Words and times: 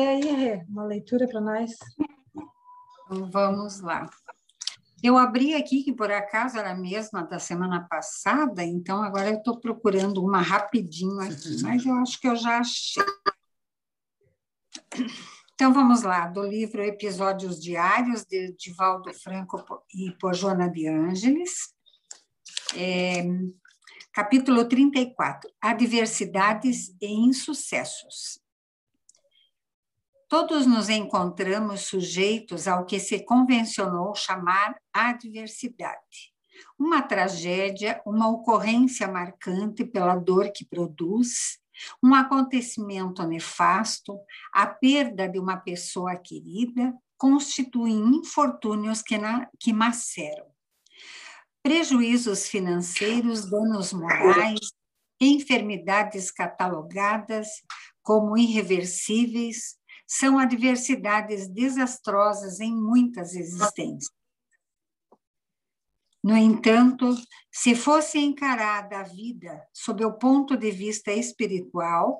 E 0.00 0.02
aí, 0.02 0.22
Rê, 0.22 0.64
uma 0.68 0.84
leitura 0.84 1.28
para 1.28 1.40
nós? 1.40 1.70
Então, 3.04 3.30
vamos 3.30 3.80
lá. 3.80 4.10
Eu 5.00 5.16
abri 5.16 5.54
aqui, 5.54 5.84
que 5.84 5.92
por 5.92 6.10
acaso 6.10 6.58
era 6.58 6.72
a 6.72 6.76
mesma 6.76 7.22
da 7.22 7.38
semana 7.38 7.86
passada, 7.88 8.64
então 8.64 9.02
agora 9.04 9.28
eu 9.28 9.36
estou 9.36 9.60
procurando 9.60 10.24
uma 10.24 10.40
rapidinho 10.40 11.20
aqui, 11.20 11.62
mas 11.62 11.86
eu 11.86 11.94
acho 11.94 12.20
que 12.20 12.26
eu 12.26 12.34
já 12.34 12.58
achei. 12.58 13.04
Então 15.54 15.72
vamos 15.72 16.02
lá, 16.02 16.26
do 16.26 16.42
livro 16.42 16.82
Episódios 16.82 17.60
Diários, 17.60 18.24
de 18.24 18.52
Divaldo 18.58 19.14
Franco 19.14 19.62
e 19.94 20.10
por 20.18 20.34
Joana 20.34 20.68
de 20.68 20.88
Ângeles, 20.88 21.72
é, 22.74 23.22
capítulo 24.12 24.66
34, 24.66 25.48
Adversidades 25.60 26.88
e 27.00 27.06
Insucessos. 27.06 28.43
Todos 30.36 30.66
nos 30.66 30.88
encontramos 30.88 31.82
sujeitos 31.82 32.66
ao 32.66 32.84
que 32.84 32.98
se 32.98 33.24
convencionou 33.24 34.16
chamar 34.16 34.74
adversidade. 34.92 36.34
Uma 36.76 37.02
tragédia, 37.02 38.02
uma 38.04 38.28
ocorrência 38.28 39.06
marcante 39.06 39.84
pela 39.84 40.16
dor 40.16 40.50
que 40.50 40.64
produz, 40.64 41.60
um 42.02 42.12
acontecimento 42.12 43.24
nefasto, 43.24 44.18
a 44.52 44.66
perda 44.66 45.28
de 45.28 45.38
uma 45.38 45.56
pessoa 45.56 46.16
querida, 46.16 46.92
constituem 47.16 47.96
infortúnios 48.16 49.02
que, 49.02 49.16
na, 49.16 49.48
que 49.60 49.72
maceram. 49.72 50.46
Prejuízos 51.62 52.48
financeiros, 52.48 53.48
danos 53.48 53.92
morais, 53.92 54.72
enfermidades 55.20 56.32
catalogadas 56.32 57.62
como 58.02 58.36
irreversíveis, 58.36 59.78
são 60.06 60.38
adversidades 60.38 61.48
desastrosas 61.48 62.60
em 62.60 62.74
muitas 62.74 63.34
existências. 63.34 64.10
No 66.22 66.36
entanto, 66.36 67.14
se 67.52 67.74
fosse 67.74 68.18
encarada 68.18 69.00
a 69.00 69.02
vida 69.02 69.62
sob 69.72 70.04
o 70.04 70.14
ponto 70.14 70.56
de 70.56 70.70
vista 70.70 71.12
espiritual, 71.12 72.18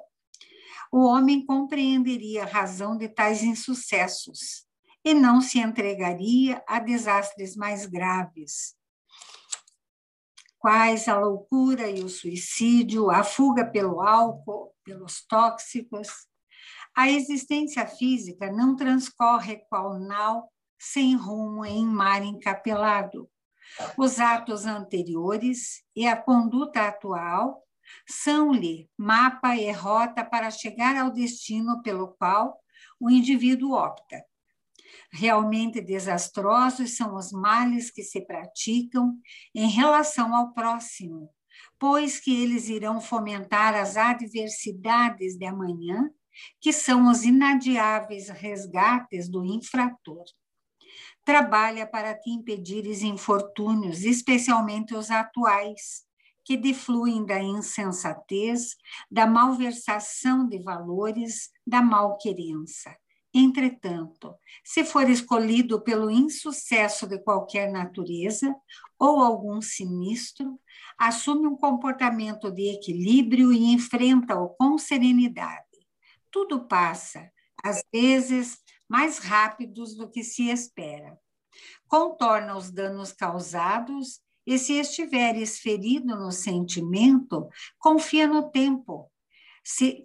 o 0.93 1.07
homem 1.07 1.45
compreenderia 1.45 2.43
a 2.43 2.47
razão 2.47 2.97
de 2.97 3.09
tais 3.09 3.43
insucessos 3.43 4.67
e 5.05 5.13
não 5.13 5.41
se 5.41 5.59
entregaria 5.59 6.63
a 6.67 6.79
desastres 6.79 7.57
mais 7.57 7.87
graves, 7.87 8.75
quais 10.59 11.09
a 11.09 11.19
loucura 11.19 11.91
e 11.91 12.03
o 12.03 12.09
suicídio, 12.09 13.11
a 13.11 13.25
fuga 13.25 13.67
pelo 13.67 14.01
álcool, 14.01 14.75
pelos 14.85 15.25
tóxicos. 15.27 16.09
A 16.97 17.11
existência 17.11 17.87
física 17.87 18.51
não 18.51 18.77
transcorre 18.77 19.59
qual 19.69 19.99
nau 19.99 20.51
sem 20.79 21.17
rumo 21.17 21.65
em 21.65 21.85
mar 21.87 22.23
encapelado 22.23 23.29
os 23.97 24.21
atos 24.21 24.67
anteriores 24.67 25.83
e 25.97 26.07
a 26.07 26.17
conduta 26.17 26.87
atual 26.87 27.63
são-lhe 28.07 28.89
mapa 28.97 29.57
e 29.57 29.71
rota 29.71 30.25
para 30.25 30.51
chegar 30.51 30.97
ao 30.97 31.11
destino 31.11 31.83
pelo 31.83 32.09
qual 32.09 32.59
o 33.01 33.11
indivíduo 33.11 33.73
opta. 33.73 34.25
Realmente 35.11 35.81
desastrosos 35.81 36.97
são 36.97 37.15
os 37.15 37.33
males 37.33 37.91
que 37.91 38.03
se 38.03 38.21
praticam 38.21 39.17
em 39.55 39.69
relação 39.69 40.35
ao 40.35 40.53
próximo, 40.53 41.31
pois 41.79 42.19
que 42.19 42.43
eles 42.43 42.69
irão 42.69 43.01
fomentar 43.01 43.75
as 43.75 43.97
adversidades 43.97 45.37
de 45.37 45.45
amanhã, 45.45 46.11
que 46.61 46.73
são 46.73 47.11
os 47.11 47.25
inadiáveis 47.25 48.29
resgates 48.29 49.29
do 49.29 49.45
infrator 49.45 50.25
trabalha 51.25 51.87
para 51.87 52.15
te 52.15 52.31
impedires 52.31 53.03
infortúnios, 53.03 54.05
especialmente 54.05 54.95
os 54.95 55.11
atuais, 55.11 56.05
que 56.45 56.57
defluem 56.57 57.25
da 57.25 57.43
insensatez, 57.43 58.77
da 59.11 59.27
malversação 59.27 60.47
de 60.47 60.59
valores, 60.63 61.49
da 61.67 61.81
malquerença. 61.81 62.95
Entretanto, 63.33 64.35
se 64.63 64.85
for 64.85 65.09
escolhido 65.09 65.81
pelo 65.81 66.11
insucesso 66.11 67.07
de 67.07 67.19
qualquer 67.19 67.73
natureza 67.73 68.55
ou 68.99 69.21
algum 69.21 69.61
sinistro, 69.61 70.61
assume 70.99 71.49
um 71.49 71.57
comportamento 71.57 72.51
de 72.53 72.75
equilíbrio 72.75 73.53
e 73.53 73.73
enfrenta-o 73.73 74.51
com 74.51 74.79
serenidade. 74.79 75.74
Tudo 76.35 76.67
passa, 76.67 77.31
às 77.63 77.85
vezes 77.93 78.59
mais 78.89 79.19
rápidos 79.19 79.95
do 79.95 80.11
que 80.11 80.25
se 80.25 80.51
espera. 80.51 81.17
Contorna 81.87 82.57
os 82.57 82.73
danos 82.73 83.13
causados 83.13 84.21
e, 84.45 84.59
se 84.59 84.73
estiveres 84.73 85.61
ferido 85.61 86.17
no 86.17 86.33
sentimento, 86.33 87.49
confia 87.79 88.27
no 88.27 88.51
tempo, 88.51 89.09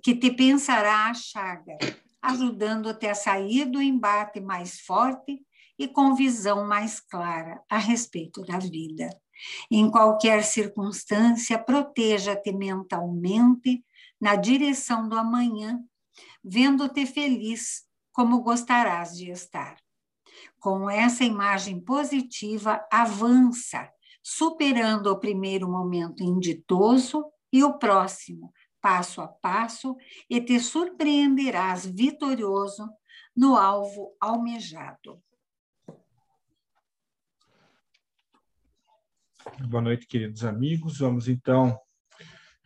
que 0.04 0.16
te 0.16 0.30
pensará 0.30 1.08
a 1.08 1.16
chaga, 1.16 1.80
ajudando-te 2.22 3.08
a 3.08 3.16
sair 3.16 3.66
do 3.66 3.82
embate 3.82 4.40
mais 4.40 4.82
forte 4.82 5.44
e 5.80 5.88
com 5.88 6.14
visão 6.14 6.64
mais 6.64 7.00
clara 7.00 7.60
a 7.68 7.80
respeito 7.80 8.44
da 8.44 8.60
vida. 8.60 9.10
Em 9.72 9.90
qualquer 9.90 10.44
circunstância, 10.44 11.58
proteja-te 11.58 12.52
mentalmente 12.52 13.84
na 14.22 14.36
direção 14.36 15.10
do 15.10 15.18
amanhã, 15.18 15.84
vendo-te 16.50 17.06
feliz 17.06 17.84
como 18.12 18.42
gostarás 18.42 19.16
de 19.16 19.30
estar. 19.30 19.78
Com 20.60 20.90
essa 20.90 21.24
imagem 21.24 21.80
positiva, 21.80 22.84
avança, 22.92 23.88
superando 24.24 25.08
o 25.08 25.20
primeiro 25.20 25.70
momento 25.70 26.24
inditoso 26.24 27.24
e 27.54 27.64
o 27.64 27.78
próximo, 27.78 28.52
passo 28.82 29.22
a 29.22 29.28
passo, 29.28 29.96
e 30.30 30.42
te 30.42 30.60
surpreenderás 30.60 31.86
vitorioso 31.86 32.90
no 33.36 33.56
alvo 33.56 34.16
almejado. 34.20 35.22
Boa 39.68 39.82
noite, 39.82 40.08
queridos 40.08 40.44
amigos. 40.44 41.00
Vamos 41.00 41.28
então 41.28 41.80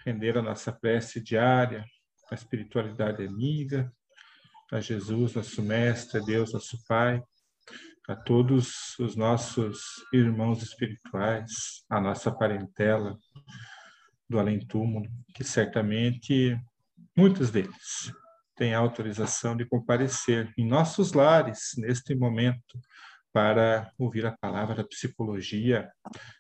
render 0.06 0.38
a 0.38 0.42
nossa 0.42 0.72
prece 0.72 1.22
diária, 1.22 1.86
a 2.34 2.36
espiritualidade 2.36 3.24
amiga, 3.24 3.94
a 4.72 4.80
Jesus, 4.80 5.36
nosso 5.36 5.62
Mestre, 5.62 6.20
a 6.20 6.24
Deus, 6.24 6.52
nosso 6.52 6.84
Pai, 6.88 7.22
a 8.10 8.16
todos 8.16 8.98
os 9.00 9.16
nossos 9.16 9.80
irmãos 10.12 10.64
espirituais, 10.64 11.86
a 11.88 12.02
nossa 12.02 12.32
parentela 12.32 13.16
do 14.28 14.40
além-túmulo, 14.40 15.08
que 15.36 15.44
certamente 15.44 16.60
muitos 17.16 17.52
deles 17.52 18.12
têm 18.56 18.74
autorização 18.74 19.56
de 19.56 19.66
comparecer 19.66 20.52
em 20.58 20.68
nossos 20.68 21.14
lares 21.14 21.74
neste 21.78 22.16
momento 22.16 22.80
para 23.32 23.92
ouvir 23.98 24.26
a 24.26 24.36
palavra 24.42 24.76
da 24.76 24.84
psicologia, 24.84 25.92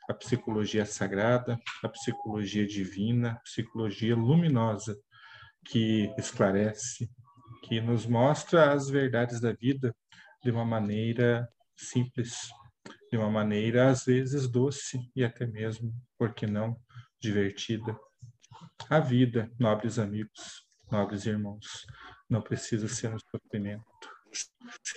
a 0.10 0.14
psicologia 0.16 0.86
sagrada, 0.88 1.60
a 1.84 1.90
psicologia 1.90 2.66
divina, 2.66 3.34
a 3.34 3.40
psicologia 3.42 4.16
luminosa 4.16 4.98
que 5.66 6.13
esclarece, 6.18 7.09
que 7.63 7.79
nos 7.79 8.06
mostra 8.06 8.74
as 8.74 8.90
verdades 8.90 9.40
da 9.40 9.53
vida 9.53 9.96
de 10.44 10.51
uma 10.51 10.66
maneira 10.66 11.47
simples, 11.75 12.35
de 13.09 13.18
uma 13.18 13.29
maneira 13.29 13.90
às 13.90 14.06
vezes 14.06 14.47
doce 14.47 15.00
e 15.16 15.24
até 15.24 15.46
mesmo, 15.46 15.94
por 16.18 16.34
que 16.34 16.46
não, 16.46 16.78
divertida. 17.19 17.97
A 18.90 19.00
vida, 19.00 19.51
nobres 19.57 19.97
amigos, 19.97 20.66
nobres 20.91 21.25
irmãos, 21.25 21.85
não 22.30 22.41
precisa 22.41 22.88
ser 22.88 23.13
um 23.13 23.18
sofrimento. 23.19 23.84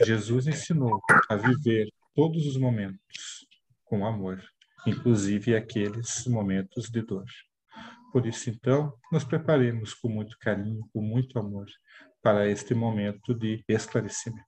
Jesus 0.04 0.46
ensinou 0.46 1.00
a 1.28 1.36
viver 1.36 1.88
todos 2.14 2.46
os 2.46 2.56
momentos 2.56 3.46
com 3.84 4.06
amor, 4.06 4.42
inclusive 4.86 5.54
aqueles 5.54 6.26
momentos 6.26 6.88
de 6.90 7.02
dor. 7.02 7.26
Por 8.12 8.26
isso, 8.26 8.50
então, 8.50 8.96
nos 9.12 9.24
preparemos 9.24 9.94
com 9.94 10.08
muito 10.08 10.38
carinho, 10.38 10.88
com 10.92 11.00
muito 11.02 11.38
amor, 11.38 11.66
para 12.22 12.48
este 12.48 12.74
momento 12.74 13.34
de 13.34 13.64
esclarecimento. 13.68 14.46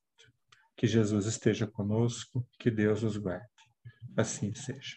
Que 0.77 0.87
Jesus 0.87 1.27
esteja 1.27 1.67
conosco, 1.67 2.47
que 2.59 2.71
Deus 2.71 3.03
os 3.03 3.17
guarde. 3.17 3.47
Assim 4.17 4.55
seja. 4.55 4.97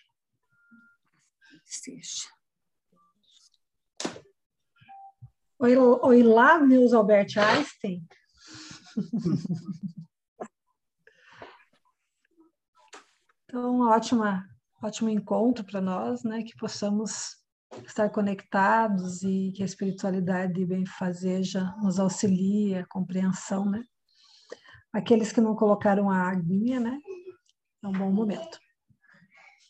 Seja. 1.66 2.28
Oi, 5.60 5.78
oi 5.78 6.24
lá, 6.24 6.60
meus 6.60 6.94
Albert 6.94 7.38
Einstein. 7.38 8.06
Então, 13.52 13.82
ótima, 13.82 14.48
ótimo 14.82 15.10
encontro 15.10 15.66
para 15.66 15.82
nós, 15.82 16.24
né? 16.24 16.42
Que 16.42 16.56
possamos 16.56 17.36
estar 17.86 18.10
conectados 18.10 19.24
e 19.24 19.52
que 19.56 19.64
a 19.64 19.66
espiritualidade 19.66 20.66
bem 20.66 20.86
fazeja 20.86 21.74
nos 21.82 22.00
auxilie 22.00 22.76
a 22.76 22.86
compreensão, 22.86 23.70
né? 23.70 23.84
Aqueles 24.94 25.32
que 25.32 25.42
não 25.42 25.56
colocaram 25.56 26.10
a 26.10 26.30
aguinha, 26.30 26.80
né? 26.80 27.00
É 27.84 27.88
um 27.88 27.94
bom 27.94 28.12
momento. 28.12 28.60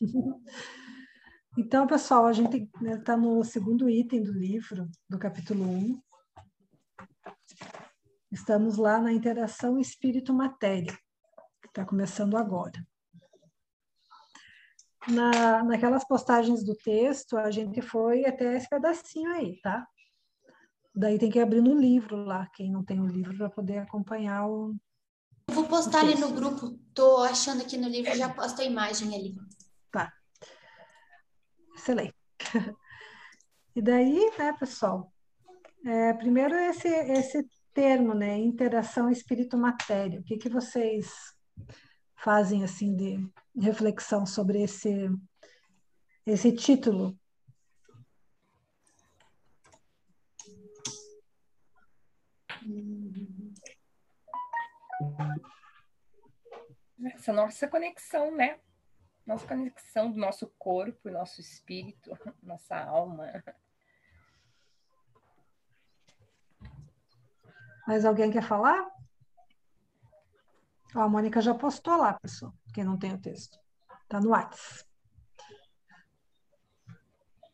Então, 1.58 1.86
pessoal, 1.86 2.24
a 2.24 2.32
gente 2.32 2.66
está 2.82 3.14
né, 3.14 3.22
no 3.22 3.44
segundo 3.44 3.86
item 3.86 4.22
do 4.22 4.32
livro, 4.32 4.88
do 5.06 5.18
capítulo 5.18 5.62
1. 5.62 6.02
Estamos 8.30 8.78
lá 8.78 8.98
na 8.98 9.12
interação 9.12 9.78
espírito-matéria, 9.78 10.96
que 11.60 11.68
está 11.68 11.84
começando 11.84 12.38
agora. 12.38 12.82
Na, 15.08 15.64
naquelas 15.64 16.06
postagens 16.06 16.64
do 16.64 16.74
texto, 16.74 17.36
a 17.36 17.50
gente 17.50 17.82
foi 17.82 18.24
até 18.24 18.56
esse 18.56 18.68
pedacinho 18.68 19.30
aí, 19.32 19.60
tá? 19.60 19.86
Daí 20.94 21.18
tem 21.18 21.30
que 21.30 21.40
abrir 21.40 21.60
no 21.60 21.74
livro 21.74 22.16
lá, 22.16 22.46
quem 22.54 22.70
não 22.70 22.84
tem 22.84 23.00
o 23.00 23.06
livro, 23.06 23.36
para 23.36 23.50
poder 23.50 23.78
acompanhar 23.78 24.46
o. 24.46 24.76
vou 25.48 25.64
postar 25.64 26.00
ali 26.00 26.14
no 26.14 26.32
grupo, 26.32 26.78
tô 26.94 27.18
achando 27.18 27.62
aqui 27.62 27.76
no 27.76 27.88
livro, 27.88 28.14
já 28.14 28.28
posto 28.28 28.60
a 28.60 28.64
imagem 28.64 29.14
ali. 29.14 29.34
Tá. 29.90 30.12
Excelente. 31.74 32.14
E 33.74 33.80
daí, 33.80 34.30
né, 34.38 34.52
pessoal? 34.52 35.10
É, 35.82 36.12
primeiro 36.12 36.54
esse, 36.54 36.88
esse 36.88 37.48
termo, 37.72 38.12
né? 38.12 38.38
Interação 38.38 39.08
espírito-matéria. 39.08 40.20
O 40.20 40.22
que, 40.22 40.36
que 40.36 40.48
vocês 40.48 41.10
fazem 42.14 42.62
assim 42.64 42.94
de 42.94 43.18
reflexão 43.56 44.24
sobre 44.26 44.62
esse, 44.62 45.08
esse 46.26 46.52
título? 46.52 47.18
Essa 57.14 57.32
nossa 57.32 57.68
conexão, 57.68 58.34
né? 58.34 58.60
nossa 59.26 59.46
conexão 59.46 60.10
do 60.10 60.18
nosso 60.18 60.48
corpo, 60.58 61.10
nosso 61.10 61.40
espírito, 61.40 62.10
nossa 62.42 62.76
alma. 62.76 63.42
Mais 67.86 68.04
alguém 68.04 68.30
quer 68.30 68.42
falar? 68.42 68.90
a 70.94 71.08
Mônica 71.08 71.40
já 71.40 71.54
postou 71.54 71.96
lá, 71.96 72.12
pessoal, 72.20 72.52
quem 72.72 72.84
não 72.84 72.98
tem 72.98 73.12
o 73.12 73.20
texto. 73.20 73.58
Está 74.02 74.20
no 74.20 74.30
WhatsApp. 74.30 74.84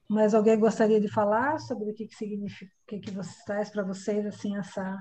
Mas 0.08 0.34
alguém 0.34 0.58
gostaria 0.58 1.00
de 1.00 1.08
falar 1.08 1.58
sobre 1.58 1.90
o 1.90 1.94
que, 1.94 2.06
que 2.06 2.14
significa, 2.14 2.72
o 2.82 2.86
que, 2.86 2.98
que 2.98 3.12
traz 3.44 3.70
para 3.70 3.84
vocês 3.84 4.24
assim 4.24 4.56
essa, 4.56 4.96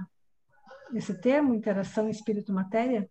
esse 0.93 1.19
termo, 1.21 1.55
interação 1.55 2.09
espírito-matéria? 2.09 3.09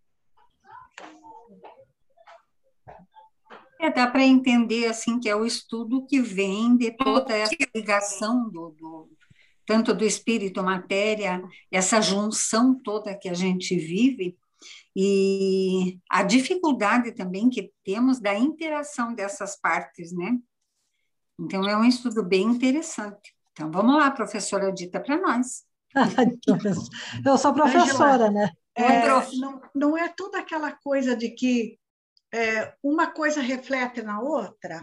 É, 3.79 3.91
dá 3.91 4.07
para 4.07 4.23
entender 4.23 4.87
assim 4.87 5.19
que 5.19 5.29
é 5.29 5.35
o 5.35 5.45
estudo 5.45 6.05
que 6.05 6.21
vem 6.21 6.77
de 6.77 6.91
toda 6.91 7.33
essa 7.35 7.55
ligação 7.75 8.49
do, 8.49 8.71
do, 8.71 9.09
tanto 9.65 9.93
do 9.93 10.03
espírito 10.03 10.63
matéria, 10.63 11.43
essa 11.71 11.99
junção 12.01 12.79
toda 12.81 13.17
que 13.17 13.29
a 13.29 13.33
gente 13.33 13.75
vive 13.75 14.37
e 14.95 15.99
a 16.09 16.23
dificuldade 16.23 17.11
também 17.11 17.49
que 17.49 17.71
temos 17.83 18.19
da 18.19 18.33
interação 18.33 19.13
dessas 19.13 19.59
partes, 19.59 20.11
né? 20.11 20.37
Então 21.39 21.67
é 21.67 21.77
um 21.77 21.83
estudo 21.83 22.23
bem 22.23 22.43
interessante. 22.43 23.35
Então 23.51 23.71
vamos 23.71 23.95
lá, 23.95 24.09
professora 24.11 24.71
dita 24.71 24.99
para 24.99 25.17
nós. 25.17 25.63
Eu 27.25 27.37
sou 27.37 27.53
professora, 27.53 28.29
né? 28.31 28.51
É, 28.75 29.07
não, 29.37 29.61
não 29.73 29.97
é 29.97 30.07
toda 30.07 30.39
aquela 30.39 30.71
coisa 30.71 31.15
de 31.15 31.31
que 31.31 31.79
é, 32.33 32.75
uma 32.83 33.07
coisa 33.07 33.41
reflete 33.41 34.01
na 34.01 34.19
outra? 34.19 34.81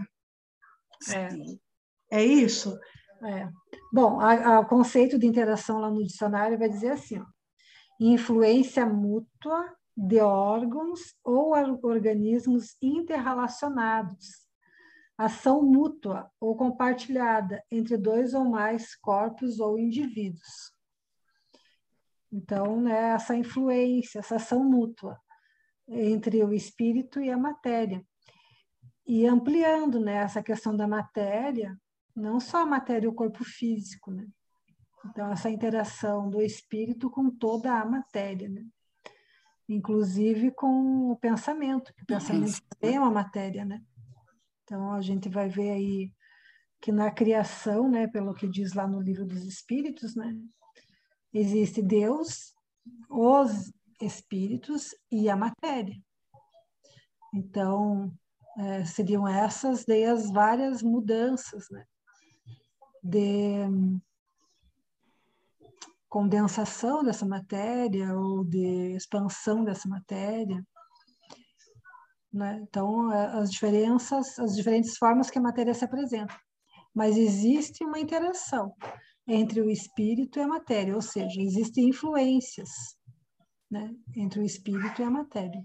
É, 2.11 2.19
é 2.19 2.25
isso? 2.25 2.77
É. 3.25 3.49
Bom, 3.93 4.19
o 4.20 4.67
conceito 4.67 5.19
de 5.19 5.27
interação 5.27 5.79
lá 5.79 5.91
no 5.91 6.03
dicionário 6.03 6.59
vai 6.59 6.69
dizer 6.69 6.93
assim: 6.93 7.20
ó, 7.20 7.25
influência 8.12 8.85
mútua 8.85 9.75
de 9.97 10.21
órgãos 10.21 11.15
ou 11.23 11.53
organismos 11.83 12.77
interrelacionados, 12.83 14.45
ação 15.17 15.62
mútua 15.62 16.31
ou 16.41 16.56
compartilhada 16.56 17.65
entre 17.71 17.97
dois 17.97 18.35
ou 18.35 18.45
mais 18.45 18.97
corpos 18.97 19.61
ou 19.61 19.79
indivíduos. 19.79 20.73
Então, 22.33 22.81
né, 22.81 23.15
essa 23.15 23.37
influência, 23.37 24.19
essa 24.19 24.37
ação 24.37 24.65
mútua 24.65 25.21
entre 25.87 26.43
o 26.43 26.53
espírito 26.53 27.21
e 27.21 27.31
a 27.31 27.37
matéria. 27.37 28.05
E 29.06 29.27
ampliando 29.27 30.01
né, 30.01 30.15
essa 30.17 30.43
questão 30.43 30.77
da 30.77 30.89
matéria, 30.89 31.79
não 32.17 32.41
só 32.41 32.62
a 32.62 32.67
matéria 32.67 33.06
e 33.06 33.09
o 33.09 33.15
corpo 33.15 33.45
físico, 33.45 34.11
né? 34.11 34.27
Então, 35.06 35.31
essa 35.31 35.51
interação 35.51 36.31
do 36.31 36.41
espírito 36.41 37.11
com 37.11 37.31
toda 37.31 37.79
a 37.79 37.85
matéria, 37.85 38.49
né? 38.49 38.65
Inclusive 39.69 40.51
com 40.51 41.11
o 41.11 41.17
pensamento, 41.17 41.93
que 41.95 42.03
o 42.03 42.06
pensamento 42.06 42.61
também 42.69 42.97
é 42.97 43.01
uma 43.01 43.11
matéria, 43.11 43.65
né? 43.65 43.83
Então, 44.62 44.93
a 44.93 45.01
gente 45.01 45.29
vai 45.29 45.49
ver 45.49 45.71
aí 45.71 46.12
que 46.81 46.93
na 46.93 47.11
criação, 47.11 47.89
né, 47.89 48.06
pelo 48.06 48.35
que 48.35 48.47
diz 48.47 48.75
lá 48.75 48.87
no 48.87 49.01
livro 49.01 49.25
dos 49.25 49.45
Espíritos, 49.45 50.15
né, 50.15 50.37
existe 51.33 51.81
Deus, 51.81 52.55
os 53.09 53.73
espíritos 54.01 54.95
e 55.11 55.31
a 55.31 55.37
matéria. 55.37 55.97
Então, 57.33 58.12
é, 58.59 58.85
seriam 58.85 59.27
essas 59.27 59.85
daí 59.85 60.05
as 60.05 60.31
várias 60.31 60.83
mudanças, 60.83 61.69
né? 61.71 61.85
De 63.03 63.67
condensação 66.15 67.03
dessa 67.03 67.27
matéria 67.27 68.17
ou 68.17 68.45
de 68.45 68.95
expansão 68.95 69.65
dessa 69.65 69.89
matéria. 69.89 70.65
Né? 72.33 72.61
Então, 72.63 73.13
é, 73.13 73.27
as 73.41 73.51
diferenças, 73.51 74.39
as 74.39 74.55
diferentes 74.55 74.97
formas 74.97 75.29
que 75.29 75.41
a 75.41 75.43
matéria 75.43 75.75
se 75.75 75.85
apresenta. 75.85 76.33
Mas 76.95 77.17
existe 77.17 77.85
uma 77.85 77.99
interação 77.99 78.73
entre 79.27 79.61
o 79.61 79.69
espírito 79.69 80.39
e 80.39 80.43
a 80.43 80.47
matéria, 80.47 80.95
ou 80.95 81.03
seja, 81.03 81.43
existem 81.43 81.89
influências 81.89 82.71
né, 83.69 83.91
entre 84.17 84.39
o 84.39 84.45
espírito 84.45 85.03
e 85.03 85.05
a 85.05 85.11
matéria. 85.11 85.61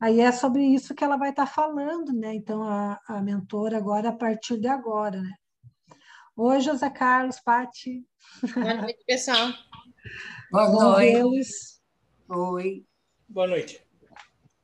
Aí 0.00 0.20
é 0.20 0.30
sobre 0.30 0.62
isso 0.62 0.94
que 0.94 1.02
ela 1.02 1.16
vai 1.16 1.30
estar 1.30 1.46
falando, 1.46 2.12
né? 2.12 2.32
Então, 2.34 2.62
a, 2.62 3.00
a 3.08 3.20
mentora 3.22 3.76
agora, 3.76 4.10
a 4.10 4.16
partir 4.16 4.60
de 4.60 4.68
agora, 4.68 5.20
né? 5.20 5.32
Oi, 6.38 6.60
José 6.60 6.90
Carlos, 6.90 7.40
Pati. 7.40 8.06
Boa 8.54 8.74
noite, 8.74 9.02
pessoal. 9.06 9.54
Boa 10.52 10.68
noite. 10.68 11.80
Oi. 12.28 12.86
Boa 13.26 13.46
noite. 13.46 13.82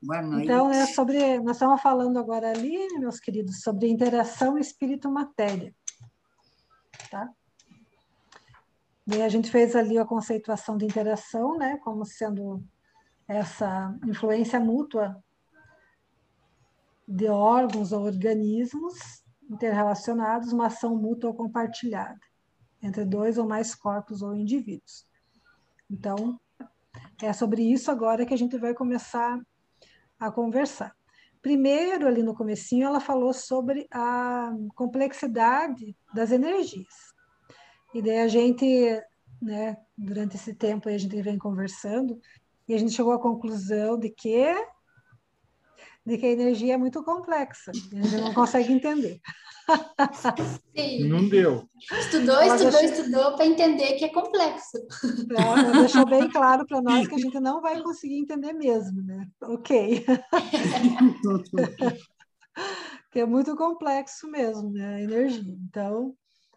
Boa 0.03 0.21
noite. 0.21 0.45
Então, 0.45 0.71
é 0.71 0.85
sobre, 0.85 1.41
nós 1.41 1.57
estamos 1.57 1.81
falando 1.81 2.19
agora 2.19 2.51
ali, 2.51 2.77
meus 2.99 3.19
queridos, 3.19 3.63
sobre 3.63 3.89
interação 3.89 4.59
espírito-matéria. 4.59 5.75
Tá? 7.11 7.31
E 9.07 9.23
a 9.23 9.29
gente 9.31 9.51
fez 9.51 9.75
ali 9.75 9.97
a 9.97 10.05
conceituação 10.05 10.77
de 10.77 10.85
interação, 10.85 11.57
né, 11.57 11.79
como 11.79 12.05
sendo 12.05 12.63
essa 13.27 13.99
influência 14.07 14.61
mútua 14.61 15.25
de 17.09 17.29
órgãos 17.29 17.93
ou 17.93 18.03
organismos 18.03 19.22
interrelacionados, 19.51 20.53
uma 20.53 20.67
ação 20.67 20.97
mútua 20.97 21.35
compartilhada 21.35 22.21
entre 22.83 23.05
dois 23.05 23.39
ou 23.39 23.47
mais 23.47 23.75
corpos 23.75 24.23
ou 24.23 24.35
indivíduos. 24.35 25.07
Então, 25.91 26.41
é 27.23 27.33
sobre 27.33 27.63
isso 27.63 27.91
agora 27.91 28.27
que 28.27 28.35
a 28.35 28.37
gente 28.37 28.59
vai 28.59 28.75
começar 28.75 29.39
a 30.19 30.31
conversar. 30.31 30.95
Primeiro, 31.41 32.07
ali 32.07 32.23
no 32.23 32.35
comecinho, 32.35 32.87
ela 32.87 33.01
falou 33.01 33.33
sobre 33.33 33.87
a 33.91 34.53
complexidade 34.75 35.97
das 36.15 36.31
energias. 36.31 37.13
E 37.95 38.01
daí 38.01 38.21
a 38.21 38.29
gente, 38.29 38.65
né, 39.41 39.77
durante 39.97 40.37
esse 40.37 40.55
tempo 40.55 40.89
a 40.89 40.97
gente 40.97 41.21
vem 41.21 41.37
conversando 41.37 42.21
e 42.69 42.75
a 42.75 42.79
gente 42.79 42.93
chegou 42.93 43.13
à 43.13 43.21
conclusão 43.21 43.99
de 43.99 44.09
que 44.09 44.55
de 46.05 46.19
que 46.19 46.27
a 46.27 46.31
energia 46.31 46.75
é 46.75 46.77
muito 46.77 47.05
complexa, 47.05 47.71
a 47.71 47.75
gente 47.75 48.17
não 48.17 48.35
consegue 48.35 48.73
entender. 48.73 49.21
Sim. 50.77 51.09
Não 51.09 51.29
deu. 51.29 51.69
Estudou, 51.93 52.41
Ela 52.41 52.57
estudou, 52.57 52.81
deixou... 52.81 52.99
estudou 52.99 53.37
para 53.37 53.47
entender 53.47 53.93
que 53.95 54.05
é 54.05 54.09
complexo. 54.09 54.79
Ela 55.37 55.81
deixou 55.81 56.05
bem 56.07 56.29
claro 56.29 56.67
para 56.67 56.83
nós 56.83 57.07
que 57.07 57.15
a 57.15 57.19
gente 57.19 57.39
não 57.39 57.61
vai 57.61 57.81
conseguir 57.83 58.19
entender 58.19 58.53
mesmo, 58.53 59.01
né? 59.03 59.29
Ok. 59.43 60.05
que 63.13 63.21
é 63.21 63.27
muito 63.27 63.55
complexo 63.57 64.29
mesmo, 64.29 64.73
né? 64.73 64.97
A 64.97 65.01
energia. 65.01 65.57
Então, 65.69 66.17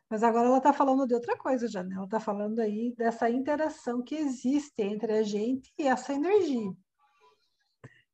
Mas 0.09 0.23
agora 0.23 0.47
ela 0.47 0.57
está 0.57 0.73
falando 0.73 1.05
de 1.05 1.13
outra 1.13 1.37
coisa 1.37 1.67
já, 1.67 1.83
né? 1.83 1.95
Ela 1.95 2.05
está 2.05 2.19
falando 2.19 2.59
aí 2.59 2.93
dessa 2.97 3.29
interação 3.29 4.01
que 4.01 4.15
existe 4.15 4.81
entre 4.81 5.13
a 5.13 5.23
gente 5.23 5.71
e 5.77 5.87
essa 5.87 6.13
energia, 6.13 6.71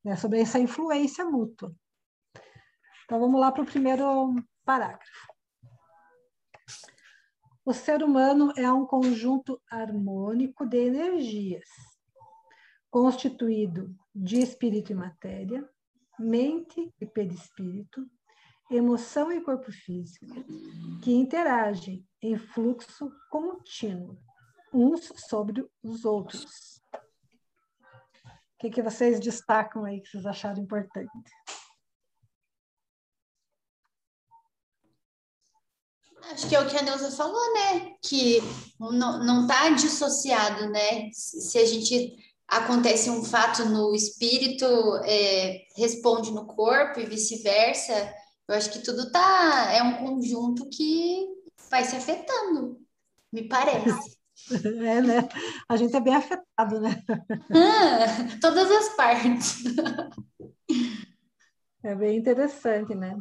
né? 0.04 0.16
sobre 0.16 0.40
essa 0.40 0.58
influência 0.58 1.24
mútua. 1.24 1.74
Então 3.04 3.20
vamos 3.20 3.40
lá 3.40 3.52
para 3.52 3.62
o 3.62 3.66
primeiro 3.66 4.34
parágrafo. 4.64 5.32
O 7.64 7.72
ser 7.72 8.02
humano 8.02 8.52
é 8.56 8.70
um 8.72 8.84
conjunto 8.84 9.60
harmônico 9.70 10.66
de 10.66 10.78
energias, 10.78 11.68
constituído 12.90 13.94
de 14.12 14.40
espírito 14.40 14.90
e 14.90 14.94
matéria, 14.96 15.68
mente 16.18 16.92
e 17.00 17.06
perispírito, 17.06 18.04
emoção 18.70 19.30
e 19.30 19.40
corpo 19.40 19.70
físico, 19.70 20.26
que 21.02 21.12
interagem 21.12 22.04
em 22.20 22.36
fluxo 22.36 23.12
contínuo, 23.30 24.18
uns 24.72 25.12
sobre 25.28 25.64
os 25.82 26.04
outros. 26.04 26.80
Que, 28.62 28.70
que 28.70 28.80
vocês 28.80 29.18
destacam 29.18 29.84
aí 29.84 30.00
que 30.00 30.08
vocês 30.08 30.24
acharam 30.24 30.62
importante? 30.62 31.10
Acho 36.30 36.48
que 36.48 36.54
é 36.54 36.60
o 36.60 36.68
que 36.68 36.76
a 36.76 36.82
Neuza 36.82 37.10
falou, 37.10 37.54
né? 37.54 37.96
Que 38.00 38.38
não 38.78 39.42
está 39.42 39.68
dissociado, 39.70 40.70
né? 40.70 41.10
Se 41.12 41.58
a 41.58 41.66
gente 41.66 42.16
acontece 42.46 43.10
um 43.10 43.24
fato 43.24 43.64
no 43.64 43.96
espírito, 43.96 44.64
é, 45.06 45.66
responde 45.76 46.30
no 46.30 46.46
corpo 46.46 47.00
e 47.00 47.06
vice-versa. 47.06 48.14
Eu 48.46 48.54
acho 48.54 48.70
que 48.70 48.78
tudo 48.78 49.10
tá 49.10 49.72
é 49.72 49.82
um 49.82 50.06
conjunto 50.06 50.68
que 50.68 51.26
vai 51.68 51.82
se 51.82 51.96
afetando, 51.96 52.80
me 53.32 53.48
parece. 53.48 54.11
É, 54.84 55.00
né? 55.00 55.28
A 55.68 55.76
gente 55.76 55.96
é 55.96 56.00
bem 56.00 56.14
afetado, 56.14 56.80
né? 56.80 57.02
Ah, 57.50 58.38
todas 58.40 58.70
as 58.70 58.88
partes. 58.96 59.62
É 61.82 61.94
bem 61.94 62.18
interessante, 62.18 62.94
né? 62.94 63.16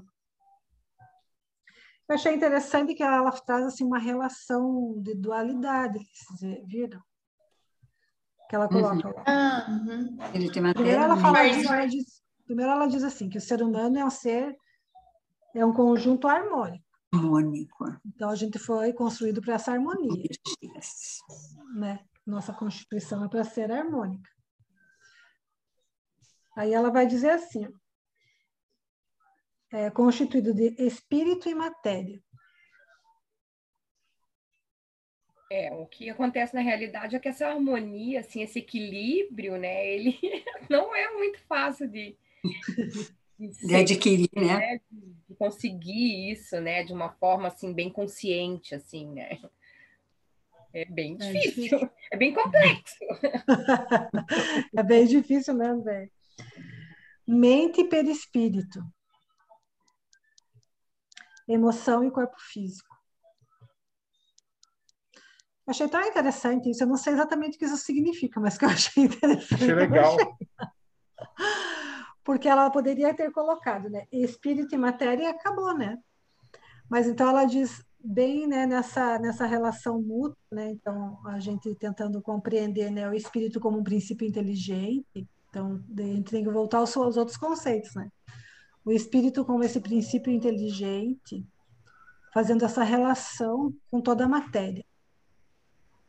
Eu 2.07 2.15
achei 2.15 2.35
interessante 2.35 2.93
que 2.93 3.01
ela 3.01 3.31
traz 3.31 3.65
assim, 3.65 3.85
uma 3.85 3.97
relação 3.97 5.01
de 5.01 5.15
dualidade, 5.15 5.99
vocês 6.13 6.67
viram? 6.67 7.01
Que 8.49 8.55
ela 8.55 8.67
coloca 8.67 9.07
uhum. 9.07 9.13
lá. 9.15 9.23
Ah, 9.25 9.65
uhum. 9.69 10.17
Primeiro 10.73 11.01
ela, 11.01 11.15
fala, 11.15 11.47
ela 11.47 11.85
diz, 11.85 12.21
primeiro 12.45 12.71
ela 12.71 12.87
diz 12.87 13.03
assim, 13.03 13.29
que 13.29 13.37
o 13.37 13.41
ser 13.41 13.63
humano 13.63 13.97
é 13.97 14.03
um 14.03 14.09
ser, 14.09 14.53
é 15.55 15.65
um 15.65 15.71
conjunto 15.71 16.27
harmônico. 16.27 16.90
Harmônico. 17.13 17.85
Então 18.05 18.29
a 18.29 18.35
gente 18.35 18.57
foi 18.57 18.93
construído 18.93 19.41
para 19.41 19.55
essa 19.55 19.71
harmonia. 19.71 20.29
Né? 21.75 22.05
Nossa 22.25 22.53
constituição 22.53 23.25
é 23.25 23.29
para 23.29 23.43
ser 23.43 23.71
harmônica. 23.71 24.29
Aí 26.55 26.73
ela 26.73 26.91
vai 26.91 27.07
dizer 27.07 27.31
assim, 27.31 27.67
é 29.71 29.89
constituído 29.89 30.53
de 30.53 30.75
espírito 30.83 31.49
e 31.49 31.55
matéria. 31.55 32.21
É, 35.49 35.73
o 35.73 35.85
que 35.85 36.09
acontece 36.09 36.53
na 36.53 36.61
realidade 36.61 37.15
é 37.15 37.19
que 37.19 37.27
essa 37.27 37.47
harmonia, 37.47 38.21
assim, 38.21 38.41
esse 38.41 38.59
equilíbrio, 38.59 39.57
né, 39.57 39.85
ele 39.85 40.17
não 40.69 40.95
é 40.95 41.11
muito 41.13 41.39
fácil 41.41 41.89
de, 41.89 42.17
de, 43.49 43.75
adquirir, 43.75 44.29
né? 44.35 44.57
né? 44.57 44.81
De, 45.27 45.35
conseguir 45.35 46.31
isso, 46.31 46.59
né, 46.59 46.83
de 46.83 46.93
uma 46.93 47.09
forma, 47.13 47.47
assim, 47.47 47.73
bem 47.73 47.89
consciente, 47.89 48.75
assim, 48.75 49.07
né? 49.11 49.39
É 50.73 50.85
bem 50.85 51.17
difícil, 51.17 51.39
é, 51.39 51.41
difícil. 51.41 51.89
é 52.11 52.17
bem 52.17 52.33
complexo. 52.33 52.95
é 54.77 54.83
bem 54.83 55.05
difícil 55.05 55.53
mesmo, 55.53 55.83
velho. 55.83 56.09
Mente 57.27 57.81
e 57.81 57.89
perispírito 57.89 58.79
emoção 61.53 62.03
e 62.03 62.11
corpo 62.11 62.35
físico. 62.39 62.89
Achei 65.67 65.87
tão 65.87 66.01
interessante 66.01 66.69
isso. 66.69 66.83
Eu 66.83 66.87
não 66.87 66.97
sei 66.97 67.13
exatamente 67.13 67.55
o 67.55 67.59
que 67.59 67.65
isso 67.65 67.77
significa, 67.77 68.39
mas 68.39 68.57
que 68.57 68.65
eu 68.65 68.69
achei 68.69 69.03
interessante. 69.03 69.63
Achei 69.63 69.73
legal. 69.73 70.17
Porque 72.23 72.47
ela 72.47 72.69
poderia 72.69 73.13
ter 73.13 73.31
colocado, 73.31 73.89
né? 73.89 74.05
Espírito 74.11 74.75
e 74.75 74.77
matéria 74.77 75.23
e 75.23 75.27
acabou, 75.27 75.75
né? 75.75 75.97
Mas 76.89 77.07
então 77.07 77.29
ela 77.29 77.45
diz 77.45 77.83
bem 78.03 78.47
né, 78.47 78.65
nessa, 78.65 79.19
nessa 79.19 79.45
relação 79.45 80.01
mútua, 80.01 80.37
né? 80.51 80.69
Então, 80.71 81.19
a 81.25 81.39
gente 81.39 81.73
tentando 81.75 82.21
compreender 82.21 82.91
né, 82.91 83.09
o 83.09 83.13
espírito 83.13 83.59
como 83.59 83.79
um 83.79 83.83
princípio 83.83 84.27
inteligente. 84.27 85.27
Então, 85.49 85.83
a 85.97 86.01
gente 86.01 86.31
tem 86.31 86.43
que 86.43 86.49
voltar 86.49 86.79
aos, 86.79 86.95
aos 86.95 87.17
outros 87.17 87.37
conceitos, 87.37 87.93
né? 87.95 88.09
o 88.83 88.91
espírito 88.91 89.45
como 89.45 89.63
esse 89.63 89.79
princípio 89.79 90.31
inteligente, 90.31 91.45
fazendo 92.33 92.65
essa 92.65 92.83
relação 92.83 93.73
com 93.89 94.01
toda 94.01 94.25
a 94.25 94.29
matéria. 94.29 94.85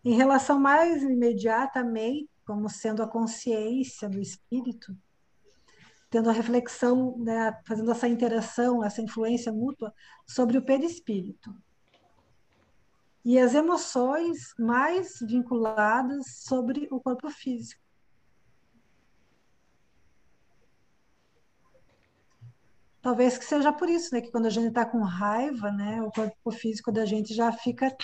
Em 0.04 0.14
relação 0.14 0.58
mais 0.58 1.02
imediatamente, 1.02 2.28
como 2.44 2.68
sendo 2.68 3.02
a 3.02 3.08
consciência 3.08 4.08
do 4.08 4.18
espírito, 4.18 4.96
tendo 6.12 6.28
a 6.28 6.32
reflexão, 6.32 7.16
né, 7.16 7.58
fazendo 7.66 7.90
essa 7.90 8.06
interação, 8.06 8.84
essa 8.84 9.00
influência 9.00 9.50
mútua 9.50 9.94
sobre 10.26 10.58
o 10.58 10.62
perispírito. 10.62 11.50
E 13.24 13.38
as 13.38 13.54
emoções 13.54 14.52
mais 14.58 15.20
vinculadas 15.22 16.42
sobre 16.44 16.86
o 16.90 17.00
corpo 17.00 17.30
físico. 17.30 17.80
Talvez 23.00 23.38
que 23.38 23.46
seja 23.46 23.72
por 23.72 23.88
isso, 23.88 24.14
né? 24.14 24.20
Que 24.20 24.30
quando 24.30 24.46
a 24.46 24.50
gente 24.50 24.68
está 24.68 24.84
com 24.84 25.02
raiva, 25.02 25.72
né? 25.72 26.02
O 26.02 26.12
corpo 26.12 26.50
físico 26.50 26.92
da 26.92 27.06
gente 27.06 27.32
já 27.32 27.50
fica 27.52 27.96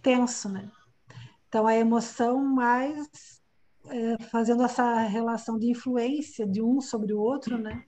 tenso, 0.00 0.48
né? 0.48 0.70
Então 1.48 1.66
a 1.66 1.74
emoção 1.74 2.38
mais 2.44 3.39
é, 3.88 4.22
fazendo 4.24 4.62
essa 4.62 5.00
relação 5.02 5.58
de 5.58 5.70
influência 5.70 6.46
de 6.46 6.62
um 6.62 6.80
sobre 6.80 7.12
o 7.12 7.20
outro, 7.20 7.58
né? 7.58 7.84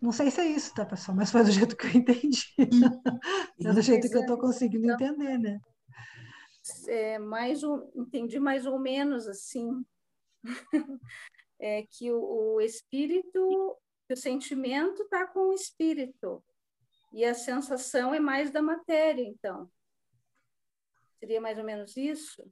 Não 0.00 0.12
sei 0.12 0.30
se 0.30 0.40
é 0.40 0.46
isso, 0.46 0.74
tá, 0.74 0.84
pessoal? 0.84 1.16
Mas 1.16 1.30
foi 1.30 1.42
do 1.42 1.50
jeito 1.50 1.76
que 1.76 1.86
eu 1.86 1.90
entendi. 1.90 2.54
é 3.64 3.72
do 3.72 3.82
jeito 3.82 4.08
que 4.08 4.16
eu 4.16 4.20
estou 4.20 4.38
conseguindo 4.38 4.90
entender, 4.90 5.38
né? 5.38 5.60
É, 6.88 7.18
mais 7.18 7.62
um, 7.62 7.88
entendi 7.94 8.38
mais 8.38 8.66
ou 8.66 8.78
menos 8.78 9.26
assim. 9.26 9.84
é 11.58 11.82
que 11.84 12.12
o, 12.12 12.54
o 12.54 12.60
espírito, 12.60 13.40
o 14.10 14.16
sentimento 14.16 15.02
está 15.02 15.26
com 15.26 15.48
o 15.48 15.52
espírito 15.52 16.42
e 17.12 17.24
a 17.24 17.34
sensação 17.34 18.12
é 18.12 18.20
mais 18.20 18.50
da 18.50 18.60
matéria, 18.60 19.22
então. 19.22 19.70
Seria 21.18 21.40
mais 21.40 21.56
ou 21.58 21.64
menos 21.64 21.96
isso? 21.96 22.42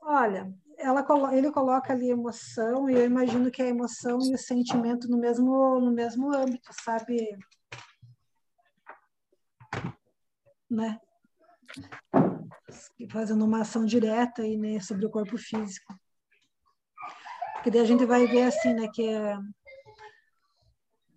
Olha, 0.00 0.52
ela, 0.78 1.04
ele 1.34 1.50
coloca 1.50 1.92
ali 1.92 2.10
emoção 2.10 2.88
e 2.88 2.94
eu 2.94 3.04
imagino 3.04 3.50
que 3.50 3.62
a 3.62 3.66
emoção 3.66 4.18
e 4.22 4.34
o 4.34 4.38
sentimento 4.38 5.08
no 5.08 5.18
mesmo, 5.18 5.80
no 5.80 5.90
mesmo 5.92 6.32
âmbito, 6.34 6.70
sabe? 6.72 7.36
Né? 10.70 11.00
fazendo 13.10 13.44
uma 13.44 13.60
ação 13.60 13.84
direta 13.84 14.42
aí, 14.42 14.56
né, 14.56 14.80
sobre 14.80 15.06
o 15.06 15.10
corpo 15.10 15.36
físico. 15.38 15.94
Porque 17.54 17.70
daí 17.70 17.80
a 17.80 17.84
gente 17.84 18.04
vai 18.04 18.26
ver 18.26 18.44
assim, 18.44 18.74
né, 18.74 18.88
que 18.92 19.08
é, 19.08 19.36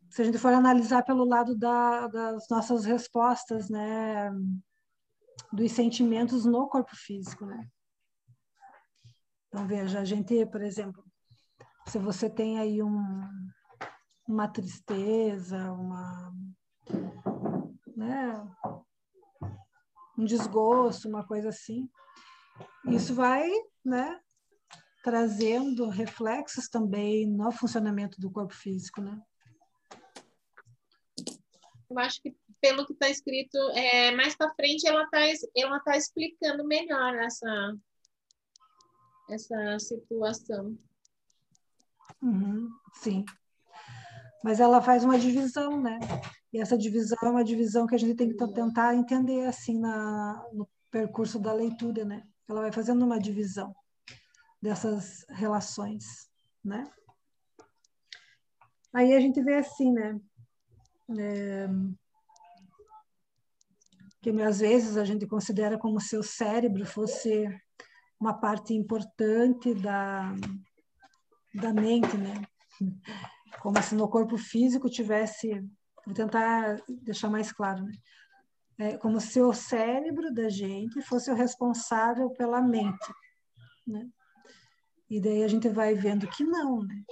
se 0.09 0.21
a 0.21 0.25
gente 0.25 0.37
for 0.37 0.53
analisar 0.53 1.03
pelo 1.03 1.25
lado 1.25 1.57
da, 1.57 2.07
das 2.07 2.47
nossas 2.49 2.85
respostas, 2.85 3.69
né, 3.69 4.31
dos 5.51 5.71
sentimentos 5.71 6.45
no 6.45 6.67
corpo 6.67 6.95
físico, 6.95 7.45
né. 7.45 7.67
Então 9.49 9.67
veja, 9.67 9.99
a 9.99 10.05
gente, 10.05 10.45
por 10.45 10.61
exemplo, 10.61 11.03
se 11.87 11.97
você 11.97 12.29
tem 12.29 12.59
aí 12.59 12.83
um, 12.83 13.27
uma 14.27 14.47
tristeza, 14.47 15.71
uma, 15.73 16.31
né, 17.97 18.47
um 20.15 20.23
desgosto, 20.23 21.09
uma 21.09 21.25
coisa 21.25 21.49
assim. 21.49 21.89
Isso 22.85 23.15
vai, 23.15 23.49
né, 23.83 24.19
trazendo 25.03 25.89
reflexos 25.89 26.69
também 26.69 27.25
no 27.25 27.51
funcionamento 27.51 28.21
do 28.21 28.29
corpo 28.29 28.53
físico, 28.53 29.01
né? 29.01 29.19
Eu 31.89 31.97
acho 31.97 32.21
que 32.21 32.37
pelo 32.61 32.85
que 32.85 32.93
está 32.93 33.09
escrito, 33.09 33.57
é, 33.73 34.11
mais 34.11 34.35
para 34.35 34.53
frente 34.53 34.87
ela 34.87 35.03
está 35.03 35.49
ela 35.55 35.79
tá 35.79 35.97
explicando 35.97 36.63
melhor 36.67 37.15
essa 37.15 37.75
essa 39.29 39.79
situação. 39.79 40.77
Uhum, 42.21 42.69
sim. 43.01 43.23
mas 44.43 44.59
ela 44.59 44.81
faz 44.81 45.03
uma 45.03 45.17
divisão, 45.17 45.81
né? 45.81 45.99
E 46.51 46.59
essa 46.59 46.77
divisão 46.77 47.17
é 47.23 47.29
uma 47.29 47.43
divisão 47.43 47.85
que 47.85 47.95
a 47.95 47.97
gente 47.97 48.15
tem 48.15 48.29
que 48.29 48.53
tentar 48.53 48.95
entender 48.95 49.45
assim 49.45 49.79
na, 49.79 50.43
no 50.51 50.67
percurso 50.91 51.39
da 51.39 51.53
leitura, 51.53 52.03
né? 52.03 52.23
Ela 52.47 52.61
vai 52.61 52.71
fazendo 52.71 53.05
uma 53.05 53.19
divisão 53.19 53.73
dessas 54.61 55.25
relações, 55.29 56.29
né? 56.63 56.83
Aí 58.93 59.13
a 59.13 59.19
gente 59.19 59.41
vê 59.41 59.55
assim, 59.55 59.91
né? 59.91 60.19
É, 61.17 61.67
que 64.21 64.29
às 64.41 64.59
vezes 64.59 64.97
a 64.97 65.05
gente 65.05 65.25
considera 65.27 65.77
como 65.77 65.99
se 65.99 66.17
o 66.17 66.23
cérebro 66.23 66.85
fosse 66.85 67.47
uma 68.19 68.33
parte 68.33 68.73
importante 68.73 69.73
da, 69.73 70.33
da 71.53 71.73
mente, 71.73 72.17
né? 72.17 72.41
Como 73.61 73.81
se 73.81 73.95
no 73.95 74.07
corpo 74.09 74.37
físico 74.37 74.89
tivesse, 74.89 75.61
vou 76.05 76.13
tentar 76.13 76.81
deixar 77.01 77.29
mais 77.29 77.51
claro, 77.51 77.83
né? 77.83 77.93
É 78.77 78.97
como 78.97 79.19
se 79.19 79.41
o 79.41 79.53
cérebro 79.53 80.33
da 80.33 80.47
gente 80.49 81.01
fosse 81.01 81.29
o 81.29 81.35
responsável 81.35 82.29
pela 82.31 82.61
mente, 82.61 83.13
né? 83.85 84.07
E 85.09 85.19
daí 85.19 85.43
a 85.43 85.47
gente 85.47 85.67
vai 85.67 85.95
vendo 85.95 86.27
que 86.27 86.43
não, 86.43 86.83
né? 86.83 87.03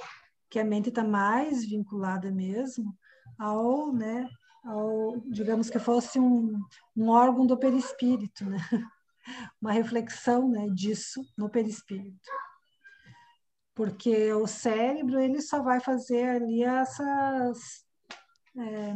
Que 0.50 0.60
a 0.60 0.64
mente 0.64 0.90
está 0.90 1.04
mais 1.04 1.66
vinculada 1.66 2.32
mesmo 2.32 2.96
ao, 3.38 3.92
né? 3.92 4.30
Ao, 4.64 5.20
digamos 5.26 5.70
que 5.70 5.80
fosse 5.80 6.20
um, 6.20 6.62
um 6.96 7.10
órgão 7.10 7.46
do 7.46 7.58
perispírito, 7.58 8.46
né? 8.46 8.60
Uma 9.62 9.72
reflexão, 9.72 10.50
né? 10.50 10.68
Disso 10.74 11.22
no 11.38 11.50
perispírito 11.50 12.32
porque 13.78 14.34
o 14.34 14.48
cérebro 14.48 15.20
ele 15.20 15.40
só 15.40 15.62
vai 15.62 15.80
fazer 15.80 16.28
ali 16.28 16.64
essas 16.64 17.86
é, 18.58 18.96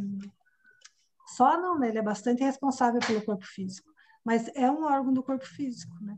só 1.28 1.60
não, 1.62 1.78
né? 1.78 1.90
Ele 1.90 2.00
é 2.00 2.02
bastante 2.02 2.44
responsável 2.44 3.00
pelo 3.00 3.24
corpo 3.24 3.46
físico, 3.46 3.88
mas 4.26 4.48
é 4.56 4.70
um 4.72 4.84
órgão 4.84 5.14
do 5.14 5.22
corpo 5.24 5.46
físico, 5.46 5.94
né? 6.02 6.18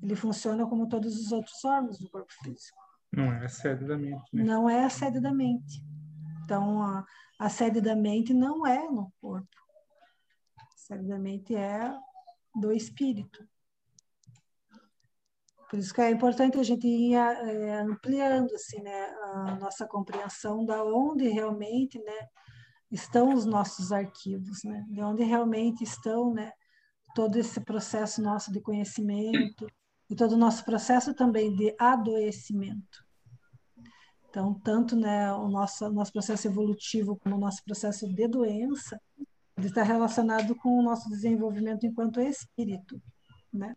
Ele 0.00 0.14
funciona 0.14 0.64
como 0.64 0.88
todos 0.88 1.16
os 1.16 1.32
outros 1.32 1.64
órgãos 1.64 1.98
do 1.98 2.08
corpo 2.08 2.32
físico. 2.42 2.78
Não 3.12 3.32
é 3.32 3.44
a 3.44 3.48
sede 3.48 3.84
da 3.84 3.96
mente. 3.96 4.22
Né? 4.32 4.44
Não 4.44 4.70
é 4.70 4.84
a 4.84 4.88
sede 4.88 5.20
da 5.20 5.32
mente. 5.32 5.84
Então, 6.44 6.82
a, 6.82 7.04
a 7.38 7.48
sede 7.48 7.80
da 7.80 7.94
mente 7.94 8.32
não 8.32 8.66
é 8.66 8.88
no 8.88 9.12
corpo. 9.20 9.56
A 10.56 10.76
sede 10.76 11.06
da 11.06 11.18
mente 11.18 11.54
é 11.54 11.92
do 12.54 12.72
espírito. 12.72 13.46
Por 15.70 15.78
isso 15.78 15.94
que 15.94 16.00
é 16.02 16.10
importante 16.10 16.58
a 16.58 16.62
gente 16.62 16.86
ir 16.86 17.14
é, 17.14 17.80
ampliando 17.80 18.54
assim, 18.54 18.82
né, 18.82 19.06
a 19.22 19.56
nossa 19.58 19.86
compreensão 19.86 20.64
da 20.66 20.84
onde 20.84 21.28
realmente 21.28 21.98
né, 21.98 22.28
estão 22.90 23.32
os 23.32 23.46
nossos 23.46 23.90
arquivos, 23.90 24.62
né, 24.64 24.84
de 24.88 25.00
onde 25.02 25.24
realmente 25.24 25.82
estão 25.82 26.34
né, 26.34 26.52
todo 27.14 27.36
esse 27.36 27.58
processo 27.60 28.20
nosso 28.20 28.52
de 28.52 28.60
conhecimento, 28.60 29.66
e 30.12 30.14
todo 30.14 30.32
o 30.32 30.38
nosso 30.38 30.62
processo 30.62 31.14
também 31.14 31.54
de 31.56 31.74
adoecimento. 31.78 33.02
Então, 34.28 34.52
tanto 34.52 34.94
né, 34.94 35.32
o 35.32 35.48
nosso, 35.48 35.90
nosso 35.90 36.12
processo 36.12 36.46
evolutivo 36.46 37.16
como 37.16 37.36
o 37.36 37.40
nosso 37.40 37.64
processo 37.64 38.06
de 38.06 38.28
doença, 38.28 39.00
ele 39.56 39.66
está 39.66 39.82
relacionado 39.82 40.54
com 40.56 40.78
o 40.78 40.82
nosso 40.82 41.08
desenvolvimento 41.08 41.86
enquanto 41.86 42.20
espírito, 42.20 43.00
né? 43.52 43.76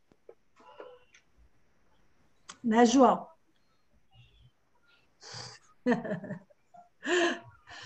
Né, 2.63 2.85
João? 2.85 3.27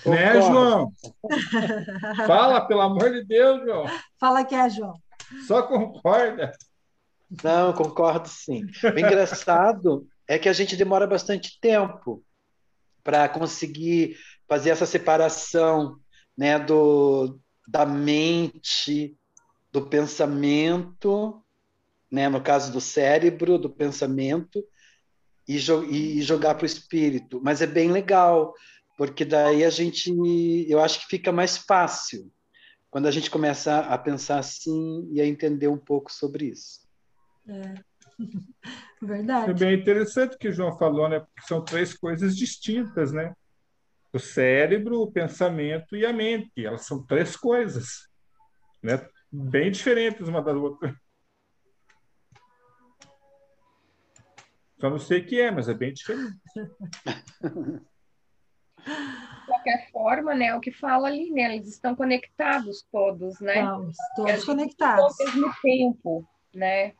Né, 0.05 0.41
João? 0.41 0.93
Fala, 2.25 2.65
pelo 2.65 2.81
amor 2.81 3.11
de 3.11 3.25
Deus, 3.25 3.61
João. 3.63 3.85
Fala 4.17 4.45
que 4.45 4.55
é, 4.55 4.69
João. 4.69 4.93
Só 5.45 5.63
concorda. 5.63 6.53
Não, 7.43 7.73
concordo 7.73 8.29
sim. 8.29 8.65
O 8.83 8.99
engraçado 8.99 10.07
é 10.27 10.39
que 10.39 10.47
a 10.47 10.53
gente 10.53 10.77
demora 10.77 11.05
bastante 11.05 11.59
tempo 11.59 12.23
para 13.03 13.27
conseguir 13.27 14.15
fazer 14.47 14.69
essa 14.69 14.85
separação 14.85 15.99
né, 16.37 16.57
do, 16.57 17.39
da 17.69 17.85
mente, 17.85 19.15
do 19.71 19.83
pensamento, 19.83 21.39
né, 22.11 22.27
no 22.27 22.41
caso 22.41 22.71
do 22.71 22.81
cérebro, 22.81 23.59
do 23.59 23.69
pensamento, 23.69 24.63
e, 25.47 25.59
jo 25.59 25.83
e 25.83 26.19
jogar 26.23 26.55
para 26.55 26.63
o 26.63 26.65
espírito. 26.65 27.39
Mas 27.43 27.61
é 27.61 27.67
bem 27.67 27.91
legal, 27.91 28.55
porque 28.97 29.23
daí 29.23 29.63
a 29.63 29.69
gente, 29.69 30.11
eu 30.67 30.79
acho 30.79 31.01
que 31.01 31.07
fica 31.07 31.31
mais 31.31 31.57
fácil 31.57 32.31
quando 32.89 33.07
a 33.07 33.11
gente 33.11 33.29
começa 33.29 33.81
a 33.81 33.97
pensar 33.99 34.39
assim 34.39 35.07
e 35.11 35.21
a 35.21 35.27
entender 35.27 35.67
um 35.67 35.77
pouco 35.77 36.11
sobre 36.11 36.45
isso. 36.45 36.79
É. 37.47 37.75
Verdade. 38.99 39.51
É 39.51 39.53
bem 39.53 39.79
interessante 39.79 40.35
o 40.35 40.39
que 40.39 40.49
o 40.49 40.51
João 40.53 40.75
falou, 40.75 41.07
né? 41.07 41.19
Porque 41.19 41.47
são 41.47 41.63
três 41.63 41.93
coisas 41.93 42.35
distintas, 42.35 43.11
né? 43.11 43.33
O 44.11 44.19
cérebro, 44.19 45.01
o 45.01 45.11
pensamento 45.11 45.95
e 45.95 46.05
a 46.05 46.11
mente. 46.11 46.65
Elas 46.65 46.85
são 46.85 47.05
três 47.05 47.35
coisas, 47.35 48.09
né? 48.81 49.07
Bem 49.31 49.71
diferentes 49.71 50.27
uma 50.27 50.41
da 50.41 50.51
outra. 50.53 50.95
Só 54.79 54.89
não 54.89 54.97
sei 54.97 55.19
o 55.19 55.25
que 55.25 55.39
é, 55.39 55.51
mas 55.51 55.67
é 55.67 55.73
bem 55.73 55.93
diferente. 55.93 56.37
De 58.85 59.45
qualquer 59.45 59.91
forma, 59.91 60.33
né, 60.33 60.55
o 60.55 60.61
que 60.61 60.71
fala 60.71 61.09
ali, 61.09 61.29
né, 61.31 61.55
eles 61.55 61.67
estão 61.67 61.95
conectados 61.95 62.87
todos, 62.89 63.39
né? 63.41 63.55
Estamos 63.55 63.97
todos 64.15 64.45
conectados. 64.45 65.19
Ao 65.19 65.25
mesmo 65.25 65.53
tempo, 65.61 66.27
né? 66.55 66.93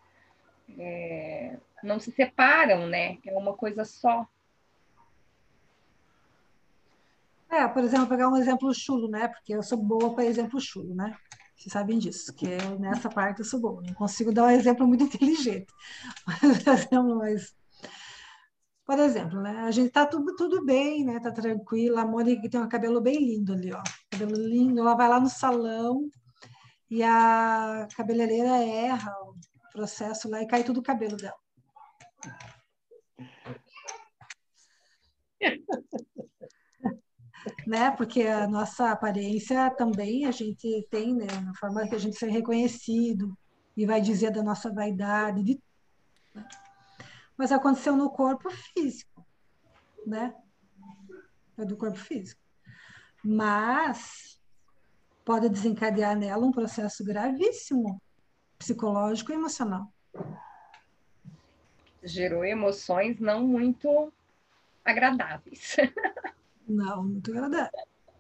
é, 0.78 1.58
não 1.84 2.00
se 2.00 2.12
separam, 2.12 2.88
né? 2.88 3.17
É 3.26 3.36
uma 3.38 3.56
coisa 3.56 3.86
só. 3.86 4.28
É, 7.51 7.67
por 7.67 7.83
exemplo, 7.83 8.07
pegar 8.07 8.29
um 8.29 8.38
exemplo 8.38 8.73
chulo, 8.73 9.09
né? 9.09 9.27
Porque 9.27 9.53
eu 9.53 9.63
sou 9.63 9.77
boa 9.77 10.13
para 10.13 10.25
exemplo 10.25 10.59
chulo, 10.59 10.93
né? 10.95 11.15
Vocês 11.55 11.73
sabem 11.73 11.97
disso, 11.99 12.33
que 12.35 12.45
eu, 12.47 12.79
nessa 12.79 13.09
parte 13.09 13.39
eu 13.39 13.45
sou 13.45 13.59
boa. 13.59 13.81
Não 13.81 13.93
consigo 13.93 14.31
dar 14.31 14.45
um 14.45 14.49
exemplo 14.51 14.88
muito 14.88 15.03
inteligente. 15.05 15.67
Mas, 17.17 17.53
por 18.85 18.99
exemplo, 18.99 19.41
né? 19.41 19.62
A 19.62 19.71
gente 19.71 19.91
tá 19.91 20.05
tudo, 20.05 20.35
tudo 20.35 20.63
bem, 20.63 21.03
né? 21.03 21.19
Tá 21.19 21.31
tranquila. 21.31 22.01
A 22.01 22.05
Mônica 22.05 22.49
tem 22.49 22.59
um 22.62 22.69
cabelo 22.69 23.01
bem 23.01 23.17
lindo 23.17 23.53
ali, 23.53 23.73
ó. 23.73 23.81
Cabelo 24.12 24.35
lindo. 24.35 24.79
Ela 24.79 24.95
vai 24.95 25.09
lá 25.09 25.19
no 25.19 25.29
salão 25.29 26.09
e 26.89 27.03
a 27.03 27.88
cabeleireira 27.95 28.57
erra 28.63 29.13
processo 29.73 30.29
lá 30.29 30.41
e 30.41 30.47
cai 30.47 30.63
tudo 30.63 30.79
o 30.79 30.83
cabelo 30.83 31.17
dela. 31.17 31.38
né? 37.65 37.91
Porque 37.91 38.23
a 38.23 38.47
nossa 38.47 38.91
aparência 38.91 39.69
também 39.71 40.25
a 40.25 40.32
gente 40.32 40.88
tem, 40.89 41.13
né? 41.15 41.28
Na 41.43 41.54
forma 41.56 41.88
que 41.88 41.95
a 41.95 41.99
gente 41.99 42.17
ser 42.17 42.30
reconhecido 42.30 43.38
e 43.75 43.86
vai 43.86 44.02
dizer 44.02 44.32
da 44.32 44.43
nossa 44.43 44.71
vaidade, 44.73 45.43
de... 45.43 45.62
mas 47.38 47.52
aconteceu 47.52 47.95
no 47.95 48.10
corpo 48.10 48.49
físico, 48.49 49.25
né? 50.06 50.34
É 51.58 51.65
do 51.65 51.78
corpo 51.78 51.97
físico. 51.97 52.41
Mas 53.23 54.39
pode 55.23 55.49
desencadear 55.49 56.17
nela 56.17 56.45
um 56.45 56.52
processo 56.52 57.04
gravíssimo 57.04 58.02
psicológico 58.58 59.32
e 59.32 59.36
emocional. 59.36 59.91
Gerou 62.04 62.43
emoções 62.43 63.19
não 63.19 63.45
muito 63.45 64.12
agradáveis. 64.84 65.78
Não, 66.69 67.03
muito 67.03 67.32
agradável. 67.32 67.71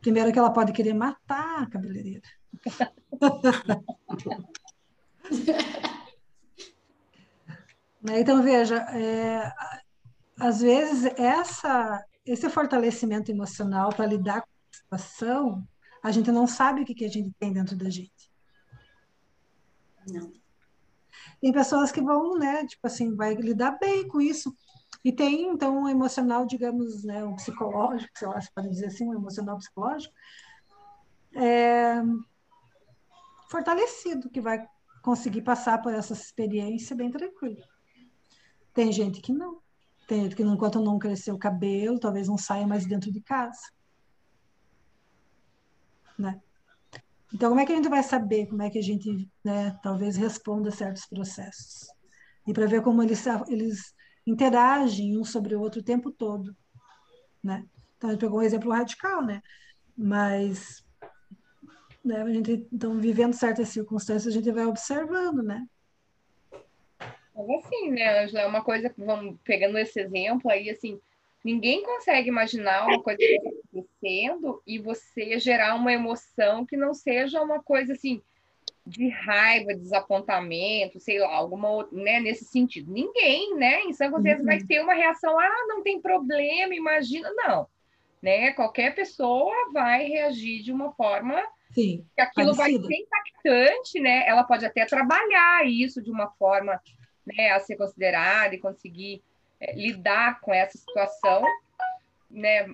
Primeiro 0.01 0.33
que 0.33 0.39
ela 0.39 0.51
pode 0.51 0.73
querer 0.73 0.93
matar 0.93 1.63
a 1.63 1.69
cabeleireira. 1.69 2.27
então, 8.09 8.41
veja, 8.41 8.77
é, 8.77 9.53
às 10.39 10.61
vezes 10.61 11.13
essa, 11.17 12.03
esse 12.25 12.49
fortalecimento 12.49 13.29
emocional 13.29 13.89
para 13.89 14.07
lidar 14.07 14.41
com 14.41 14.47
a 14.47 14.97
situação, 14.97 15.67
a 16.01 16.11
gente 16.11 16.31
não 16.31 16.47
sabe 16.47 16.81
o 16.81 16.85
que, 16.85 16.95
que 16.95 17.05
a 17.05 17.09
gente 17.09 17.31
tem 17.37 17.53
dentro 17.53 17.77
da 17.77 17.89
gente. 17.89 18.31
Não. 20.07 20.31
Tem 21.41 21.51
pessoas 21.51 21.91
que 21.91 22.01
vão, 22.01 22.37
né, 22.37 22.65
tipo 22.65 22.87
assim, 22.87 23.15
vai 23.15 23.35
lidar 23.35 23.77
bem 23.79 24.07
com 24.07 24.19
isso. 24.19 24.55
E 25.03 25.11
tem, 25.11 25.49
então, 25.49 25.83
um 25.83 25.89
emocional, 25.89 26.45
digamos, 26.45 27.03
né, 27.03 27.23
um 27.23 27.35
psicológico, 27.35 28.11
sei 28.17 28.27
lá, 28.27 28.39
se 28.41 28.51
pode 28.53 28.69
dizer 28.69 28.87
assim, 28.87 29.07
um 29.07 29.13
emocional 29.13 29.57
psicológico, 29.57 30.13
é, 31.35 32.01
fortalecido, 33.49 34.29
que 34.29 34.41
vai 34.41 34.67
conseguir 35.01 35.41
passar 35.41 35.81
por 35.81 35.93
essa 35.93 36.13
experiência 36.13 36.95
bem 36.95 37.09
tranquilo. 37.09 37.63
Tem 38.73 38.91
gente 38.91 39.21
que 39.21 39.31
não. 39.31 39.61
Tem 40.07 40.23
gente 40.23 40.35
que, 40.35 40.43
enquanto 40.43 40.81
não 40.81 40.99
cresceu 40.99 41.35
o 41.35 41.39
cabelo, 41.39 41.99
talvez 41.99 42.27
não 42.27 42.37
saia 42.37 42.67
mais 42.67 42.85
dentro 42.85 43.11
de 43.11 43.21
casa. 43.21 43.61
né? 46.17 46.41
Então, 47.33 47.49
como 47.49 47.61
é 47.61 47.65
que 47.65 47.71
a 47.71 47.75
gente 47.75 47.87
vai 47.87 48.03
saber 48.03 48.47
como 48.47 48.61
é 48.61 48.69
que 48.69 48.79
a 48.79 48.81
gente, 48.81 49.29
né, 49.43 49.77
talvez 49.81 50.17
responda 50.17 50.69
a 50.69 50.71
certos 50.71 51.05
processos? 51.05 51.87
E 52.45 52.53
para 52.53 52.65
ver 52.65 52.81
como 52.81 53.01
eles, 53.03 53.23
eles 53.47 53.93
interagem 54.29 55.17
um 55.17 55.23
sobre 55.23 55.55
o 55.55 55.61
outro 55.61 55.81
o 55.81 55.83
tempo 55.83 56.11
todo, 56.11 56.55
né? 57.43 57.65
Então, 57.97 58.09
a 58.09 58.13
gente 58.13 58.21
pegou 58.21 58.39
um 58.39 58.43
exemplo 58.43 58.71
radical, 58.71 59.23
né? 59.25 59.41
Mas 59.97 60.85
né, 62.03 62.21
a 62.21 62.29
gente, 62.29 62.67
então, 62.71 62.99
vivendo 62.99 63.33
certas 63.33 63.69
circunstâncias, 63.69 64.33
a 64.33 64.37
gente 64.37 64.51
vai 64.51 64.65
observando, 64.65 65.43
né? 65.43 65.67
Mas 67.35 67.65
assim, 67.65 67.91
né, 67.91 68.23
Angela, 68.23 68.41
é 68.41 68.47
uma 68.47 68.63
coisa 68.63 68.89
que 68.89 69.01
vamos 69.01 69.37
pegando 69.43 69.77
esse 69.77 69.99
exemplo 69.99 70.49
aí, 70.49 70.69
assim, 70.69 70.99
ninguém 71.43 71.83
consegue 71.83 72.27
imaginar 72.27 72.85
uma 72.87 73.01
coisa 73.01 73.19
acontecendo 73.71 74.61
e 74.65 74.79
você 74.79 75.39
gerar 75.39 75.75
uma 75.75 75.93
emoção 75.93 76.65
que 76.65 76.75
não 76.75 76.93
seja 76.93 77.41
uma 77.41 77.61
coisa 77.61 77.93
assim 77.93 78.21
de 78.89 79.07
raiva, 79.09 79.73
desapontamento, 79.73 80.99
sei 80.99 81.19
lá, 81.19 81.33
alguma 81.33 81.87
né, 81.91 82.19
nesse 82.19 82.45
sentido. 82.45 82.91
Ninguém, 82.91 83.55
né, 83.55 83.81
em 83.83 83.93
São 83.93 84.09
José 84.09 84.35
uhum. 84.35 84.45
vai 84.45 84.59
ter 84.63 84.81
uma 84.81 84.93
reação, 84.93 85.39
ah, 85.39 85.65
não 85.67 85.83
tem 85.83 86.01
problema, 86.01 86.73
imagina, 86.73 87.31
não. 87.35 87.67
Né? 88.21 88.51
Qualquer 88.51 88.95
pessoa 88.95 89.53
vai 89.71 90.05
reagir 90.05 90.63
de 90.63 90.71
uma 90.71 90.91
forma 90.93 91.41
Sim, 91.71 92.05
que 92.15 92.21
aquilo 92.21 92.55
parecida. 92.55 92.81
vai 92.81 92.91
ser 92.91 93.01
impactante, 93.01 93.99
né? 94.01 94.27
Ela 94.27 94.43
pode 94.43 94.65
até 94.65 94.85
trabalhar 94.85 95.65
isso 95.65 96.01
de 96.01 96.11
uma 96.11 96.29
forma 96.31 96.81
né, 97.25 97.51
a 97.51 97.59
ser 97.59 97.77
considerada 97.77 98.55
e 98.55 98.59
conseguir 98.59 99.21
é, 99.59 99.73
lidar 99.73 100.41
com 100.41 100.53
essa 100.53 100.77
situação, 100.77 101.43
né, 102.29 102.67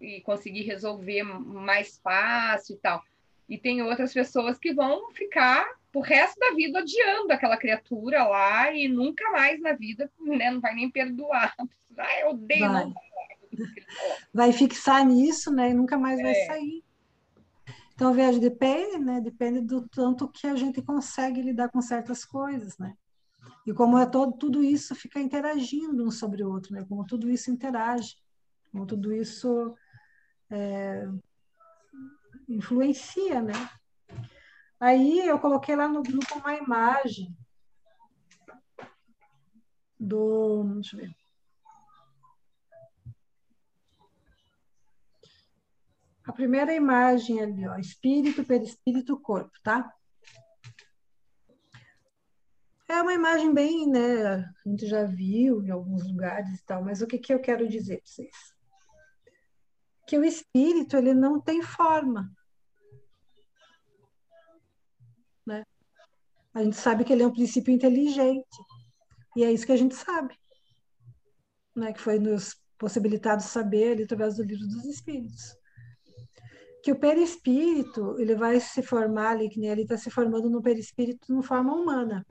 e 0.00 0.20
conseguir 0.20 0.62
resolver 0.62 1.22
mais 1.22 1.98
fácil 1.98 2.76
e 2.76 2.78
tal. 2.78 3.02
E 3.50 3.58
tem 3.58 3.82
outras 3.82 4.14
pessoas 4.14 4.56
que 4.58 4.72
vão 4.72 5.10
ficar 5.10 5.68
o 5.92 6.00
resto 6.00 6.38
da 6.38 6.54
vida 6.54 6.78
odiando 6.78 7.32
aquela 7.32 7.56
criatura 7.56 8.22
lá 8.22 8.72
e 8.72 8.86
nunca 8.86 9.28
mais 9.32 9.60
na 9.60 9.72
vida, 9.72 10.08
né, 10.20 10.52
não 10.52 10.60
vai 10.60 10.74
nem 10.74 10.90
perdoar. 10.90 11.54
Ah, 11.98 12.20
eu 12.20 12.30
odeio. 12.30 12.60
Vai, 12.60 12.84
não. 12.84 12.94
vai 14.32 14.52
fixar 14.52 15.04
nisso, 15.04 15.52
né, 15.52 15.70
e 15.70 15.74
nunca 15.74 15.98
mais 15.98 16.18
é. 16.18 16.22
vai 16.22 16.34
sair. 16.46 16.84
Então, 18.00 18.14
veja, 18.14 18.38
depende, 18.38 18.98
né? 18.98 19.20
Depende 19.20 19.60
do 19.60 19.86
tanto 19.86 20.26
que 20.26 20.46
a 20.46 20.56
gente 20.56 20.80
consegue 20.80 21.42
lidar 21.42 21.68
com 21.68 21.82
certas 21.82 22.24
coisas, 22.24 22.78
né? 22.78 22.94
E 23.66 23.74
como 23.74 23.98
é 23.98 24.06
todo, 24.06 24.32
tudo 24.38 24.64
isso 24.64 24.94
fica 24.94 25.20
interagindo 25.20 26.06
um 26.06 26.10
sobre 26.10 26.42
o 26.42 26.50
outro, 26.50 26.72
né? 26.72 26.86
Como 26.88 27.04
tudo 27.04 27.28
isso 27.28 27.50
interage, 27.50 28.16
como 28.72 28.86
tudo 28.86 29.12
isso 29.12 29.74
é, 30.48 31.06
influencia, 32.50 33.40
né? 33.40 33.54
Aí 34.78 35.20
eu 35.26 35.38
coloquei 35.38 35.76
lá 35.76 35.86
no 35.86 36.02
grupo 36.02 36.38
uma 36.38 36.54
imagem 36.54 37.36
do, 39.98 40.64
deixa 40.74 40.96
eu 40.96 41.00
ver. 41.00 41.14
A 46.24 46.32
primeira 46.32 46.74
imagem 46.74 47.40
ali, 47.40 47.66
ó, 47.66 47.76
espírito, 47.76 48.44
perispírito, 48.44 49.20
corpo, 49.20 49.52
tá? 49.62 49.92
É 52.88 53.02
uma 53.02 53.12
imagem 53.12 53.52
bem, 53.52 53.86
né? 53.86 54.36
A 54.36 54.68
gente 54.68 54.86
já 54.86 55.04
viu 55.04 55.62
em 55.62 55.70
alguns 55.70 56.06
lugares 56.06 56.58
e 56.58 56.64
tal, 56.64 56.82
mas 56.82 57.02
o 57.02 57.06
que, 57.06 57.18
que 57.18 57.32
eu 57.32 57.40
quero 57.40 57.68
dizer 57.68 57.98
para 57.98 58.06
vocês? 58.06 58.54
Que 60.06 60.18
o 60.18 60.24
espírito, 60.24 60.96
ele 60.96 61.14
não 61.14 61.40
tem 61.40 61.62
forma. 61.62 62.32
Né? 65.46 65.64
A 66.54 66.62
gente 66.62 66.76
sabe 66.76 67.04
que 67.04 67.12
ele 67.12 67.22
é 67.22 67.26
um 67.26 67.32
princípio 67.32 67.72
inteligente. 67.72 68.58
E 69.36 69.44
é 69.44 69.52
isso 69.52 69.66
que 69.66 69.72
a 69.72 69.76
gente 69.76 69.94
sabe. 69.94 70.34
Né? 71.74 71.92
Que 71.92 72.00
foi 72.00 72.18
nos 72.18 72.56
possibilitado 72.78 73.42
saber 73.42 73.92
ali 73.92 74.02
através 74.04 74.36
do 74.36 74.42
livro 74.42 74.66
dos 74.66 74.84
espíritos 74.84 75.60
que 76.82 76.92
o 76.92 76.98
perispírito 76.98 78.16
ele 78.18 78.34
vai 78.34 78.58
se 78.60 78.82
formar 78.82 79.32
ali, 79.32 79.48
que 79.48 79.60
nem 79.60 79.70
ele 79.70 79.82
está 79.82 79.96
se 79.96 80.10
formando 80.10 80.48
no 80.48 80.62
perispírito 80.62 81.32
no 81.32 81.42
forma 81.42 81.74
humana. 81.74 82.26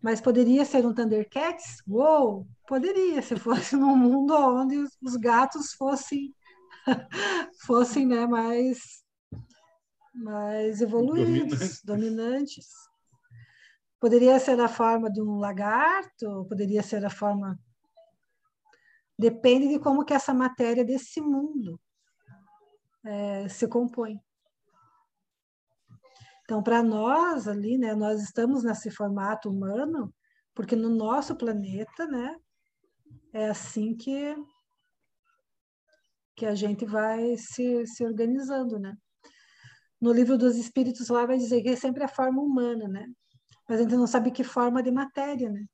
Mas 0.00 0.20
poderia 0.20 0.64
ser 0.64 0.84
um 0.86 0.94
Thundercats? 0.94 1.82
Uou! 1.86 2.46
Poderia, 2.66 3.22
se 3.22 3.36
fosse 3.36 3.76
num 3.76 3.96
mundo 3.96 4.34
onde 4.34 4.76
os 5.00 5.16
gatos 5.16 5.74
fossem, 5.74 6.34
fossem 7.66 8.06
né, 8.06 8.26
mais, 8.26 9.01
mais 10.14 10.80
evoluídos, 10.80 11.82
dominantes. 11.82 11.84
dominantes. 11.84 12.66
Poderia 13.98 14.38
ser 14.38 14.60
a 14.60 14.68
forma 14.68 15.10
de 15.10 15.22
um 15.22 15.38
lagarto, 15.38 16.44
poderia 16.48 16.82
ser 16.82 17.04
a 17.04 17.10
forma. 17.10 17.58
Depende 19.18 19.68
de 19.68 19.78
como 19.78 20.04
que 20.04 20.12
essa 20.12 20.34
matéria 20.34 20.84
desse 20.84 21.20
mundo 21.20 21.80
é, 23.04 23.48
se 23.48 23.68
compõe. 23.68 24.20
Então, 26.44 26.62
para 26.62 26.82
nós 26.82 27.46
ali, 27.46 27.78
né, 27.78 27.94
nós 27.94 28.20
estamos 28.20 28.64
nesse 28.64 28.90
formato 28.90 29.48
humano, 29.48 30.12
porque 30.54 30.74
no 30.74 30.88
nosso 30.88 31.36
planeta, 31.36 32.06
né, 32.06 32.36
é 33.32 33.48
assim 33.48 33.94
que 33.94 34.36
que 36.34 36.46
a 36.46 36.54
gente 36.54 36.84
vai 36.84 37.36
se, 37.36 37.86
se 37.86 38.04
organizando, 38.04 38.78
né? 38.78 38.96
No 40.02 40.12
livro 40.12 40.36
dos 40.36 40.56
Espíritos 40.56 41.08
lá 41.08 41.24
vai 41.24 41.38
dizer 41.38 41.62
que 41.62 41.68
é 41.68 41.76
sempre 41.76 42.02
a 42.02 42.08
forma 42.08 42.42
humana, 42.42 42.88
né? 42.88 43.06
Mas 43.68 43.78
a 43.78 43.82
gente 43.84 43.94
não 43.94 44.08
sabe 44.08 44.32
que 44.32 44.42
forma 44.42 44.82
de 44.82 44.90
matéria, 44.90 45.48
né? 45.48 45.64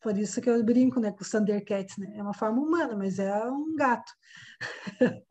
Por 0.00 0.16
isso 0.16 0.40
que 0.40 0.48
eu 0.48 0.64
brinco, 0.64 0.98
né, 0.98 1.12
com 1.12 1.22
o 1.22 1.28
Thundercats, 1.28 1.98
né? 1.98 2.16
É 2.16 2.22
uma 2.22 2.32
forma 2.32 2.58
humana, 2.58 2.96
mas 2.96 3.18
é 3.18 3.44
um 3.44 3.76
gato. 3.76 4.10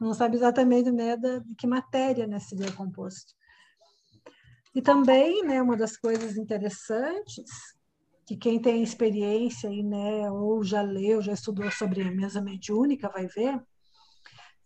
não 0.00 0.14
sabe 0.14 0.36
exatamente 0.36 0.90
né, 0.90 1.14
de 1.18 1.42
que 1.58 1.66
matéria 1.66 2.26
né, 2.26 2.38
seria 2.38 2.72
composto. 2.72 3.34
E 4.74 4.80
também, 4.80 5.44
né, 5.44 5.60
uma 5.60 5.76
das 5.76 5.98
coisas 5.98 6.38
interessantes, 6.38 7.75
que 8.26 8.36
quem 8.36 8.60
tem 8.60 8.82
experiência 8.82 9.70
né, 9.70 10.28
ou 10.30 10.62
já 10.64 10.82
leu, 10.82 11.22
já 11.22 11.32
estudou 11.32 11.70
sobre 11.70 12.02
a 12.02 12.10
mesa 12.10 12.42
mediúnica, 12.42 13.08
vai 13.08 13.28
ver, 13.28 13.64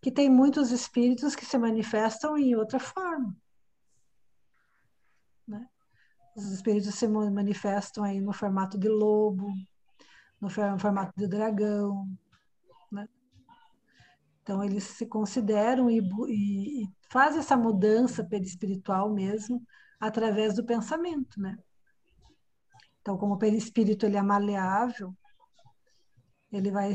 que 0.01 0.11
tem 0.11 0.27
muitos 0.27 0.71
espíritos 0.71 1.35
que 1.35 1.45
se 1.45 1.59
manifestam 1.59 2.35
em 2.35 2.55
outra 2.55 2.79
forma. 2.79 3.37
Né? 5.47 5.69
Os 6.35 6.51
espíritos 6.51 6.95
se 6.95 7.07
manifestam 7.07 8.03
aí 8.03 8.19
no 8.19 8.33
formato 8.33 8.79
de 8.79 8.89
lobo, 8.89 9.53
no 10.41 10.49
formato 10.49 11.13
de 11.15 11.27
dragão, 11.27 12.07
né? 12.91 13.07
Então, 14.41 14.63
eles 14.63 14.85
se 14.85 15.05
consideram 15.05 15.87
e, 15.87 15.99
e, 15.99 16.83
e 16.83 16.89
fazem 17.11 17.39
essa 17.39 17.55
mudança 17.55 18.23
perispiritual 18.23 19.13
mesmo 19.13 19.61
através 19.99 20.55
do 20.55 20.65
pensamento, 20.65 21.39
né? 21.39 21.55
Então, 23.01 23.17
como 23.17 23.33
o 23.33 23.37
perispírito 23.37 24.05
ele 24.05 24.17
é 24.17 24.21
maleável, 24.21 25.13
ele 26.51 26.71
vai 26.71 26.93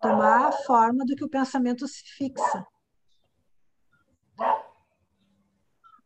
tomar 0.00 0.46
a 0.46 0.52
forma 0.52 1.04
do 1.04 1.16
que 1.16 1.24
o 1.24 1.28
pensamento 1.28 1.86
se 1.88 2.02
fixa. 2.04 2.66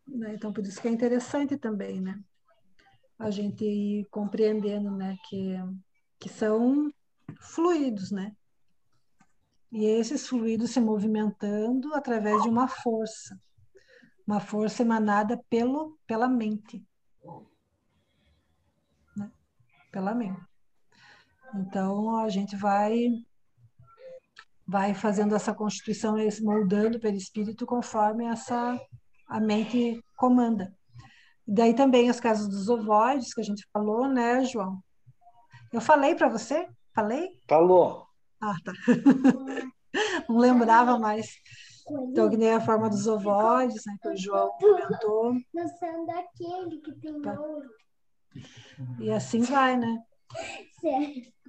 Né? 0.06 0.34
Então, 0.34 0.52
por 0.52 0.64
isso 0.64 0.80
que 0.80 0.88
é 0.88 0.90
interessante 0.90 1.56
também, 1.56 2.00
né? 2.00 2.18
A 3.18 3.30
gente 3.30 3.64
ir 3.64 4.06
compreendendo, 4.10 4.90
né? 4.90 5.16
Que, 5.28 5.56
que 6.18 6.28
são 6.28 6.92
fluidos, 7.40 8.10
né? 8.10 8.34
e 9.72 9.86
esses 9.86 10.28
fluidos 10.28 10.70
se 10.70 10.80
movimentando 10.80 11.94
através 11.94 12.42
de 12.42 12.48
uma 12.48 12.68
força, 12.68 13.40
uma 14.26 14.38
força 14.38 14.82
emanada 14.82 15.42
pelo, 15.48 15.98
pela 16.06 16.28
mente. 16.28 16.84
Pela 19.92 20.14
mente. 20.14 20.40
Então, 21.54 22.16
a 22.16 22.28
gente 22.28 22.56
vai 22.56 23.08
vai 24.66 24.94
fazendo 24.94 25.34
essa 25.34 25.52
constituição, 25.54 26.16
moldando 26.40 26.98
pelo 26.98 27.16
espírito 27.16 27.66
conforme 27.66 28.24
essa 28.24 28.80
a 29.28 29.40
mente 29.40 30.02
comanda. 30.16 30.74
Daí 31.46 31.74
também 31.74 32.08
os 32.08 32.20
casos 32.20 32.48
dos 32.48 32.68
ovoides 32.68 33.34
que 33.34 33.40
a 33.40 33.44
gente 33.44 33.66
falou, 33.72 34.08
né, 34.08 34.44
João? 34.44 34.82
Eu 35.72 35.80
falei 35.80 36.14
para 36.14 36.28
você? 36.28 36.68
Falei? 36.94 37.28
Falou. 37.48 38.06
Ah, 38.40 38.54
tá. 38.64 38.72
Não 40.28 40.38
lembrava 40.38 40.98
mais. 40.98 41.28
Então, 41.90 42.30
que 42.30 42.36
nem 42.36 42.52
a 42.52 42.60
forma 42.60 42.88
dos 42.88 43.06
ovoides, 43.06 43.82
né, 43.86 43.96
que 44.00 44.08
o 44.08 44.16
João 44.16 44.50
comentou. 44.58 45.34
Noção 45.52 46.06
daquele 46.06 46.80
que 46.80 46.92
tem 47.00 47.20
tá. 47.20 47.38
ouro. 47.38 47.68
E 49.00 49.10
assim 49.10 49.40
vai, 49.40 49.76
né? 49.76 50.02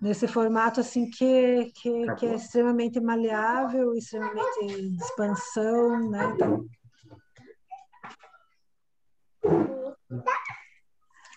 nesse 0.04 0.28
formato 0.28 0.82
assim 0.82 1.10
que, 1.10 1.72
que, 1.76 2.16
que, 2.16 2.26
é 2.26 2.36
extremamente 2.36 3.00
maleável, 3.00 3.96
extremamente 3.96 4.68
de 4.68 4.98
expansão, 4.98 6.10
né? 6.10 6.20
Então, 6.36 6.66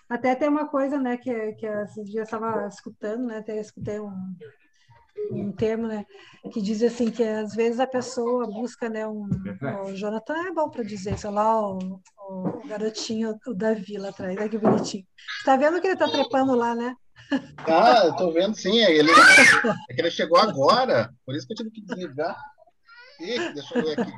até 0.09 0.35
tem 0.35 0.49
uma 0.49 0.69
coisa, 0.69 0.99
né, 0.99 1.17
que, 1.17 1.53
que 1.55 1.67
esses 1.67 2.11
dias 2.11 2.27
estava 2.27 2.67
escutando, 2.67 3.27
né, 3.27 3.39
até 3.39 3.61
escutei 3.61 4.01
um, 4.01 4.37
um 5.31 5.53
termo, 5.53 5.87
né, 5.87 6.05
que 6.53 6.61
diz 6.61 6.83
assim 6.83 7.11
que 7.11 7.23
às 7.23 7.55
vezes 7.55 7.81
a 7.81 7.87
pessoa 7.87 8.47
busca, 8.47 8.89
né, 8.89 9.07
um, 9.07 9.29
o 9.85 9.95
Jonathan 9.95 10.35
é 10.49 10.53
bom 10.53 10.71
para 10.71 10.85
dizer, 10.85 11.19
sei 11.19 11.31
lá, 11.31 11.61
o, 11.61 12.01
o, 12.29 12.67
garotinho, 12.67 13.39
o 13.47 13.55
Davi 13.55 13.99
lá 13.99 14.11
atrás, 14.11 14.37
olha 14.37 14.49
que 14.49 14.59
bonitinho. 14.59 15.05
Está 15.39 15.57
vendo 15.57 15.81
que 15.81 15.87
ele 15.87 15.95
está 15.95 16.09
trepando 16.09 16.55
lá, 16.55 16.75
né? 16.75 16.95
Ah, 17.67 18.07
eu 18.07 18.17
tô 18.17 18.33
vendo 18.33 18.55
sim, 18.55 18.79
ele, 18.79 19.11
é 19.11 19.95
que 19.95 20.01
ele 20.01 20.11
chegou 20.11 20.39
agora, 20.39 21.13
por 21.25 21.35
isso 21.35 21.47
que 21.47 21.55
eu 21.55 21.57
tive 21.57 21.71
que 21.71 21.83
desligar. 21.83 22.37
Ih, 23.21 23.53
deixa 23.53 23.79
eu 23.79 23.85
ver 23.85 24.01
aqui. 24.01 24.13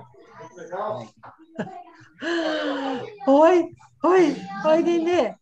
Oi, 3.26 3.70
oi, 4.04 4.36
oi, 4.66 4.82
Nenê. 4.82 5.34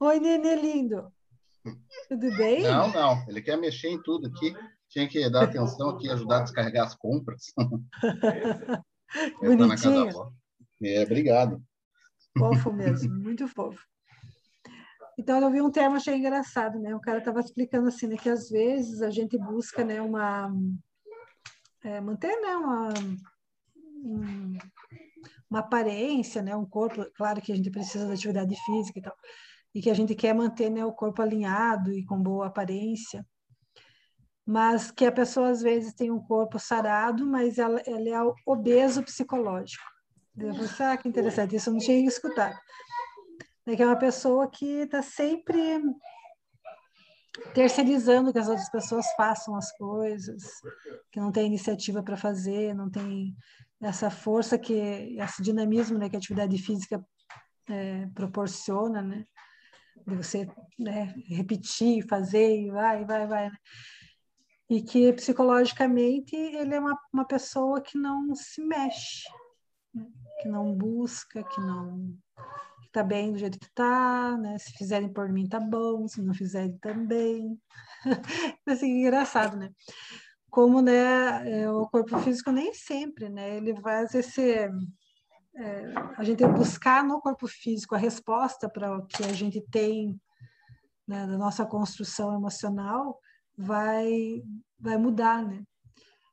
Oi, 0.00 0.20
Nenê 0.20 0.56
lindo. 0.56 1.12
Tudo 2.08 2.36
bem? 2.36 2.62
Não, 2.62 2.92
não, 2.92 3.24
ele 3.28 3.42
quer 3.42 3.56
mexer 3.56 3.88
em 3.88 4.02
tudo 4.02 4.28
aqui 4.28 4.54
tinha 4.94 5.08
que 5.08 5.28
dar 5.28 5.42
atenção 5.42 5.90
aqui, 5.90 6.08
ajudar 6.08 6.38
a 6.38 6.42
descarregar 6.42 6.86
as 6.86 6.94
compras. 6.94 7.52
Bonitinho. 9.42 10.32
É, 10.80 11.02
obrigado. 11.02 11.60
Fofo 12.38 12.70
mesmo, 12.72 13.12
muito 13.12 13.48
fofo. 13.48 13.82
Então, 15.18 15.40
eu 15.40 15.50
vi 15.50 15.60
um 15.60 15.70
termo, 15.70 15.96
achei 15.96 16.14
engraçado, 16.14 16.78
né? 16.78 16.94
O 16.94 17.00
cara 17.00 17.18
estava 17.18 17.40
explicando 17.40 17.88
assim, 17.88 18.06
né, 18.06 18.16
que 18.16 18.28
às 18.28 18.48
vezes 18.48 19.02
a 19.02 19.10
gente 19.10 19.36
busca, 19.36 19.84
né, 19.84 20.00
uma... 20.00 20.52
É, 21.82 22.00
manter, 22.00 22.40
né, 22.40 22.56
uma... 22.56 22.88
Um, 23.76 24.58
uma 25.50 25.60
aparência, 25.60 26.40
né, 26.42 26.54
um 26.54 26.66
corpo, 26.66 27.04
claro 27.16 27.40
que 27.40 27.52
a 27.52 27.56
gente 27.56 27.70
precisa 27.70 28.06
da 28.06 28.14
atividade 28.14 28.56
física 28.64 28.98
e 28.98 29.02
tal, 29.02 29.16
e 29.74 29.80
que 29.80 29.88
a 29.88 29.94
gente 29.94 30.14
quer 30.14 30.34
manter, 30.34 30.68
né, 30.68 30.84
o 30.84 30.92
corpo 30.92 31.22
alinhado 31.22 31.92
e 31.92 32.04
com 32.04 32.20
boa 32.20 32.46
aparência, 32.46 33.24
mas 34.46 34.90
que 34.90 35.06
a 35.06 35.12
pessoa 35.12 35.50
às 35.50 35.62
vezes 35.62 35.94
tem 35.94 36.10
um 36.10 36.20
corpo 36.20 36.58
sarado, 36.58 37.26
mas 37.26 37.58
ela, 37.58 37.80
ela 37.86 38.08
é 38.08 38.34
obeso 38.46 39.02
psicológico. 39.02 39.84
Eu 40.36 40.54
pensei, 40.54 40.86
ah, 40.86 40.96
que 40.96 41.08
interessante, 41.08 41.56
isso 41.56 41.70
eu 41.70 41.74
não 41.74 41.80
tinha 41.80 42.06
escutado. 42.06 42.56
É 43.66 43.74
que 43.74 43.82
é 43.82 43.86
uma 43.86 43.96
pessoa 43.96 44.50
que 44.50 44.66
está 44.66 45.00
sempre 45.00 45.80
terceirizando 47.52 48.32
que 48.32 48.38
as 48.38 48.48
outras 48.48 48.70
pessoas 48.70 49.06
façam 49.16 49.56
as 49.56 49.72
coisas, 49.76 50.42
que 51.10 51.18
não 51.18 51.32
tem 51.32 51.46
iniciativa 51.46 52.02
para 52.02 52.16
fazer, 52.16 52.74
não 52.74 52.90
tem 52.90 53.34
essa 53.80 54.10
força 54.10 54.58
que, 54.58 54.72
esse 54.72 55.42
dinamismo 55.42 55.98
né, 55.98 56.08
que 56.08 56.16
a 56.16 56.18
atividade 56.18 56.56
física 56.58 57.04
é, 57.68 58.06
proporciona, 58.14 59.02
né? 59.02 59.24
De 60.06 60.16
você 60.16 60.46
né, 60.78 61.14
repetir, 61.28 62.06
fazer, 62.06 62.60
e 62.60 62.70
vai, 62.70 63.04
vai, 63.04 63.26
vai. 63.26 63.50
Né? 63.50 63.56
E 64.68 64.82
que 64.82 65.12
psicologicamente 65.12 66.34
ele 66.34 66.74
é 66.74 66.80
uma, 66.80 66.98
uma 67.12 67.24
pessoa 67.24 67.80
que 67.80 67.98
não 67.98 68.34
se 68.34 68.62
mexe, 68.62 69.28
né? 69.94 70.06
que 70.40 70.48
não 70.48 70.74
busca, 70.74 71.42
que 71.42 71.60
não 71.60 72.16
está 72.86 73.02
bem 73.02 73.32
do 73.32 73.38
jeito 73.38 73.58
que 73.58 73.66
está, 73.66 74.36
né? 74.36 74.56
Se 74.58 74.72
fizerem 74.72 75.12
por 75.12 75.28
mim 75.28 75.48
tá 75.48 75.58
bom, 75.58 76.06
se 76.06 76.22
não 76.22 76.32
fizerem 76.32 76.78
também. 76.78 77.60
assim, 78.66 79.00
engraçado, 79.00 79.56
né? 79.56 79.70
Como 80.48 80.80
né, 80.80 81.62
é, 81.62 81.70
o 81.70 81.88
corpo 81.88 82.16
físico 82.18 82.52
nem 82.52 82.72
sempre, 82.72 83.28
né? 83.28 83.56
Ele 83.56 83.72
vai 83.74 84.06
ser 84.06 84.70
é, 85.56 85.92
a 86.16 86.22
gente 86.22 86.46
buscar 86.46 87.02
no 87.04 87.20
corpo 87.20 87.48
físico 87.48 87.94
a 87.94 87.98
resposta 87.98 88.68
para 88.68 88.96
o 88.96 89.06
que 89.06 89.24
a 89.24 89.32
gente 89.32 89.60
tem 89.60 90.20
né, 91.06 91.26
da 91.26 91.36
nossa 91.36 91.66
construção 91.66 92.32
emocional 92.34 93.18
vai, 93.56 94.42
vai 94.78 94.96
mudar, 94.96 95.44
né? 95.46 95.62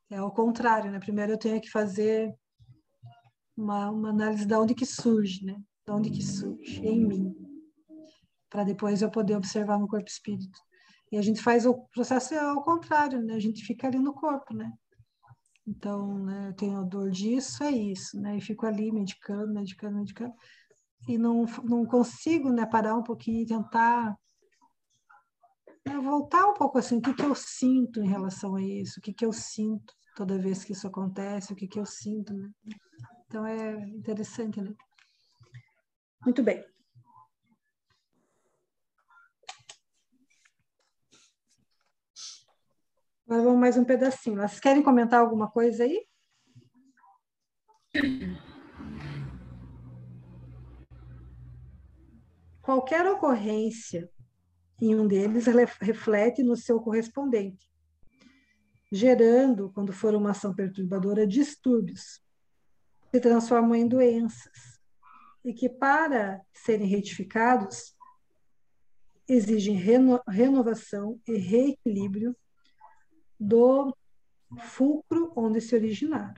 É 0.09 0.17
ao 0.17 0.31
contrário, 0.31 0.91
né? 0.91 0.99
Primeiro 0.99 1.33
eu 1.33 1.37
tenho 1.37 1.61
que 1.61 1.69
fazer 1.69 2.33
uma, 3.55 3.89
uma 3.89 4.09
análise 4.09 4.45
de 4.45 4.53
onde 4.55 4.75
que 4.75 4.85
surge, 4.85 5.45
né? 5.45 5.55
De 5.85 5.91
onde 5.91 6.09
que 6.09 6.21
surge 6.21 6.85
em 6.85 7.05
mim, 7.05 7.35
para 8.49 8.63
depois 8.63 9.01
eu 9.01 9.09
poder 9.09 9.35
observar 9.35 9.79
no 9.79 9.87
corpo 9.87 10.07
espírito. 10.07 10.59
E 11.11 11.17
a 11.17 11.21
gente 11.21 11.41
faz 11.41 11.65
o 11.65 11.73
processo 11.93 12.33
ao 12.35 12.61
contrário, 12.63 13.21
né? 13.21 13.33
A 13.33 13.39
gente 13.39 13.63
fica 13.63 13.87
ali 13.87 13.99
no 13.99 14.13
corpo, 14.13 14.53
né? 14.53 14.71
Então, 15.67 16.17
né, 16.19 16.49
eu 16.49 16.53
tenho 16.53 16.83
dor 16.83 17.11
disso, 17.11 17.63
é 17.63 17.71
isso, 17.71 18.19
né? 18.19 18.37
E 18.37 18.41
fico 18.41 18.65
ali 18.65 18.91
medicando, 18.91 19.53
medicando, 19.53 19.97
medicando. 19.97 20.33
E 21.07 21.17
não, 21.17 21.45
não 21.63 21.85
consigo, 21.85 22.51
né, 22.51 22.65
parar 22.65 22.95
um 22.95 23.03
pouquinho 23.03 23.41
e 23.41 23.45
tentar 23.45 24.15
é 25.85 25.97
voltar 25.99 26.45
um 26.47 26.53
pouco 26.53 26.77
assim, 26.77 26.97
o 26.97 27.01
que, 27.01 27.13
que 27.13 27.23
eu 27.23 27.33
sinto 27.33 28.01
em 28.01 28.07
relação 28.07 28.55
a 28.55 28.61
isso, 28.61 28.99
o 28.99 29.01
que, 29.01 29.13
que 29.13 29.25
eu 29.25 29.33
sinto 29.33 29.93
toda 30.15 30.37
vez 30.37 30.63
que 30.63 30.73
isso 30.73 30.87
acontece, 30.87 31.53
o 31.53 31.55
que, 31.55 31.67
que 31.67 31.79
eu 31.79 31.85
sinto, 31.85 32.33
né? 32.33 32.49
Então 33.25 33.45
é 33.45 33.73
interessante, 33.87 34.61
né? 34.61 34.73
Muito 36.23 36.43
bem. 36.43 36.63
Agora 43.25 43.43
vamos 43.43 43.59
mais 43.59 43.77
um 43.77 43.85
pedacinho. 43.85 44.35
Vocês 44.35 44.59
querem 44.59 44.83
comentar 44.83 45.21
alguma 45.21 45.49
coisa 45.49 45.85
aí? 45.85 46.05
Qualquer 52.61 53.07
ocorrência 53.07 54.11
em 54.81 54.95
um 54.95 55.07
deles 55.07 55.45
reflete 55.79 56.41
no 56.41 56.55
seu 56.55 56.79
correspondente, 56.79 57.71
gerando, 58.91 59.71
quando 59.71 59.93
for 59.93 60.15
uma 60.15 60.31
ação 60.31 60.53
perturbadora, 60.53 61.27
distúrbios, 61.27 62.21
que 63.01 63.17
se 63.17 63.19
transformam 63.21 63.75
em 63.75 63.87
doenças, 63.87 64.79
e 65.45 65.53
que, 65.53 65.69
para 65.69 66.41
serem 66.53 66.87
retificados, 66.87 67.95
exigem 69.27 69.75
reno, 69.75 70.21
renovação 70.27 71.19
e 71.27 71.37
reequilíbrio 71.37 72.35
do 73.39 73.95
fulcro 74.59 75.31
onde 75.35 75.61
se 75.61 75.73
originaram. 75.75 76.33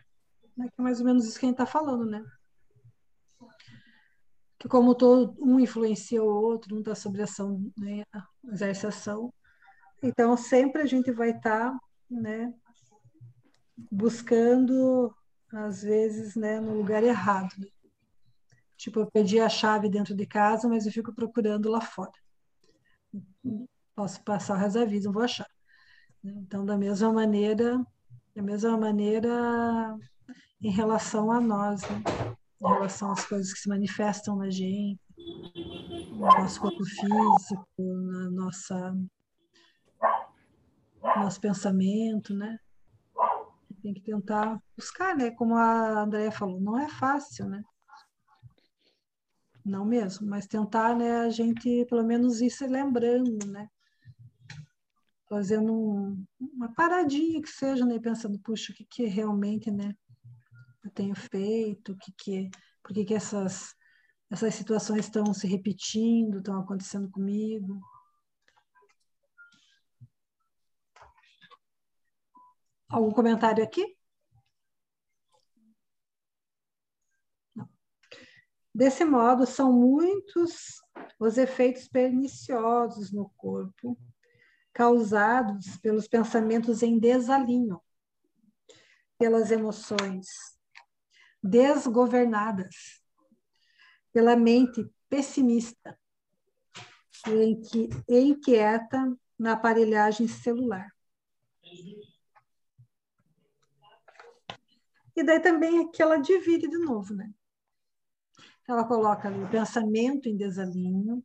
É, 0.59 0.65
é 0.65 0.81
mais 0.81 0.99
ou 0.99 1.05
menos 1.05 1.25
isso 1.25 1.39
que 1.39 1.45
a 1.45 1.49
gente 1.49 1.59
está 1.59 1.65
falando, 1.65 2.05
né? 2.05 2.23
Que 4.63 4.69
como 4.69 4.95
todo 4.95 5.35
um 5.41 5.59
influencia 5.59 6.23
o 6.23 6.25
outro, 6.25 6.73
um 6.73 6.79
está 6.79 6.95
sobre 6.95 7.21
ação, 7.21 7.69
né, 7.77 8.05
exerce 8.45 8.87
ação. 8.87 9.33
Então 10.01 10.37
sempre 10.37 10.81
a 10.81 10.85
gente 10.85 11.11
vai 11.11 11.31
estar, 11.31 11.71
tá, 11.71 11.79
né, 12.09 12.53
buscando 13.91 15.13
às 15.51 15.83
vezes, 15.83 16.37
né, 16.37 16.61
no 16.61 16.77
lugar 16.77 17.03
errado. 17.03 17.53
Tipo, 18.77 19.01
eu 19.01 19.11
perdi 19.11 19.37
a 19.37 19.49
chave 19.49 19.89
dentro 19.89 20.15
de 20.15 20.25
casa, 20.25 20.69
mas 20.69 20.85
eu 20.85 20.93
fico 20.93 21.13
procurando 21.13 21.69
lá 21.69 21.81
fora. 21.81 22.13
Posso 23.93 24.23
passar 24.23 24.53
o 24.53 24.57
resto 24.57 24.79
da 24.79 24.85
vida, 24.85 25.05
não 25.07 25.11
vou 25.11 25.23
achar. 25.23 25.49
Então, 26.23 26.65
da 26.65 26.77
mesma 26.77 27.11
maneira, 27.11 27.85
da 28.33 28.41
mesma 28.41 28.77
maneira 28.77 29.99
em 30.61 30.71
relação 30.71 31.33
a 31.33 31.41
nós, 31.41 31.81
né? 31.89 32.01
Em 32.63 32.73
relação 32.73 33.11
às 33.11 33.25
coisas 33.25 33.51
que 33.51 33.59
se 33.59 33.67
manifestam 33.67 34.37
na 34.37 34.49
gente, 34.49 34.99
no 36.11 36.19
nosso 36.19 36.61
corpo 36.61 36.83
físico, 36.85 37.65
na 37.77 38.29
nossa 38.31 38.95
nosso 41.19 41.39
pensamento, 41.41 42.33
né? 42.33 42.57
Tem 43.81 43.93
que 43.93 44.01
tentar 44.01 44.57
buscar, 44.77 45.15
né? 45.15 45.31
Como 45.31 45.55
a 45.55 46.03
Andrea 46.03 46.31
falou, 46.31 46.59
não 46.61 46.79
é 46.79 46.87
fácil, 46.87 47.49
né? 47.49 47.61
Não 49.65 49.85
mesmo, 49.85 50.27
mas 50.27 50.47
tentar, 50.47 50.95
né? 50.95 51.21
A 51.21 51.29
gente 51.29 51.85
pelo 51.89 52.03
menos 52.03 52.39
ir 52.41 52.49
se 52.49 52.65
lembrando, 52.65 53.45
né? 53.47 53.67
Fazendo 55.29 55.73
um, 55.73 56.25
uma 56.39 56.73
paradinha 56.73 57.41
que 57.41 57.49
seja, 57.49 57.85
né? 57.85 57.99
Pensando, 57.99 58.39
puxa, 58.39 58.71
o 58.71 58.75
que, 58.75 58.85
que 58.85 59.05
realmente, 59.05 59.69
né? 59.69 59.93
Eu 60.83 60.91
tenho 60.91 61.15
feito, 61.15 61.95
que 61.97 62.11
que, 62.11 62.49
por 62.83 62.93
que, 62.93 63.05
que 63.05 63.13
essas, 63.13 63.73
essas 64.29 64.53
situações 64.53 65.05
estão 65.05 65.33
se 65.33 65.47
repetindo, 65.47 66.39
estão 66.39 66.59
acontecendo 66.59 67.09
comigo. 67.09 67.79
Algum 72.89 73.11
comentário 73.11 73.63
aqui? 73.63 73.97
Desse 78.75 79.05
modo, 79.05 79.45
são 79.45 79.71
muitos 79.71 80.81
os 81.19 81.37
efeitos 81.37 81.87
perniciosos 81.87 83.11
no 83.11 83.29
corpo 83.37 83.97
causados 84.73 85.77
pelos 85.77 86.07
pensamentos 86.07 86.81
em 86.81 86.99
desalinho, 86.99 87.79
pelas 89.19 89.51
emoções 89.51 90.52
desgovernadas, 91.43 93.03
pela 94.13 94.35
mente 94.35 94.89
pessimista 95.09 95.99
e 98.07 98.19
inquieta 98.19 99.17
na 99.37 99.53
aparelhagem 99.53 100.27
celular. 100.27 100.89
E 105.15 105.23
daí 105.23 105.39
também 105.39 105.79
é 105.79 105.87
que 105.89 106.01
ela 106.01 106.17
divide 106.17 106.67
de 106.67 106.77
novo, 106.77 107.13
né? 107.13 107.31
Ela 108.67 108.87
coloca 108.87 109.27
ali 109.27 109.43
o 109.43 109.49
pensamento 109.49 110.27
em 110.27 110.37
desalinho, 110.37 111.23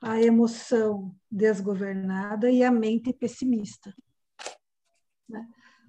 a 0.00 0.20
emoção 0.20 1.14
desgovernada 1.30 2.50
e 2.50 2.62
a 2.62 2.70
mente 2.70 3.12
pessimista. 3.12 3.94
Né? 5.28 5.46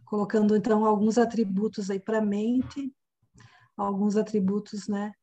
Colocando, 0.10 0.56
então, 0.56 0.86
alguns 0.86 1.20
atributos 1.20 1.92
aí 1.92 2.00
para 2.00 2.18
a 2.18 2.22
mente, 2.22 2.92
alguns 3.78 4.18
atributos, 4.18 4.88
né, 4.88 5.14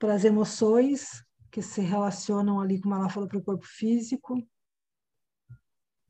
para 0.00 0.14
as 0.14 0.24
emoções, 0.24 1.24
que 1.48 1.62
se 1.62 1.80
relacionam 1.80 2.60
ali, 2.60 2.80
como 2.80 2.96
ela 2.96 3.08
falou, 3.08 3.28
para 3.28 3.38
o 3.38 3.44
corpo 3.44 3.64
físico. 3.64 4.36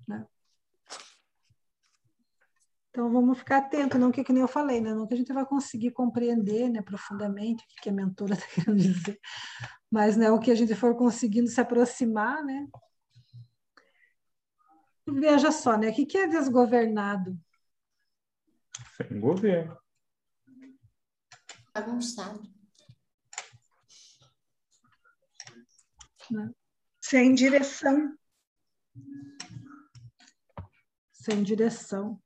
Né? 0.09 0.27
Então, 2.89 3.13
vamos 3.13 3.37
ficar 3.37 3.59
atento, 3.59 3.99
não 3.99 4.11
que, 4.11 4.25
que 4.25 4.33
nem 4.33 4.41
eu 4.41 4.49
falei, 4.49 4.81
né? 4.81 4.95
não 4.95 5.07
que 5.07 5.13
a 5.13 5.17
gente 5.19 5.31
vai 5.31 5.45
conseguir 5.45 5.91
compreender 5.91 6.71
né, 6.71 6.81
profundamente 6.81 7.63
o 7.63 7.83
que 7.83 7.91
a 7.91 7.93
mentora 7.93 8.33
está 8.33 8.47
querendo 8.49 8.79
dizer, 8.79 9.21
mas 9.91 10.17
né, 10.17 10.31
o 10.31 10.39
que 10.39 10.51
a 10.51 10.55
gente 10.55 10.75
for 10.75 10.97
conseguindo 10.97 11.49
se 11.49 11.61
aproximar, 11.61 12.43
né? 12.43 12.67
Veja 15.07 15.53
só, 15.53 15.77
né? 15.77 15.91
O 15.91 15.95
que 15.95 16.17
é 16.17 16.27
desgovernado? 16.27 17.39
Sem 18.97 19.21
governo. 19.21 19.77
Bagunçado. 21.75 22.43
Sem 27.01 27.35
direção. 27.35 28.17
Sem 31.13 31.43
direção. 31.43 32.23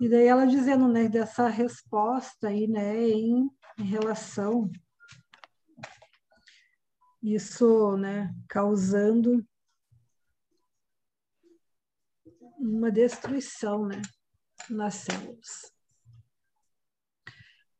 E 0.00 0.08
daí 0.08 0.26
ela 0.26 0.46
dizendo, 0.46 0.88
né, 0.88 1.08
dessa 1.08 1.46
resposta 1.48 2.48
aí, 2.48 2.66
né, 2.66 3.08
em, 3.08 3.48
em 3.78 3.84
relação 3.84 4.68
isso, 7.22 7.96
né, 7.96 8.34
causando 8.48 9.46
uma 12.58 12.90
destruição, 12.90 13.86
né, 13.86 14.00
nas 14.70 14.94
células. 14.94 15.72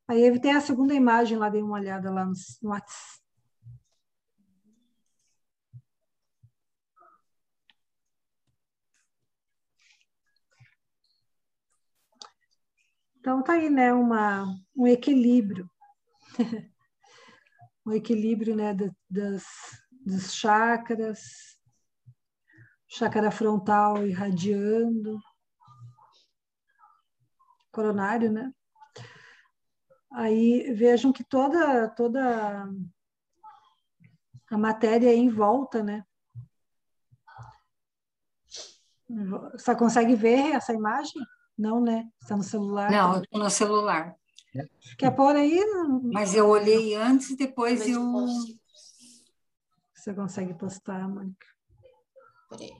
Aí 0.07 0.39
tem 0.39 0.53
a 0.53 0.61
segunda 0.61 0.93
imagem 0.93 1.37
lá, 1.37 1.49
dei 1.49 1.61
uma 1.61 1.75
olhada 1.75 2.11
lá 2.11 2.25
no, 2.25 2.33
no 2.61 2.69
WhatsApp. 2.69 3.23
Então 13.19 13.41
tá 13.41 13.53
aí, 13.53 13.69
né, 13.69 13.93
uma, 13.93 14.45
um 14.75 14.85
equilíbrio. 14.85 15.69
um 17.85 17.91
equilíbrio, 17.91 18.55
né, 18.55 18.73
das, 19.09 19.43
dos 20.05 20.33
chakras, 20.33 21.57
chácara 22.87 23.31
frontal 23.31 24.05
irradiando, 24.05 25.19
coronário, 27.71 28.31
né? 28.31 28.53
Aí 30.11 30.71
vejam 30.73 31.11
que 31.11 31.23
toda 31.23 31.89
toda 31.89 32.69
a 34.49 34.57
matéria 34.57 35.09
é 35.09 35.15
em 35.15 35.29
volta, 35.29 35.81
né? 35.81 36.05
Você 39.53 39.75
consegue 39.75 40.15
ver 40.15 40.53
essa 40.53 40.73
imagem? 40.73 41.21
Não, 41.57 41.81
né? 41.81 42.07
Está 42.21 42.37
no 42.37 42.43
celular? 42.43 42.91
Não, 42.91 43.21
estou 43.21 43.39
no 43.39 43.49
celular. 43.49 44.15
Quer 44.97 45.11
pôr 45.15 45.35
aí? 45.35 45.59
Mas 46.03 46.35
eu 46.35 46.47
olhei 46.47 46.95
antes 46.95 47.31
e 47.31 47.35
depois 47.35 47.87
eu. 47.87 48.01
Você 49.93 50.13
consegue 50.13 50.53
postar, 50.53 51.07
Mônica? 51.07 51.47
Peraí. 52.49 52.71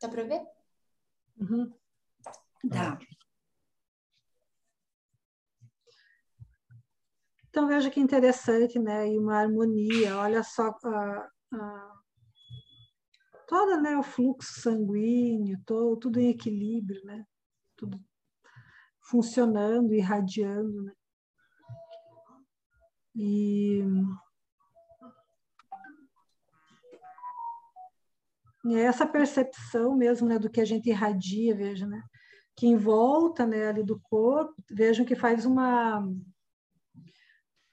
Dá 0.00 0.08
para 0.08 0.24
ver? 0.24 0.42
Uhum. 1.38 1.72
Dá. 2.64 2.98
Então, 7.56 7.68
veja 7.68 7.90
que 7.90 7.98
interessante, 7.98 8.78
né? 8.78 9.10
E 9.10 9.18
uma 9.18 9.38
harmonia, 9.38 10.18
olha 10.18 10.42
só 10.42 10.74
a, 10.84 11.28
a, 11.54 11.92
toda, 13.48 13.80
né, 13.80 13.96
o 13.96 14.02
fluxo 14.02 14.60
sanguíneo, 14.60 15.58
todo, 15.64 15.96
tudo 15.96 16.20
em 16.20 16.28
equilíbrio, 16.28 17.02
né? 17.06 17.24
Tudo 17.74 17.98
funcionando, 19.00 19.94
irradiando, 19.94 20.82
né? 20.82 20.92
E 23.14 23.82
é 28.66 28.82
essa 28.82 29.06
percepção 29.06 29.96
mesmo, 29.96 30.28
né, 30.28 30.38
do 30.38 30.50
que 30.50 30.60
a 30.60 30.64
gente 30.66 30.90
irradia, 30.90 31.56
veja, 31.56 31.86
né? 31.86 32.02
que 32.56 32.66
em 32.66 32.76
volta 32.76 33.46
né, 33.46 33.68
ali 33.68 33.84
do 33.84 34.00
corpo, 34.00 34.54
vejam 34.70 35.04
que 35.04 35.14
faz 35.14 35.44
uma. 35.44 36.02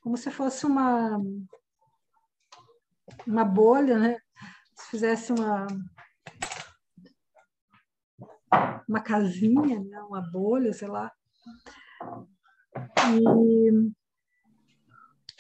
Como 0.04 0.18
se 0.18 0.30
fosse 0.30 0.66
uma. 0.66 1.18
uma 3.26 3.46
bolha, 3.46 3.98
né? 3.98 4.18
Se 4.76 4.90
fizesse 4.92 5.32
uma. 5.32 5.66
uma 8.88 9.02
casinha, 9.02 9.80
né? 9.80 10.02
uma 10.02 10.22
bolha, 10.22 10.74
sei 10.74 10.90
lá. 10.90 11.10
E, 13.10 13.92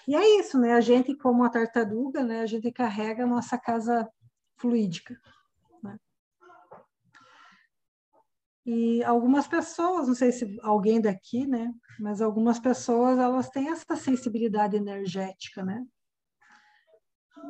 e 0.07 0.15
é 0.15 0.39
isso, 0.39 0.57
né? 0.57 0.73
A 0.73 0.81
gente, 0.81 1.13
como 1.15 1.43
a 1.43 1.49
tartaruga, 1.49 2.23
né? 2.23 2.39
A 2.39 2.45
gente 2.45 2.71
carrega 2.71 3.23
a 3.25 3.27
nossa 3.27 3.57
casa 3.57 4.09
fluídica. 4.55 5.19
E 8.65 9.03
algumas 9.03 9.45
pessoas, 9.45 10.07
não 10.07 10.15
sei 10.15 10.31
se 10.31 10.57
alguém 10.61 11.01
daqui, 11.01 11.45
né? 11.45 11.73
Mas 11.99 12.21
algumas 12.21 12.59
pessoas, 12.59 13.19
elas 13.19 13.49
têm 13.49 13.69
essa 13.69 13.95
sensibilidade 13.95 14.77
energética, 14.77 15.63
né? 15.63 15.85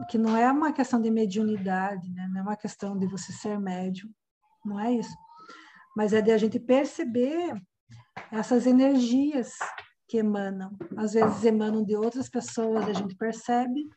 Que 0.10 0.18
não 0.18 0.36
é 0.36 0.52
uma 0.52 0.74
questão 0.74 1.00
de 1.00 1.12
mediunidade, 1.12 2.12
né? 2.12 2.28
Não 2.32 2.40
é 2.40 2.44
uma 2.44 2.58
questão 2.58 2.98
de 2.98 3.06
você 3.06 3.32
ser 3.32 3.60
médium, 3.60 4.10
não 4.66 4.80
é 4.80 4.92
isso. 4.92 5.16
Mas 5.96 6.14
é 6.14 6.22
de 6.22 6.32
a 6.32 6.38
gente 6.38 6.60
perceber 6.60 7.54
essas 8.32 8.66
energias 8.66 9.54
que 10.08 10.18
emanam. 10.18 10.76
Às 10.98 11.14
vezes 11.14 11.44
emanam 11.46 11.84
de 11.84 11.96
outras 11.96 12.28
pessoas, 12.28 12.88
a 12.88 12.94
gente 12.94 13.16
percebe. 13.16 13.88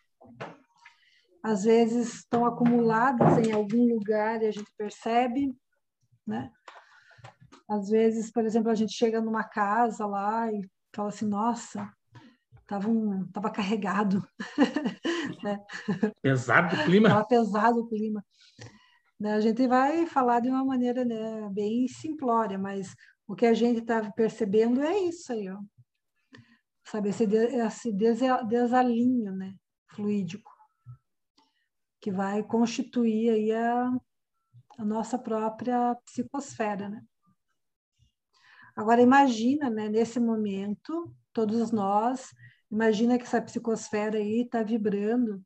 Às 1.42 1.64
vezes 1.64 2.14
estão 2.14 2.44
acumuladas 2.44 3.38
em 3.38 3.52
algum 3.52 3.86
lugar 3.94 4.42
e 4.42 4.46
a 4.46 4.50
gente 4.50 4.70
percebe, 4.76 5.54
né? 6.26 6.50
Às 7.68 7.88
vezes, 7.88 8.30
por 8.30 8.44
exemplo, 8.44 8.70
a 8.70 8.74
gente 8.74 8.92
chega 8.92 9.20
numa 9.20 9.44
casa 9.44 10.06
lá 10.06 10.50
e 10.52 10.68
fala 10.94 11.08
assim, 11.08 11.26
nossa, 11.26 11.92
tava, 12.66 12.88
um, 12.88 13.26
tava 13.32 13.50
carregado. 13.50 14.26
né? 15.42 15.60
Pesado 16.22 16.76
o 16.76 16.84
clima. 16.84 17.08
Tava 17.08 17.26
pesado 17.26 17.80
o 17.80 17.88
clima. 17.88 18.24
Né? 19.18 19.34
A 19.34 19.40
gente 19.40 19.66
vai 19.66 20.06
falar 20.06 20.40
de 20.40 20.48
uma 20.48 20.64
maneira 20.64 21.04
né, 21.04 21.48
bem 21.50 21.88
simplória, 21.88 22.58
mas 22.58 22.94
o 23.26 23.34
que 23.34 23.46
a 23.46 23.54
gente 23.54 23.80
está 23.80 24.10
percebendo 24.12 24.82
é 24.82 24.98
isso 25.00 25.32
aí, 25.32 25.48
ó. 25.48 25.58
Sabe, 26.84 27.08
esse, 27.08 27.24
esse 27.24 27.92
desalinho 27.92 29.34
né, 29.34 29.52
fluídico, 29.88 30.52
que 32.00 32.12
vai 32.12 32.44
constituir 32.44 33.30
aí 33.30 33.50
a, 33.50 33.90
a 34.78 34.84
nossa 34.84 35.18
própria 35.18 35.96
psicosfera, 36.04 36.88
né? 36.88 37.02
Agora 38.76 39.00
imagina, 39.00 39.70
né, 39.70 39.88
nesse 39.88 40.20
momento, 40.20 41.12
todos 41.32 41.72
nós 41.72 42.30
Imagina 42.70 43.16
que 43.16 43.24
essa 43.24 43.40
psicosfera 43.40 44.18
aí 44.18 44.42
está 44.42 44.62
vibrando 44.62 45.44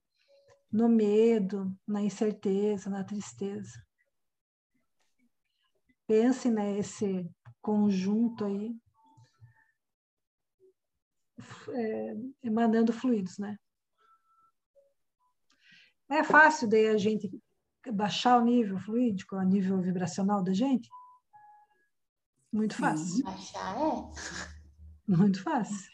no 0.73 0.89
medo, 0.89 1.77
na 1.87 2.03
incerteza, 2.03 2.89
na 2.89 3.05
tristeza. 3.05 3.85
Pense 6.07 6.51
nesse 6.51 7.31
conjunto 7.61 8.45
aí, 8.45 8.75
é, 11.73 12.17
emanando 12.43 12.93
fluidos, 12.93 13.39
né? 13.39 13.57
É 16.09 16.25
fácil 16.25 16.69
daí 16.69 16.89
a 16.89 16.97
gente 16.97 17.31
baixar 17.93 18.39
o 18.39 18.45
nível 18.45 18.79
fluídico, 18.79 19.37
o 19.37 19.43
nível 19.43 19.81
vibracional 19.81 20.43
da 20.43 20.53
gente? 20.53 20.89
Muito 22.53 22.75
fácil. 22.75 23.25
Baixar 23.25 23.77
é. 23.77 25.17
Muito 25.17 25.43
fácil. 25.43 25.91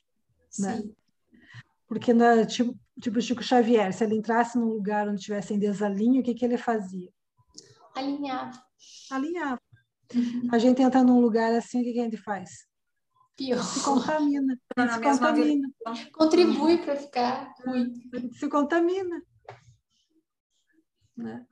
Né? 0.59 0.77
Sim. 0.77 0.95
Porque, 1.87 2.13
na, 2.13 2.47
tipo, 2.47 2.79
tipo 3.01 3.21
Chico 3.21 3.43
Xavier, 3.43 3.93
se 3.93 4.05
ele 4.05 4.17
entrasse 4.17 4.59
num 4.59 4.69
lugar 4.69 5.09
onde 5.09 5.23
tivesse 5.23 5.55
em 5.55 5.59
desalinho, 5.59 6.21
o 6.21 6.25
que, 6.25 6.35
que 6.35 6.45
ele 6.45 6.57
fazia? 6.57 7.11
Alinhava. 7.95 8.63
Alinhava. 9.11 9.61
A 10.53 10.59
gente 10.59 10.83
entra 10.83 11.03
num 11.03 11.21
lugar 11.21 11.53
assim, 11.53 11.81
o 11.81 11.85
que, 11.85 11.93
que 11.93 12.01
a 12.01 12.05
gente 12.05 12.17
faz? 12.17 12.67
Pior. 13.37 13.63
Se 13.63 13.83
contamina. 13.85 14.59
Gente 14.79 14.93
se 14.93 15.01
contamina. 15.01 15.69
Contribui 16.13 16.79
para 16.79 16.97
ficar 16.97 17.55
ruim. 17.67 17.93
Se 18.33 18.49
contamina. 18.49 19.23
Né? 21.17 21.47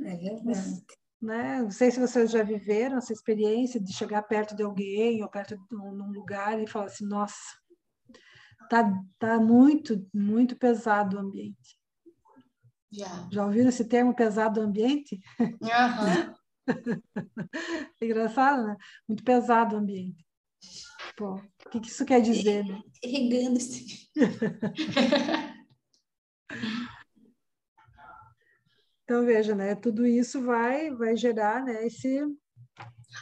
É 0.00 0.16
verdade. 0.16 0.84
Né? 1.22 1.62
Não 1.62 1.70
sei 1.70 1.90
se 1.90 2.00
vocês 2.00 2.30
já 2.30 2.42
viveram 2.42 2.98
essa 2.98 3.12
experiência 3.12 3.80
de 3.80 3.92
chegar 3.92 4.22
perto 4.22 4.56
de 4.56 4.62
alguém 4.62 5.22
ou 5.22 5.28
perto 5.28 5.56
de 5.56 5.76
um 5.76 6.10
lugar 6.10 6.60
e 6.60 6.66
falar 6.66 6.86
assim, 6.86 7.06
nossa, 7.06 7.38
tá, 8.68 8.92
tá 9.18 9.38
muito, 9.38 10.04
muito 10.12 10.56
pesado 10.56 11.16
o 11.16 11.20
ambiente. 11.20 11.78
Já. 12.90 13.28
Já 13.30 13.46
ouviram 13.46 13.68
esse 13.68 13.84
termo 13.84 14.14
pesado 14.14 14.60
o 14.60 14.64
ambiente? 14.64 15.20
Aham. 15.62 16.34
É 18.00 18.04
engraçado, 18.04 18.64
né? 18.66 18.76
Muito 19.08 19.24
pesado 19.24 19.74
o 19.74 19.78
ambiente. 19.78 20.24
Pô, 21.16 21.34
o 21.34 21.70
que, 21.70 21.80
que 21.80 21.88
isso 21.88 22.04
quer 22.04 22.20
dizer, 22.20 22.64
né? 22.64 22.80
Regando-se. 23.02 24.08
Então, 29.04 29.24
veja, 29.24 29.54
né? 29.54 29.74
Tudo 29.74 30.06
isso 30.06 30.42
vai, 30.42 30.90
vai 30.90 31.16
gerar 31.16 31.64
né, 31.64 31.86
esse, 31.86 32.20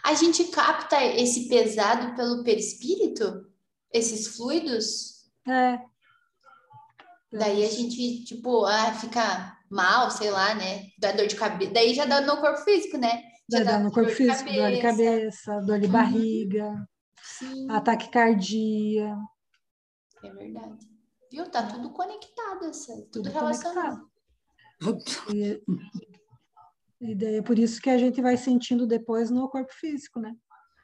A 0.05 0.15
gente 0.15 0.45
capta 0.45 1.03
esse 1.05 1.49
pesado 1.49 2.15
pelo 2.15 2.45
perispírito? 2.45 3.47
Esses 3.93 4.37
fluidos? 4.37 5.31
É. 5.49 5.81
Daí 7.33 7.65
a 7.65 7.71
gente, 7.71 8.25
tipo, 8.25 8.65
ah, 8.67 8.93
fica 8.93 9.57
mal, 9.71 10.11
sei 10.11 10.31
lá, 10.31 10.55
né? 10.55 10.87
Dá 10.99 11.13
dor 11.13 11.27
de 11.27 11.37
cabeça. 11.37 11.73
Daí 11.73 11.95
já 11.95 12.05
dá 12.05 12.21
no 12.21 12.41
corpo 12.41 12.59
físico, 12.63 12.99
né? 12.99 13.23
Já 13.51 13.59
Vai 13.59 13.65
dar 13.65 13.81
no 13.81 13.91
corpo 13.93 14.11
físico, 14.11 14.53
dor 14.53 14.71
de 14.71 14.81
cabeça, 14.83 15.61
dor 15.61 15.79
de 15.81 15.87
Uhum. 15.87 15.93
barriga, 15.93 16.89
Sim, 17.23 17.71
ataque 17.71 18.09
cardíaco, 18.11 19.21
é 20.23 20.31
verdade. 20.31 20.89
Viu? 21.33 21.49
Tá 21.51 21.65
tudo 21.67 21.91
conectado, 21.91 22.67
essa, 22.67 22.93
tudo, 22.95 23.11
tudo 23.11 23.31
relacionado. 23.31 23.75
conectado. 23.75 24.10
E, 25.33 25.63
e 27.01 27.15
daí 27.15 27.37
é 27.37 27.43
por 27.43 27.59
isso 27.59 27.81
que 27.81 27.91
a 27.91 27.99
gente 27.99 28.21
vai 28.21 28.37
sentindo 28.37 28.87
depois 28.87 29.31
no 29.31 29.49
corpo 29.49 29.73
físico, 29.73 30.21
né? 30.21 30.35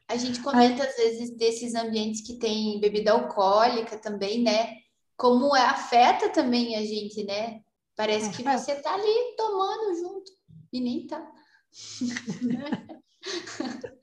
A 0.08 0.16
gente 0.16 0.40
comenta 0.40 0.84
às 0.84 0.96
vezes 0.96 1.36
desses 1.36 1.74
ambientes 1.74 2.20
que 2.20 2.38
tem 2.38 2.78
bebida 2.80 3.12
alcoólica 3.12 3.98
também, 3.98 4.42
né? 4.42 4.76
Como 5.16 5.56
é- 5.56 5.62
afeta 5.62 6.28
também 6.28 6.76
a 6.76 6.84
gente, 6.84 7.24
né? 7.24 7.60
Parece 7.96 8.30
que 8.30 8.46
Afeta. 8.46 8.58
você 8.58 8.82
tá 8.82 8.94
ali 8.94 9.34
tomando 9.36 9.98
junto 9.98 10.30
e 10.72 10.80
nem 10.80 11.06
tá. 11.06 11.26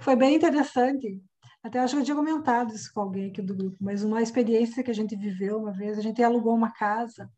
Foi 0.00 0.16
bem 0.16 0.36
interessante. 0.36 1.22
Até 1.62 1.78
acho 1.78 1.94
que 1.94 2.00
eu 2.00 2.04
tinha 2.04 2.16
comentado 2.16 2.74
isso 2.74 2.90
com 2.92 3.02
alguém 3.02 3.30
aqui 3.30 3.42
do 3.42 3.54
grupo, 3.54 3.76
mas 3.80 4.02
uma 4.02 4.22
experiência 4.22 4.82
que 4.82 4.90
a 4.90 4.94
gente 4.94 5.14
viveu 5.14 5.58
uma 5.58 5.72
vez, 5.72 5.98
a 5.98 6.02
gente 6.02 6.22
alugou 6.22 6.54
uma 6.54 6.72
casa. 6.72 7.30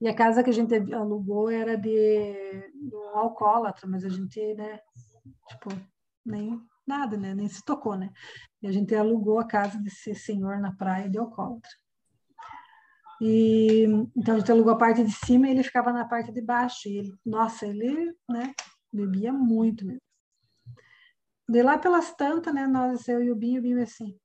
E 0.00 0.08
a 0.08 0.14
casa 0.14 0.42
que 0.42 0.50
a 0.50 0.52
gente 0.52 0.74
alugou 0.94 1.50
era 1.50 1.76
de 1.76 2.70
um 2.92 3.18
alcoólatra, 3.18 3.86
mas 3.86 4.04
a 4.04 4.08
gente, 4.08 4.54
né, 4.54 4.80
tipo, 5.48 5.68
nem 6.24 6.60
nada, 6.86 7.16
né, 7.16 7.34
nem 7.34 7.48
se 7.48 7.62
tocou, 7.64 7.96
né? 7.96 8.10
E 8.62 8.66
a 8.66 8.72
gente 8.72 8.94
alugou 8.94 9.38
a 9.38 9.46
casa 9.46 9.78
desse 9.78 10.14
senhor 10.14 10.58
na 10.58 10.72
praia 10.72 11.08
de 11.08 11.18
alcoólatra. 11.18 11.70
E 13.20 13.84
então 14.16 14.36
a 14.36 14.38
gente 14.38 14.50
alugou 14.50 14.72
a 14.72 14.78
parte 14.78 15.04
de 15.04 15.12
cima 15.12 15.46
e 15.46 15.50
ele 15.50 15.62
ficava 15.62 15.92
na 15.92 16.06
parte 16.06 16.32
de 16.32 16.40
baixo. 16.40 16.88
E 16.88 16.98
ele, 16.98 17.14
nossa, 17.24 17.66
ele, 17.66 18.14
né, 18.28 18.54
bebia 18.90 19.32
muito 19.32 19.84
mesmo. 19.84 20.00
De 21.46 21.62
lá 21.62 21.76
pelas 21.76 22.14
tantas, 22.14 22.54
né, 22.54 22.66
nós, 22.66 23.06
eu 23.06 23.22
e 23.22 23.30
o 23.30 23.36
Binho, 23.36 23.58
o 23.58 23.62
Binho 23.62 23.82
assim, 23.82 24.18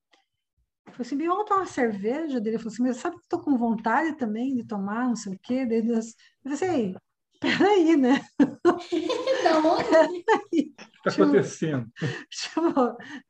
falei 0.96 1.08
assim, 1.08 1.18
Binho, 1.18 1.32
vamos 1.32 1.46
tomar 1.46 1.62
uma 1.62 1.68
cerveja? 1.68 2.40
Daí 2.40 2.50
Ele 2.52 2.58
falou 2.58 2.74
assim, 2.74 2.84
mas 2.84 2.98
sabe 2.98 3.18
que 3.18 3.24
eu 3.24 3.30
tô 3.30 3.40
com 3.40 3.58
vontade 3.58 4.18
também 4.18 4.56
de 4.56 4.66
tomar, 4.66 5.08
não 5.08 5.16
sei 5.16 5.34
o 5.34 5.40
quê. 5.42 5.66
Daí 5.66 5.80
eu 5.80 6.02
falei 6.44 6.54
assim, 6.54 6.96
peraí, 7.40 7.98
né? 7.98 8.22
Da 9.44 9.60
onde? 9.60 9.84
O 9.84 10.50
que 10.50 11.10
está 11.10 11.24
acontecendo? 11.24 11.92
Tipo, 12.30 12.62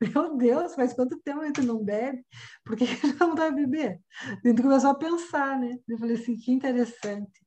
meu 0.00 0.36
Deus, 0.36 0.74
faz 0.74 0.94
quanto 0.94 1.20
tempo 1.20 1.40
a 1.40 1.46
gente 1.46 1.62
não 1.62 1.84
bebe? 1.84 2.24
Por 2.64 2.76
que 2.76 2.86
que 2.86 2.92
a 2.92 3.10
gente 3.10 3.20
não 3.20 3.34
vai 3.34 3.52
beber? 3.52 4.00
A 4.22 4.48
gente 4.48 4.62
começou 4.62 4.90
a 4.90 4.94
pensar, 4.94 5.58
né? 5.58 5.76
Eu 5.88 5.98
falei 5.98 6.16
assim, 6.16 6.36
que 6.36 6.52
interessante. 6.52 7.44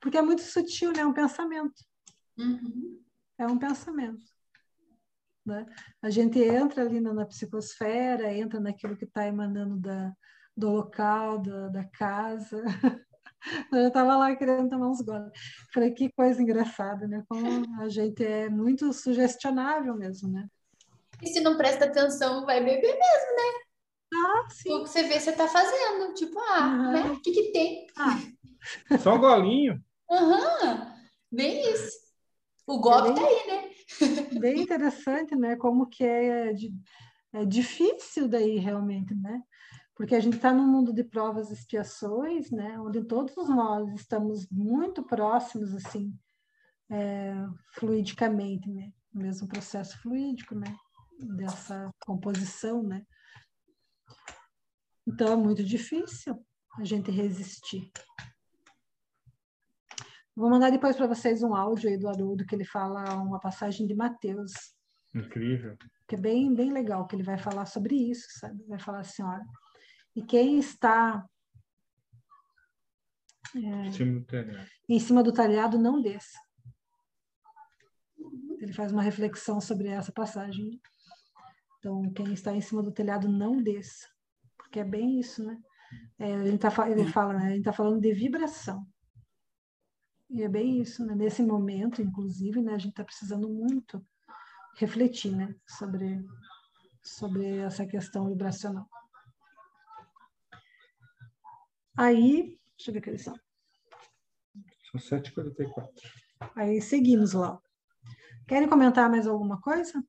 Porque 0.00 0.18
é 0.18 0.22
muito 0.22 0.42
sutil, 0.42 0.92
né? 0.92 1.00
É 1.00 1.06
um 1.06 1.12
pensamento. 1.12 1.74
Uhum. 2.36 3.00
É 3.38 3.46
um 3.46 3.58
pensamento. 3.58 4.31
Né? 5.44 5.66
A 6.00 6.08
gente 6.10 6.38
entra 6.38 6.82
ali 6.82 7.00
na, 7.00 7.12
na 7.12 7.26
psicosfera, 7.26 8.32
entra 8.32 8.60
naquilo 8.60 8.96
que 8.96 9.04
está 9.04 9.26
emanando 9.26 9.76
da, 9.76 10.12
do 10.56 10.70
local, 10.70 11.38
da, 11.38 11.68
da 11.68 11.84
casa. 11.84 12.62
Eu 13.72 13.88
estava 13.88 14.16
lá 14.16 14.36
querendo 14.36 14.68
tomar 14.70 14.88
uns 14.88 15.00
goles. 15.00 15.32
Falei, 15.74 15.90
que 15.90 16.12
coisa 16.12 16.40
engraçada, 16.40 17.08
né? 17.08 17.24
Como 17.28 17.66
a 17.80 17.88
gente 17.88 18.24
é 18.24 18.48
muito 18.48 18.92
sugestionável 18.92 19.96
mesmo, 19.96 20.30
né? 20.30 20.46
E 21.20 21.26
se 21.26 21.40
não 21.40 21.56
presta 21.56 21.86
atenção, 21.86 22.46
vai 22.46 22.60
beber 22.62 22.80
mesmo, 22.92 23.36
né? 23.36 23.62
Ah, 24.14 24.44
O 24.46 24.50
sim. 24.50 24.82
que 24.84 24.88
você 24.90 25.02
vê, 25.04 25.18
você 25.18 25.32
tá 25.32 25.48
fazendo. 25.48 26.14
Tipo, 26.14 26.38
ah, 26.38 26.66
Uhum. 26.68 26.92
né? 26.92 27.02
O 27.10 27.20
que 27.20 27.32
que 27.32 27.50
tem? 27.52 27.86
Ah, 27.98 28.18
Só 28.98 29.14
um 29.16 29.20
golinho. 29.20 29.82
Aham, 30.08 30.94
bem 31.32 31.68
isso. 31.72 31.98
O 32.66 32.78
golpe 32.80 33.12
bem- 33.12 33.14
tá 33.14 33.26
aí, 33.26 33.46
né? 33.48 33.70
Bem 34.38 34.62
interessante, 34.62 35.34
né? 35.34 35.56
Como 35.56 35.86
que 35.86 36.04
é, 36.04 36.52
di- 36.52 36.74
é 37.32 37.44
difícil 37.44 38.28
daí 38.28 38.58
realmente, 38.58 39.14
né? 39.14 39.42
Porque 39.94 40.14
a 40.14 40.20
gente 40.20 40.36
está 40.36 40.52
num 40.52 40.66
mundo 40.66 40.92
de 40.92 41.04
provas 41.04 41.50
e 41.50 41.54
expiações, 41.54 42.50
né? 42.50 42.78
Onde 42.80 43.04
todos 43.04 43.48
nós 43.48 43.92
estamos 43.94 44.48
muito 44.50 45.02
próximos, 45.02 45.74
assim, 45.74 46.12
é, 46.90 47.34
fluidicamente, 47.74 48.70
né? 48.70 48.92
O 49.14 49.18
mesmo 49.18 49.46
processo 49.46 49.98
fluídico, 49.98 50.54
né? 50.54 50.74
Dessa 51.36 51.90
composição, 52.04 52.82
né? 52.82 53.04
Então 55.06 55.32
é 55.32 55.36
muito 55.36 55.62
difícil 55.62 56.44
a 56.78 56.84
gente 56.84 57.10
resistir. 57.10 57.90
Vou 60.34 60.48
mandar 60.48 60.70
depois 60.70 60.96
para 60.96 61.06
vocês 61.06 61.42
um 61.42 61.54
áudio 61.54 61.90
aí 61.90 61.98
do 61.98 62.08
Haroldo 62.08 62.46
que 62.46 62.54
ele 62.54 62.64
fala 62.64 63.14
uma 63.16 63.38
passagem 63.38 63.86
de 63.86 63.94
Mateus, 63.94 64.52
Incrível. 65.14 65.76
que 66.08 66.14
é 66.14 66.18
bem, 66.18 66.54
bem 66.54 66.72
legal, 66.72 67.06
que 67.06 67.14
ele 67.14 67.22
vai 67.22 67.36
falar 67.36 67.66
sobre 67.66 67.94
isso, 67.94 68.26
sabe? 68.38 68.64
Vai 68.66 68.78
falar 68.78 69.00
assim, 69.00 69.22
olha, 69.22 69.44
e 70.16 70.22
quem 70.22 70.58
está 70.58 71.24
Em 73.54 73.92
cima 73.92 74.20
do 74.20 74.24
telhado. 74.24 74.68
em 74.88 74.98
cima 74.98 75.22
do 75.22 75.32
talhado 75.32 75.78
não 75.78 76.00
desça. 76.00 76.38
Ele 78.58 78.72
faz 78.72 78.92
uma 78.92 79.02
reflexão 79.02 79.60
sobre 79.60 79.88
essa 79.88 80.12
passagem. 80.12 80.80
Então, 81.78 82.10
quem 82.12 82.32
está 82.32 82.54
em 82.54 82.60
cima 82.60 82.82
do 82.82 82.92
telhado 82.92 83.28
não 83.28 83.60
desça, 83.60 84.08
porque 84.56 84.78
é 84.80 84.84
bem 84.84 85.18
isso, 85.18 85.44
né? 85.44 85.58
É, 86.18 86.36
a 86.36 86.44
gente 86.46 86.60
tá, 86.60 86.90
ele 86.90 87.04
fala, 87.06 87.34
né? 87.34 87.50
Gente 87.50 87.58
está 87.58 87.72
falando 87.72 88.00
de 88.00 88.14
vibração. 88.14 88.86
E 90.32 90.42
é 90.42 90.48
bem 90.48 90.80
isso, 90.80 91.04
né? 91.04 91.14
Nesse 91.14 91.42
momento, 91.42 92.00
inclusive, 92.00 92.62
né? 92.62 92.72
A 92.74 92.78
gente 92.78 92.92
está 92.92 93.04
precisando 93.04 93.50
muito 93.50 94.02
refletir, 94.76 95.36
né? 95.36 95.54
Sobre, 95.66 96.24
sobre 97.04 97.58
essa 97.58 97.84
questão 97.86 98.26
vibracional. 98.26 98.88
Aí, 101.98 102.58
deixa 102.78 102.90
eu 102.90 102.94
ver 102.94 102.98
o 103.00 103.02
que 103.02 103.10
eles 103.10 103.22
são. 103.22 103.38
São 104.90 105.18
7h44. 105.20 105.90
Aí 106.56 106.80
seguimos 106.80 107.34
lá. 107.34 107.60
Querem 108.48 108.68
comentar 108.68 109.10
mais 109.10 109.26
alguma 109.26 109.60
coisa? 109.60 110.02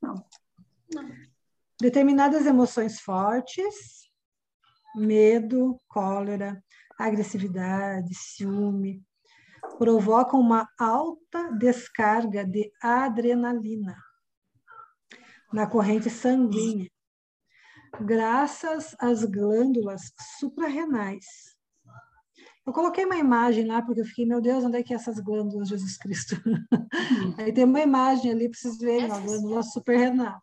Não. 0.00 0.14
Não. 0.94 1.08
Determinadas 1.80 2.46
emoções 2.46 3.00
fortes, 3.00 4.08
medo, 4.94 5.76
cólera, 5.88 6.62
agressividade, 7.06 8.14
ciúme, 8.14 9.02
provocam 9.78 10.40
uma 10.40 10.68
alta 10.78 11.50
descarga 11.52 12.44
de 12.44 12.70
adrenalina 12.82 13.96
na 15.52 15.66
corrente 15.66 16.08
sanguínea, 16.08 16.88
graças 18.00 18.94
às 18.98 19.24
glândulas 19.24 20.02
suprarrenais. 20.38 21.24
Eu 22.64 22.72
coloquei 22.72 23.04
uma 23.04 23.16
imagem 23.16 23.66
lá 23.66 23.82
porque 23.82 24.02
eu 24.02 24.04
fiquei, 24.04 24.26
meu 24.26 24.40
Deus, 24.40 24.64
onde 24.64 24.76
é 24.78 24.82
que 24.82 24.92
é 24.92 24.96
essas 24.96 25.18
glândulas, 25.18 25.68
Jesus 25.68 25.96
Cristo? 25.96 26.40
Uhum. 26.46 27.34
Aí 27.38 27.52
tem 27.52 27.64
uma 27.64 27.80
imagem 27.80 28.30
ali 28.30 28.48
para 28.48 28.58
vocês 28.58 28.78
verem, 28.78 29.10
a 29.10 29.18
glândula 29.18 29.62
suprarrenal. 29.62 30.40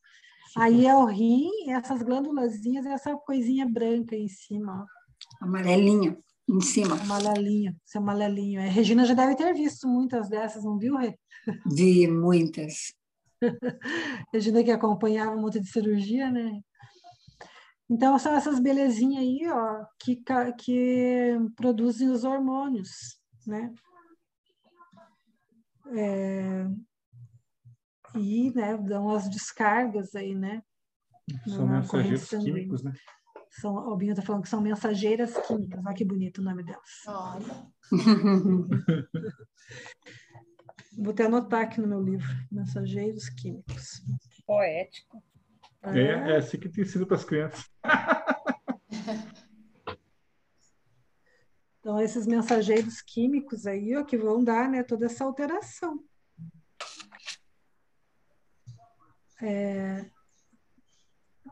Aí 0.57 0.87
é 0.87 0.95
o 0.95 1.05
rim, 1.05 1.69
essas 1.69 2.01
glândulazinhas 2.01 2.85
e 2.85 2.89
essa 2.89 3.15
coisinha 3.15 3.65
branca 3.65 4.15
em 4.15 4.27
cima. 4.27 4.83
Ó. 4.83 5.45
Amarelinha 5.45 6.17
em 6.47 6.61
cima. 6.61 6.95
Amarelinho, 7.01 7.75
seu 7.83 8.01
amarelinho. 8.01 8.61
É, 8.61 8.69
Regina 8.69 9.05
já 9.05 9.13
deve 9.13 9.35
ter 9.35 9.53
visto 9.53 9.87
muitas 9.87 10.29
dessas, 10.29 10.63
não 10.63 10.77
viu, 10.77 10.95
Rê? 10.95 11.17
Vi 11.65 12.07
muitas. 12.07 12.93
Regina 14.33 14.63
que 14.63 14.71
acompanhava 14.71 15.35
um 15.35 15.41
monte 15.41 15.59
de 15.59 15.69
cirurgia, 15.69 16.31
né? 16.31 16.61
Então, 17.89 18.17
são 18.19 18.33
essas 18.33 18.59
belezinhas 18.59 19.23
aí, 19.23 19.47
ó, 19.49 19.85
que, 19.99 20.21
que 20.57 21.37
produzem 21.55 22.09
os 22.09 22.23
hormônios, 22.23 23.17
né? 23.45 23.73
É, 25.95 26.67
e, 28.15 28.51
né, 28.53 28.77
dão 28.77 29.09
as 29.09 29.29
descargas 29.29 30.15
aí, 30.15 30.35
né? 30.35 30.61
São 31.45 31.67
mensageiros 31.67 32.29
químicos, 32.29 32.83
né? 32.83 32.93
São, 33.59 33.75
o 33.75 33.95
Binho 33.95 34.11
está 34.11 34.21
falando 34.21 34.43
que 34.43 34.49
são 34.49 34.61
mensageiras 34.61 35.35
químicas. 35.47 35.83
Olha 35.83 35.95
que 35.95 36.05
bonito 36.05 36.39
o 36.39 36.43
nome 36.43 36.63
delas. 36.63 37.03
Olha. 37.07 37.67
Vou 40.97 41.11
até 41.11 41.25
anotar 41.25 41.61
aqui 41.61 41.81
no 41.81 41.87
meu 41.87 42.01
livro, 42.01 42.27
Mensageiros 42.51 43.29
Químicos. 43.29 44.03
Poético. 44.45 45.23
É, 45.83 46.31
é 46.31 46.37
assim 46.37 46.59
que 46.59 46.69
tem 46.69 46.85
sido 46.85 47.05
para 47.07 47.17
as 47.17 47.25
crianças. 47.25 47.69
Então, 51.79 52.01
esses 52.01 52.27
mensageiros 52.27 53.01
químicos 53.01 53.65
aí, 53.65 53.95
ó, 53.95 54.03
que 54.03 54.17
vão 54.17 54.43
dar 54.43 54.67
né, 54.67 54.83
toda 54.83 55.05
essa 55.05 55.23
alteração. 55.23 56.03
É, 59.41 60.05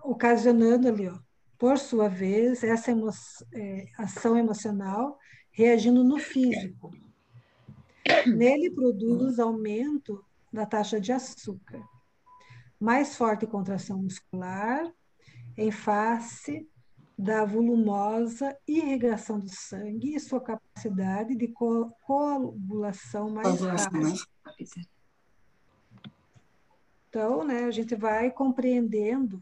ocasionando 0.04 0.90
ali, 0.90 1.08
ó, 1.08 1.18
por 1.58 1.78
sua 1.78 2.08
vez, 2.10 2.64
essa 2.64 2.92
emo 2.92 3.10
é, 3.54 3.88
ação 3.98 4.38
emocional 4.38 5.18
reagindo 5.52 6.04
no 6.04 6.20
físico. 6.20 6.92
Nele 8.28 8.70
produz 8.72 9.40
aumento 9.40 10.24
da 10.52 10.66
taxa 10.66 11.00
de 11.00 11.12
açúcar, 11.12 11.82
mais 12.80 13.16
forte 13.16 13.48
contração 13.48 14.02
muscular, 14.02 14.92
em 15.58 15.72
face 15.72 16.68
da 17.18 17.46
volumosa 17.46 18.58
irrigação 18.68 19.40
do 19.40 19.50
sangue 19.50 20.16
e 20.16 20.20
sua 20.20 20.42
capacidade 20.42 21.36
de 21.36 21.48
co 21.48 21.90
coagulação 22.06 23.30
mais 23.30 23.62
rápida. 23.62 24.14
Então, 27.08 27.46
né, 27.46 27.64
a 27.64 27.72
gente 27.72 27.96
vai 27.96 28.30
compreendendo 28.30 29.42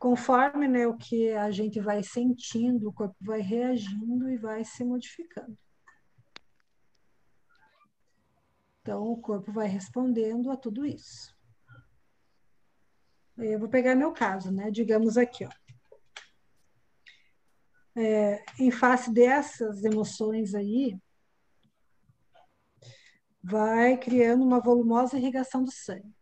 conforme 0.00 0.66
né, 0.66 0.86
o 0.86 0.96
que 0.96 1.30
a 1.32 1.50
gente 1.50 1.78
vai 1.78 2.02
sentindo, 2.02 2.88
o 2.88 2.92
corpo 2.92 3.14
vai 3.20 3.42
reagindo 3.42 4.30
e 4.30 4.38
vai 4.38 4.64
se 4.64 4.82
modificando. 4.82 5.56
Então, 8.80 9.02
o 9.02 9.20
corpo 9.20 9.52
vai 9.52 9.68
respondendo 9.68 10.50
a 10.50 10.56
tudo 10.56 10.86
isso. 10.86 11.36
Eu 13.36 13.58
vou 13.58 13.68
pegar 13.68 13.94
meu 13.94 14.10
caso, 14.10 14.50
né? 14.50 14.70
Digamos 14.70 15.18
aqui, 15.18 15.44
ó. 15.44 15.50
É, 17.94 18.42
em 18.58 18.70
face 18.70 19.12
dessas 19.12 19.84
emoções 19.84 20.54
aí, 20.54 20.98
vai 23.42 23.96
criando 23.96 24.44
uma 24.44 24.60
volumosa 24.60 25.16
irrigação 25.16 25.64
do 25.64 25.72
sangue. 25.72 26.14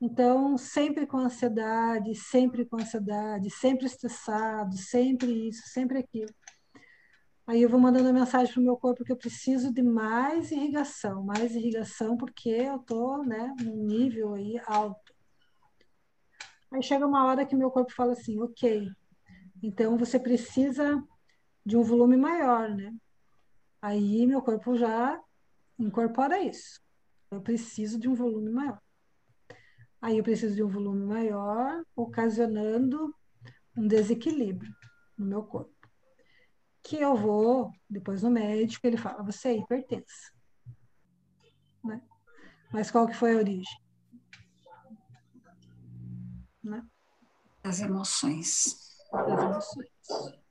Então, 0.00 0.58
sempre 0.58 1.06
com 1.06 1.16
ansiedade, 1.16 2.14
sempre 2.14 2.64
com 2.66 2.76
ansiedade, 2.76 3.48
sempre 3.50 3.86
estressado, 3.86 4.76
sempre 4.76 5.48
isso, 5.48 5.62
sempre 5.68 5.98
aquilo. 5.98 6.32
Aí 7.46 7.62
eu 7.62 7.68
vou 7.68 7.78
mandando 7.78 8.08
a 8.08 8.12
mensagem 8.12 8.52
para 8.52 8.60
o 8.60 8.64
meu 8.64 8.76
corpo 8.76 9.04
que 9.04 9.12
eu 9.12 9.16
preciso 9.16 9.72
de 9.72 9.82
mais 9.82 10.50
irrigação, 10.50 11.22
mais 11.22 11.54
irrigação, 11.54 12.16
porque 12.16 12.48
eu 12.48 12.76
estou 12.76 13.24
né, 13.24 13.54
num 13.62 13.84
nível 13.84 14.34
aí 14.34 14.60
alto. 14.66 15.14
Aí 16.70 16.82
chega 16.82 17.06
uma 17.06 17.26
hora 17.26 17.46
que 17.46 17.54
meu 17.54 17.70
corpo 17.70 17.92
fala 17.92 18.12
assim, 18.12 18.40
ok, 18.40 18.88
então 19.62 19.96
você 19.96 20.18
precisa 20.18 21.02
de 21.64 21.76
um 21.76 21.82
volume 21.82 22.16
maior, 22.16 22.68
né? 22.68 22.92
Aí 23.80 24.26
meu 24.26 24.42
corpo 24.42 24.74
já 24.76 25.20
incorpora 25.78 26.40
isso. 26.40 26.80
Eu 27.30 27.40
preciso 27.40 27.98
de 27.98 28.08
um 28.08 28.14
volume 28.14 28.50
maior. 28.50 28.80
Aí 30.00 30.18
eu 30.18 30.24
preciso 30.24 30.54
de 30.54 30.62
um 30.62 30.68
volume 30.68 31.04
maior, 31.06 31.82
ocasionando 31.96 33.14
um 33.76 33.86
desequilíbrio 33.86 34.74
no 35.16 35.26
meu 35.26 35.42
corpo. 35.42 35.72
Que 36.82 36.96
eu 36.96 37.16
vou, 37.16 37.72
depois 37.88 38.22
no 38.22 38.30
médico, 38.30 38.86
ele 38.86 38.98
fala, 38.98 39.22
você 39.22 39.48
é 39.48 39.56
hipertensa. 39.56 40.32
Né? 41.82 42.02
Mas 42.72 42.90
qual 42.90 43.06
que 43.06 43.14
foi 43.14 43.34
a 43.34 43.38
origem? 43.38 43.82
Né? 46.62 46.86
As 47.62 47.80
emoções. 47.80 48.98
As 49.12 49.42
emoções. 49.42 50.43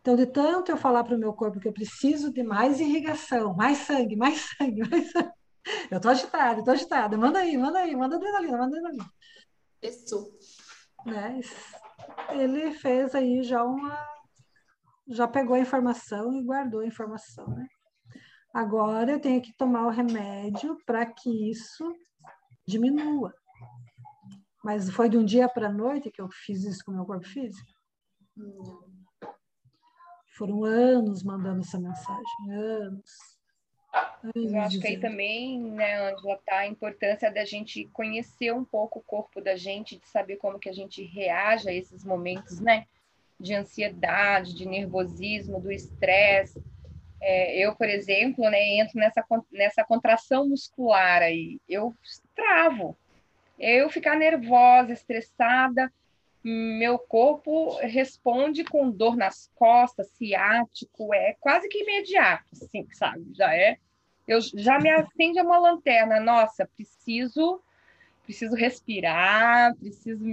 Então, 0.00 0.16
de 0.16 0.26
tanto 0.26 0.70
eu 0.70 0.78
falar 0.78 1.04
para 1.04 1.14
o 1.14 1.18
meu 1.18 1.32
corpo 1.34 1.60
que 1.60 1.68
eu 1.68 1.72
preciso 1.72 2.32
de 2.32 2.42
mais 2.42 2.80
irrigação, 2.80 3.54
mais 3.54 3.78
sangue, 3.78 4.16
mais 4.16 4.40
sangue, 4.56 4.88
mais 4.88 5.10
sangue. 5.12 5.30
Eu 5.90 5.98
estou 5.98 6.10
agitada, 6.10 6.60
estou 6.60 6.72
agitada. 6.72 7.18
Manda 7.18 7.38
aí, 7.38 7.56
manda 7.56 7.78
aí, 7.78 7.94
manda 7.94 8.16
adrenalina, 8.16 8.58
manda 8.58 8.78
adrenalina. 8.78 9.10
Isso. 9.82 10.32
Né? 11.04 11.40
Ele 12.30 12.72
fez 12.72 13.14
aí 13.14 13.42
já 13.42 13.62
uma. 13.62 14.08
Já 15.08 15.26
pegou 15.28 15.54
a 15.54 15.60
informação 15.60 16.32
e 16.32 16.44
guardou 16.44 16.80
a 16.80 16.86
informação, 16.86 17.46
né? 17.48 17.66
Agora 18.54 19.12
eu 19.12 19.20
tenho 19.20 19.42
que 19.42 19.52
tomar 19.56 19.86
o 19.86 19.90
remédio 19.90 20.76
para 20.86 21.04
que 21.04 21.50
isso 21.50 21.92
diminua. 22.66 23.34
Mas 24.62 24.90
foi 24.90 25.08
de 25.08 25.18
um 25.18 25.24
dia 25.24 25.48
para 25.48 25.68
a 25.68 25.72
noite 25.72 26.10
que 26.10 26.22
eu 26.22 26.28
fiz 26.28 26.64
isso 26.64 26.84
com 26.84 26.92
o 26.92 26.94
meu 26.94 27.04
corpo 27.04 27.26
físico? 27.26 27.70
Não. 28.36 28.89
Foram 30.40 30.64
anos 30.64 31.22
mandando 31.22 31.60
essa 31.60 31.78
mensagem, 31.78 32.50
anos. 32.50 33.36
anos 34.24 34.52
Eu 34.52 34.60
acho 34.62 34.80
que 34.80 34.86
aí 34.86 34.98
também, 34.98 35.60
né, 35.60 36.10
Angela, 36.10 36.40
tá 36.46 36.60
a 36.60 36.66
importância 36.66 37.30
da 37.30 37.44
gente 37.44 37.84
conhecer 37.92 38.50
um 38.50 38.64
pouco 38.64 39.00
o 39.00 39.02
corpo 39.02 39.42
da 39.42 39.54
gente, 39.54 39.98
de 39.98 40.08
saber 40.08 40.36
como 40.36 40.58
que 40.58 40.70
a 40.70 40.72
gente 40.72 41.04
reage 41.04 41.68
a 41.68 41.74
esses 41.74 42.02
momentos, 42.02 42.58
né? 42.58 42.86
De 43.38 43.52
ansiedade, 43.52 44.54
de 44.54 44.66
nervosismo, 44.66 45.60
do 45.60 45.70
estresse. 45.70 46.64
É, 47.20 47.58
eu, 47.58 47.76
por 47.76 47.86
exemplo, 47.86 48.48
né, 48.48 48.78
entro 48.78 48.98
nessa, 48.98 49.22
nessa 49.52 49.84
contração 49.84 50.48
muscular 50.48 51.20
aí. 51.20 51.60
Eu 51.68 51.94
travo. 52.34 52.96
Eu 53.58 53.90
ficar 53.90 54.16
nervosa, 54.16 54.94
estressada, 54.94 55.92
meu 56.42 56.98
corpo 56.98 57.76
responde 57.80 58.64
com 58.64 58.90
dor 58.90 59.16
nas 59.16 59.50
costas, 59.54 60.08
ciático, 60.12 61.12
é 61.12 61.36
quase 61.38 61.68
que 61.68 61.82
imediato, 61.82 62.44
assim, 62.52 62.86
sabe? 62.92 63.26
Já 63.34 63.54
é. 63.54 63.78
Eu 64.26 64.40
já 64.40 64.78
me 64.78 64.90
acende 64.90 65.40
uma 65.40 65.58
lanterna, 65.58 66.20
nossa, 66.20 66.66
preciso 66.76 67.60
preciso 68.30 68.54
respirar, 68.54 69.74
preciso, 69.76 70.24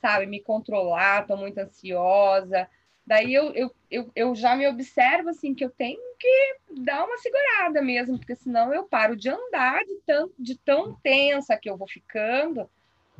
sabe, 0.00 0.26
me 0.26 0.40
controlar, 0.40 1.22
estou 1.22 1.38
muito 1.38 1.56
ansiosa. 1.56 2.68
Daí 3.06 3.32
eu, 3.32 3.52
eu, 3.54 3.74
eu, 3.90 4.10
eu 4.14 4.34
já 4.34 4.54
me 4.54 4.68
observo 4.68 5.30
assim 5.30 5.54
que 5.54 5.64
eu 5.64 5.70
tenho 5.70 5.98
que 6.18 6.56
dar 6.82 7.04
uma 7.04 7.16
segurada 7.16 7.80
mesmo, 7.80 8.18
porque 8.18 8.36
senão 8.36 8.74
eu 8.74 8.84
paro 8.84 9.16
de 9.16 9.30
andar 9.30 9.82
de 9.84 9.96
tão, 10.06 10.30
de 10.38 10.58
tão 10.58 10.94
tensa 11.02 11.56
que 11.56 11.68
eu 11.68 11.78
vou 11.78 11.88
ficando 11.88 12.68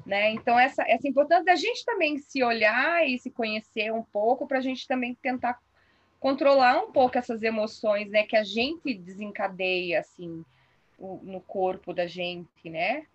né? 0.07 0.31
Então, 0.33 0.59
essa, 0.59 0.83
essa 0.89 1.09
importância 1.09 1.45
da 1.45 1.57
gente 1.57 1.85
também 1.85 2.19
se 2.19 2.43
olhar 2.43 3.07
e 3.07 3.19
se 3.19 3.31
conhecer 3.31 3.93
um 3.93 4.03
pouco, 4.03 4.47
para 4.47 4.59
a 4.59 4.63
gente 4.63 4.87
também 4.87 5.15
tentar 5.15 5.59
controlar 6.19 6.83
um 6.83 6.93
pouco 6.93 7.17
essas 7.17 7.43
emoções 7.43 8.11
né, 8.11 8.25
que 8.25 8.37
a 8.37 8.45
gente 8.45 8.93
desencadeia, 8.95 10.01
assim. 10.01 10.45
no 10.99 11.41
corpo 11.41 11.95
da 11.95 12.07
gente, 12.07 12.69
né? 12.69 13.07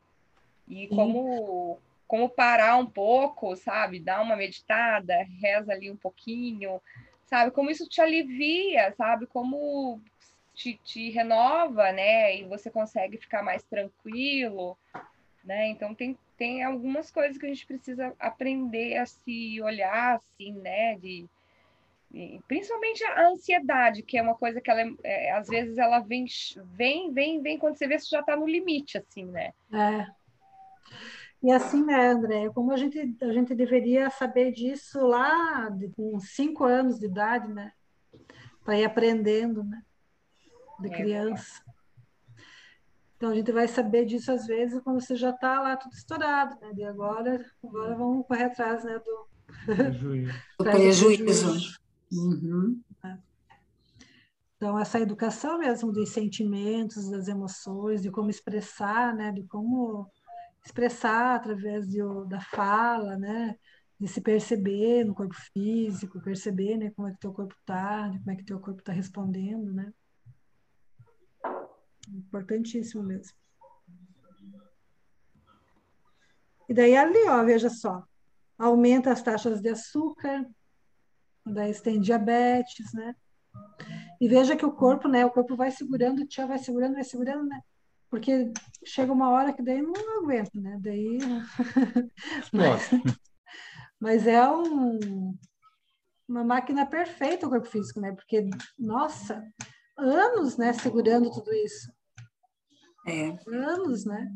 E 0.68 0.88
como, 0.88 1.78
como 2.08 2.28
parar 2.28 2.78
um 2.78 2.86
pouco, 2.86 3.56
sabe? 3.56 4.00
Dar 4.00 4.22
uma 4.22 4.36
meditada, 4.36 5.24
reza 5.40 5.72
ali 5.72 5.92
um 5.92 5.96
pouquinho, 5.96 6.82
sabe? 7.26 7.52
Como 7.52 7.70
isso 7.70 7.88
te 7.88 8.02
alivia, 8.02 8.92
sabe? 8.98 9.28
Como 9.28 10.02
te, 10.56 10.80
te 10.84 11.12
renova, 11.12 11.92
né? 11.92 12.38
E 12.38 12.46
você 12.46 12.72
consegue 12.72 13.18
ficar 13.18 13.44
mais 13.44 13.64
tranquilo, 13.64 14.76
né? 15.44 15.68
Então 15.68 15.94
tem, 15.94 16.18
tem 16.38 16.64
algumas 16.64 17.12
coisas 17.12 17.38
que 17.38 17.46
a 17.46 17.50
gente 17.50 17.66
precisa 17.66 18.14
aprender 18.20 18.98
a 18.98 19.06
se 19.06 19.62
olhar 19.62 20.16
assim, 20.16 20.54
né? 20.54 20.98
De, 20.98 21.28
principalmente 22.48 23.04
a 23.04 23.28
ansiedade, 23.28 24.04
que 24.04 24.18
é 24.18 24.22
uma 24.22 24.36
coisa 24.36 24.62
que 24.62 24.70
ela 24.70 24.82
é, 24.82 24.94
é, 25.04 25.32
às 25.32 25.48
vezes 25.48 25.78
ela 25.78 26.00
vem, 26.00 26.26
vem, 26.76 27.12
vem, 27.12 27.42
vem 27.42 27.58
quando 27.58 27.78
você 27.78 27.88
vê 27.88 28.00
se 28.00 28.10
já 28.10 28.22
está 28.22 28.36
no 28.36 28.48
limite, 28.48 28.98
assim, 28.98 29.26
né? 29.26 29.54
É. 29.74 30.08
E 31.44 31.52
assim, 31.52 31.84
né, 31.84 32.08
André, 32.08 32.50
como 32.50 32.72
a 32.72 32.78
gente, 32.78 33.00
a 33.22 33.34
gente 33.34 33.54
deveria 33.54 34.10
saber 34.10 34.52
disso 34.52 35.06
lá 35.06 35.70
de, 35.70 35.90
com 35.90 36.20
cinco 36.20 36.64
anos 36.64 37.00
de 37.00 37.06
idade, 37.06 37.48
né? 37.52 37.72
Para 38.64 38.80
ir 38.80 38.86
aprendendo, 38.86 39.64
né? 39.64 39.84
De 40.80 40.88
é, 40.88 40.90
criança. 40.90 41.64
Então 43.16 43.30
a 43.30 43.36
gente 43.36 43.52
vai 43.52 43.68
saber 43.68 44.06
disso 44.06 44.32
às 44.32 44.46
vezes 44.46 44.82
quando 44.82 45.02
você 45.02 45.16
já 45.16 45.30
está 45.30 45.62
lá 45.62 45.78
tudo 45.78 45.94
estourado, 45.94 46.60
né? 46.60 46.72
E 46.76 46.84
agora, 46.84 47.46
agora 47.64 47.96
vamos 47.96 48.28
correr 48.28 48.46
atrás, 48.46 48.84
né? 48.84 49.00
Do 49.00 49.28
prejuízo. 49.66 50.34
do 50.60 50.66
prejuízo. 50.66 51.80
Uhum. 52.12 52.82
É. 53.04 53.18
Então, 54.58 54.80
essa 54.80 55.00
educação 55.00 55.58
mesmo 55.60 55.92
dos 55.92 56.10
sentimentos, 56.10 57.10
das 57.10 57.28
emoções, 57.28 58.02
de 58.02 58.12
como 58.12 58.30
expressar, 58.30 59.14
né? 59.16 59.32
De 59.32 59.44
como 59.44 60.10
expressar 60.66 61.36
através 61.36 61.88
de, 61.88 62.00
da 62.28 62.42
fala, 62.42 63.18
né? 63.18 63.56
De 64.00 64.08
se 64.08 64.20
perceber 64.20 65.06
no 65.06 65.16
corpo 65.16 65.36
físico, 65.54 66.22
perceber, 66.22 66.78
né? 66.78 66.92
Como 66.92 67.08
é 67.08 67.14
que 67.14 67.20
teu 67.20 67.32
corpo 67.32 67.56
está, 67.60 68.10
como 68.10 68.32
é 68.32 68.36
que 68.36 68.44
teu 68.44 68.60
corpo 68.60 68.80
está 68.80 68.92
respondendo, 68.92 69.72
né? 69.74 69.94
Importantíssimo 72.08 73.04
mesmo. 73.04 73.36
E 76.68 76.74
daí 76.74 76.96
ali, 76.96 77.28
ó, 77.28 77.44
veja 77.44 77.70
só, 77.70 78.04
aumenta 78.58 79.12
as 79.12 79.22
taxas 79.22 79.62
de 79.62 79.70
açúcar, 79.70 80.46
daí 81.46 81.74
tem 81.82 82.02
diabetes, 82.02 82.92
né? 82.94 83.16
E 84.20 84.28
veja 84.28 84.56
que 84.56 84.66
o 84.66 84.72
corpo, 84.72 85.08
né? 85.08 85.26
O 85.26 85.32
corpo 85.32 85.56
vai 85.56 85.72
segurando, 85.72 86.22
o 86.22 86.28
tia 86.28 86.48
vai 86.48 86.58
segurando, 86.58 86.94
vai 86.94 87.04
segurando, 87.04 87.46
né? 87.46 87.62
Porque 88.10 88.52
chega 88.84 89.12
uma 89.12 89.30
hora 89.30 89.54
que 89.54 89.62
daí 89.62 89.82
não 89.82 90.24
aguenta, 90.24 90.60
né? 90.60 90.78
Daí. 90.82 91.20
mas, 92.52 92.90
mas 94.00 94.28
é 94.28 94.50
um, 94.50 95.38
uma 96.28 96.44
máquina 96.44 96.86
perfeita 96.86 97.46
o 97.46 97.50
corpo 97.50 97.68
físico, 97.68 98.00
né? 98.00 98.14
Porque, 98.14 98.50
nossa, 98.80 99.44
anos, 99.98 100.58
né? 100.58 100.74
Segurando 100.74 101.30
tudo 101.30 101.54
isso. 101.54 101.92
É. 103.06 103.38
Anos, 103.48 104.04
né? 104.04 104.32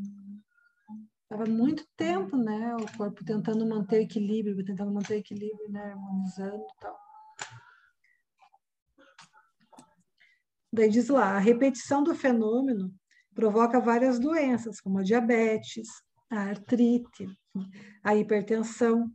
Estava 1.23 1.45
muito 1.49 1.87
tempo, 1.97 2.37
né? 2.37 2.75
O 2.75 2.97
corpo 2.97 3.25
tentando 3.25 3.65
manter 3.67 4.01
equilíbrio, 4.01 4.63
tentando 4.63 4.91
manter 4.91 5.17
equilíbrio, 5.17 5.69
né? 5.69 5.91
Harmonizando 5.91 6.63
e 6.63 6.79
tal. 6.79 6.99
Daí 10.71 10.87
diz 10.87 11.09
lá, 11.09 11.35
a 11.35 11.39
repetição 11.39 12.03
do 12.03 12.13
fenômeno 12.13 12.93
provoca 13.33 13.79
várias 13.79 14.19
doenças, 14.19 14.79
como 14.79 14.99
a 14.99 15.03
diabetes, 15.03 15.87
a 16.29 16.41
artrite, 16.41 17.27
a 18.03 18.15
hipertensão. 18.15 19.11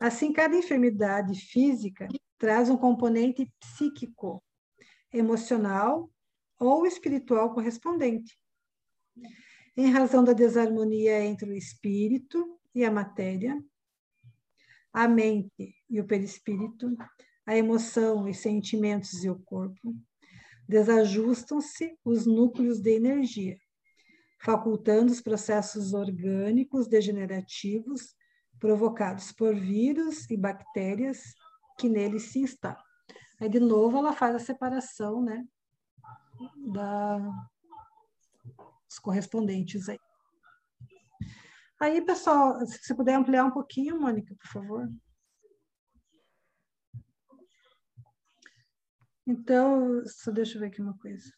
Assim, 0.00 0.32
cada 0.32 0.56
enfermidade 0.56 1.38
física 1.40 2.08
traz 2.36 2.68
um 2.68 2.76
componente 2.76 3.52
psíquico, 3.60 4.42
emocional 5.12 6.10
ou 6.58 6.86
espiritual 6.86 7.54
correspondente 7.54 8.36
em 9.76 9.90
razão 9.90 10.24
da 10.24 10.32
desarmonia 10.32 11.24
entre 11.24 11.50
o 11.50 11.56
espírito 11.56 12.58
e 12.74 12.84
a 12.84 12.90
matéria, 12.90 13.56
a 14.92 15.06
mente 15.06 15.74
e 15.88 16.00
o 16.00 16.06
perispírito, 16.06 16.96
a 17.46 17.56
emoção, 17.56 18.28
os 18.28 18.38
sentimentos 18.38 19.24
e 19.24 19.30
o 19.30 19.38
corpo, 19.38 19.94
desajustam-se 20.68 21.96
os 22.04 22.26
núcleos 22.26 22.80
de 22.80 22.90
energia, 22.90 23.56
facultando 24.40 25.10
os 25.10 25.20
processos 25.20 25.94
orgânicos 25.94 26.86
degenerativos 26.86 28.14
provocados 28.58 29.32
por 29.32 29.54
vírus 29.54 30.28
e 30.30 30.36
bactérias 30.36 31.34
que 31.78 31.88
neles 31.88 32.24
se 32.24 32.40
instalam. 32.40 32.82
Aí, 33.40 33.48
de 33.48 33.60
novo, 33.60 33.96
ela 33.96 34.12
faz 34.12 34.34
a 34.34 34.40
separação 34.40 35.22
né, 35.22 35.44
da, 36.72 37.18
os 38.88 38.98
correspondentes 38.98 39.88
aí. 39.88 39.98
Aí, 41.80 42.04
pessoal, 42.04 42.58
se 42.66 42.78
você 42.82 42.94
puder 42.94 43.14
ampliar 43.14 43.44
um 43.44 43.52
pouquinho, 43.52 44.00
Mônica, 44.00 44.34
por 44.34 44.48
favor. 44.48 44.88
Então, 49.24 50.02
só 50.06 50.32
deixa 50.32 50.56
eu 50.56 50.60
ver 50.60 50.68
aqui 50.68 50.80
uma 50.80 50.96
coisa. 50.98 51.30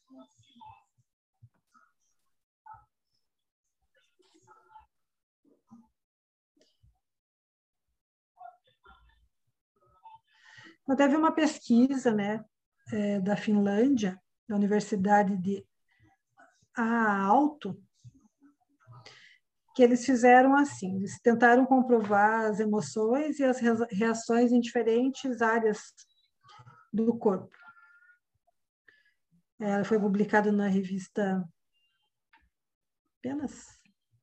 Então, 10.83 10.97
teve 10.97 11.17
uma 11.17 11.35
pesquisa 11.35 12.13
né, 12.15 12.43
é, 12.93 13.21
da 13.21 13.37
Finlândia, 13.37 14.21
da 14.49 14.57
Universidade 14.57 15.37
de 15.37 15.67
a 16.83 17.25
alto, 17.25 17.81
que 19.75 19.83
eles 19.83 20.05
fizeram 20.05 20.57
assim, 20.57 20.97
eles 20.97 21.21
tentaram 21.21 21.65
comprovar 21.65 22.47
as 22.47 22.61
emoções 22.61 23.39
e 23.39 23.45
as 23.45 23.61
reações 23.91 24.53
em 24.53 24.61
diferentes 24.61 25.41
áreas 25.41 25.81
do 26.93 27.17
corpo. 27.17 27.57
Ela 29.59 29.85
foi 29.85 29.99
publicada 30.01 30.51
na 30.51 30.67
revista 30.69 31.47
Penas? 33.23 33.67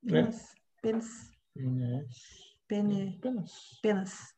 Penas? 0.01 0.55
Penas? 0.81 1.29
Penas. 1.53 3.17
Penas. 3.21 3.79
Penas. 3.81 4.37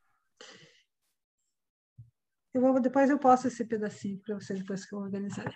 Eu 2.53 2.61
vou, 2.61 2.79
depois 2.81 3.09
eu 3.09 3.17
posto 3.19 3.47
esse 3.47 3.65
pedacinho 3.65 4.19
para 4.19 4.35
vocês 4.35 4.59
depois 4.59 4.85
que 4.85 4.93
eu 4.93 4.99
organizar. 4.99 5.53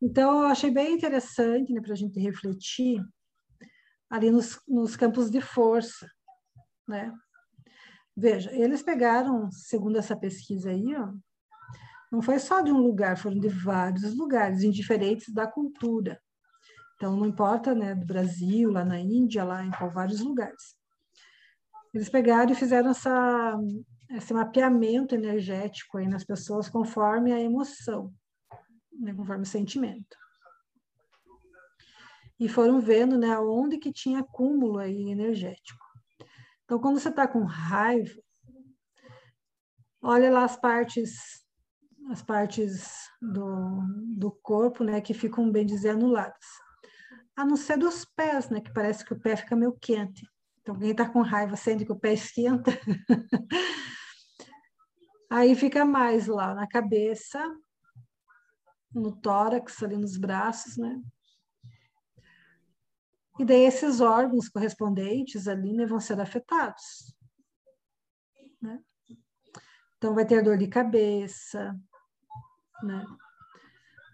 Então, 0.00 0.42
eu 0.42 0.48
achei 0.48 0.70
bem 0.70 0.94
interessante 0.94 1.72
né, 1.72 1.80
para 1.80 1.92
a 1.92 1.96
gente 1.96 2.20
refletir 2.20 3.02
ali 4.10 4.30
nos, 4.30 4.60
nos 4.68 4.96
campos 4.96 5.30
de 5.30 5.40
força, 5.40 6.08
né? 6.86 7.12
Veja, 8.16 8.52
eles 8.52 8.82
pegaram, 8.82 9.50
segundo 9.50 9.98
essa 9.98 10.16
pesquisa 10.16 10.70
aí, 10.70 10.94
ó, 10.94 11.12
não 12.12 12.22
foi 12.22 12.38
só 12.38 12.60
de 12.60 12.70
um 12.70 12.78
lugar, 12.78 13.16
foram 13.16 13.40
de 13.40 13.48
vários 13.48 14.16
lugares, 14.16 14.62
indiferentes 14.62 15.32
da 15.32 15.48
cultura. 15.48 16.20
Então, 16.94 17.16
não 17.16 17.26
importa, 17.26 17.74
né, 17.74 17.92
do 17.94 18.06
Brasil, 18.06 18.70
lá 18.70 18.84
na 18.84 19.00
Índia, 19.00 19.42
lá 19.42 19.64
em 19.64 19.70
vários 19.70 20.20
lugares. 20.20 20.76
Eles 21.92 22.08
pegaram 22.08 22.52
e 22.52 22.54
fizeram 22.54 22.90
essa, 22.90 23.58
esse 24.10 24.32
mapeamento 24.32 25.14
energético 25.14 25.98
aí 25.98 26.06
nas 26.06 26.24
pessoas 26.24 26.68
conforme 26.68 27.32
a 27.32 27.40
emoção 27.40 28.12
né, 28.98 29.14
conforme 29.14 29.42
o 29.42 29.46
sentimento. 29.46 30.16
E 32.38 32.48
foram 32.48 32.80
vendo 32.80 33.16
né, 33.16 33.38
onde 33.38 33.78
que 33.78 33.92
tinha 33.92 34.20
acúmulo 34.20 34.78
aí 34.78 35.10
energético. 35.10 35.84
Então, 36.64 36.78
quando 36.78 36.98
você 36.98 37.08
está 37.08 37.28
com 37.28 37.44
raiva, 37.44 38.20
olha 40.02 40.30
lá 40.30 40.44
as 40.44 40.56
partes 40.56 41.44
as 42.10 42.22
partes 42.22 43.08
do, 43.20 43.80
do 44.16 44.30
corpo, 44.30 44.84
né, 44.84 45.00
que 45.00 45.14
ficam, 45.14 45.50
bem 45.50 45.64
dizer, 45.64 45.90
anuladas. 45.90 46.46
A 47.36 47.44
não 47.44 47.56
ser 47.56 47.78
dos 47.78 48.04
pés, 48.04 48.50
né, 48.50 48.60
que 48.60 48.72
parece 48.72 49.04
que 49.04 49.12
o 49.12 49.18
pé 49.18 49.36
fica 49.36 49.56
meio 49.56 49.72
quente. 49.80 50.26
Então, 50.60 50.78
quem 50.78 50.90
está 50.90 51.08
com 51.08 51.20
raiva 51.22 51.56
sente 51.56 51.84
que 51.84 51.92
o 51.92 51.98
pé 51.98 52.14
esquenta. 52.14 52.70
Aí 55.30 55.54
fica 55.54 55.84
mais 55.84 56.26
lá 56.26 56.54
na 56.54 56.66
cabeça, 56.66 57.40
no 58.94 59.14
tórax, 59.16 59.82
ali 59.82 59.96
nos 59.96 60.16
braços, 60.16 60.76
né? 60.76 61.02
E 63.38 63.44
daí 63.44 63.62
esses 63.62 64.00
órgãos 64.00 64.48
correspondentes 64.48 65.48
ali 65.48 65.72
né, 65.72 65.84
vão 65.86 66.00
ser 66.00 66.20
afetados. 66.20 67.16
Né? 68.62 68.80
Então 69.96 70.14
vai 70.14 70.24
ter 70.24 70.42
dor 70.42 70.56
de 70.56 70.68
cabeça, 70.68 71.76
né? 72.82 73.04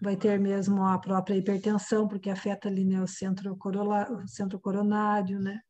vai 0.01 0.17
ter 0.17 0.39
mesmo 0.39 0.83
a 0.83 0.97
própria 0.97 1.35
hipertensão, 1.35 2.07
porque 2.07 2.31
afeta 2.31 2.67
ali 2.67 2.83
né, 2.83 2.99
o, 3.01 3.07
centro 3.07 3.55
o 3.55 4.27
centro 4.27 4.59
coronário, 4.59 5.39
né? 5.39 5.61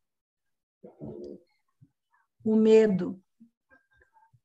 O 2.42 2.56
medo. 2.56 3.22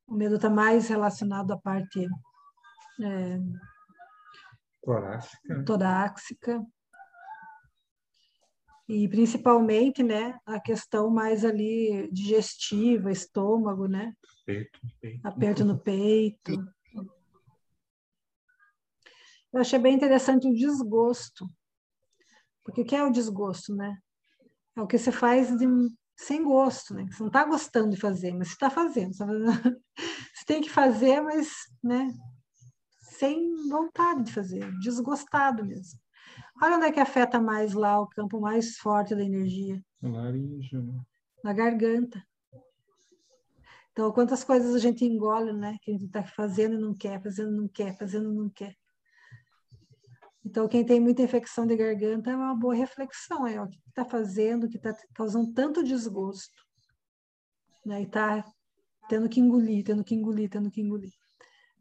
O 0.06 0.14
medo 0.14 0.36
está 0.36 0.50
mais 0.50 0.90
relacionado 0.90 1.52
à 1.52 1.58
parte 1.58 2.06
é, 3.02 3.40
torácica. 4.88 5.64
torácica. 5.66 6.66
E 8.88 9.06
principalmente, 9.10 10.02
né, 10.02 10.40
a 10.46 10.62
questão 10.62 11.10
mais 11.10 11.44
ali 11.44 12.10
digestiva, 12.10 13.12
estômago, 13.12 13.86
né? 13.86 14.14
Peito, 14.46 14.80
peito. 15.02 15.28
Aperto 15.28 15.66
no 15.66 15.78
peito. 15.78 16.54
Eu 19.52 19.60
achei 19.60 19.78
bem 19.78 19.94
interessante 19.94 20.48
o 20.48 20.54
desgosto. 20.54 21.46
Porque 22.64 22.82
o 22.82 22.86
que 22.86 22.96
é 22.96 23.04
o 23.04 23.12
desgosto, 23.12 23.76
né? 23.76 23.98
É 24.74 24.82
o 24.82 24.88
que 24.88 24.98
você 24.98 25.12
faz 25.12 25.50
de, 25.58 25.66
sem 26.16 26.44
gosto, 26.44 26.94
né? 26.94 27.06
Você 27.12 27.20
não 27.20 27.28
está 27.28 27.44
gostando 27.44 27.90
de 27.90 28.00
fazer, 28.00 28.34
mas 28.34 28.50
você 28.50 28.54
está 28.54 28.70
fazendo. 28.70 29.12
Você 30.34 30.46
tem 30.46 30.62
que 30.62 30.70
fazer, 30.70 31.20
mas, 31.20 31.50
né? 31.84 32.14
Sem 33.18 33.68
vontade 33.68 34.24
de 34.24 34.34
fazer, 34.34 34.72
desgostado 34.80 35.66
mesmo. 35.66 36.00
Olha 36.62 36.78
onde 36.78 36.86
é 36.86 36.92
que 36.92 37.00
afeta 37.00 37.42
mais 37.42 37.74
lá 37.74 38.00
o 38.00 38.08
campo 38.08 38.40
mais 38.40 38.78
forte 38.78 39.16
da 39.16 39.24
energia. 39.24 39.84
Na 40.02 40.10
laringe, 40.10 40.78
né? 40.78 41.02
Na 41.44 41.52
garganta. 41.52 42.24
Então, 43.92 44.12
quantas 44.12 44.44
coisas 44.44 44.76
a 44.76 44.80
gente 44.80 45.04
engole, 45.04 45.52
né? 45.52 45.78
Que 45.82 45.90
a 45.90 45.94
gente 45.96 46.06
está 46.06 46.24
fazendo 46.24 46.76
e 46.76 46.80
não 46.80 46.94
quer, 46.94 47.22
fazendo 47.22 47.52
e 47.52 47.58
não 47.58 47.68
quer, 47.68 47.98
fazendo 47.98 48.32
e 48.32 48.36
não 48.36 48.50
quer. 48.50 48.76
Então, 50.46 50.68
quem 50.68 50.86
tem 50.86 51.00
muita 51.00 51.24
infecção 51.24 51.66
de 51.66 51.76
garganta 51.76 52.30
é 52.30 52.36
uma 52.36 52.56
boa 52.56 52.76
reflexão, 52.76 53.48
é 53.48 53.60
o 53.60 53.68
que 53.68 53.80
está 53.88 54.06
fazendo, 54.06 54.70
que 54.70 54.78
está 54.78 54.96
causando 55.16 55.52
tanto 55.54 55.84
desgosto. 55.84 56.64
Né? 57.84 58.02
E 58.02 58.04
está 58.04 58.46
tendo 59.10 59.28
que 59.28 59.40
engolir, 59.40 59.84
tendo 59.84 60.04
que 60.04 60.14
engolir, 60.14 60.50
tendo 60.50 60.70
que 60.70 60.82
engolir. 60.82 61.14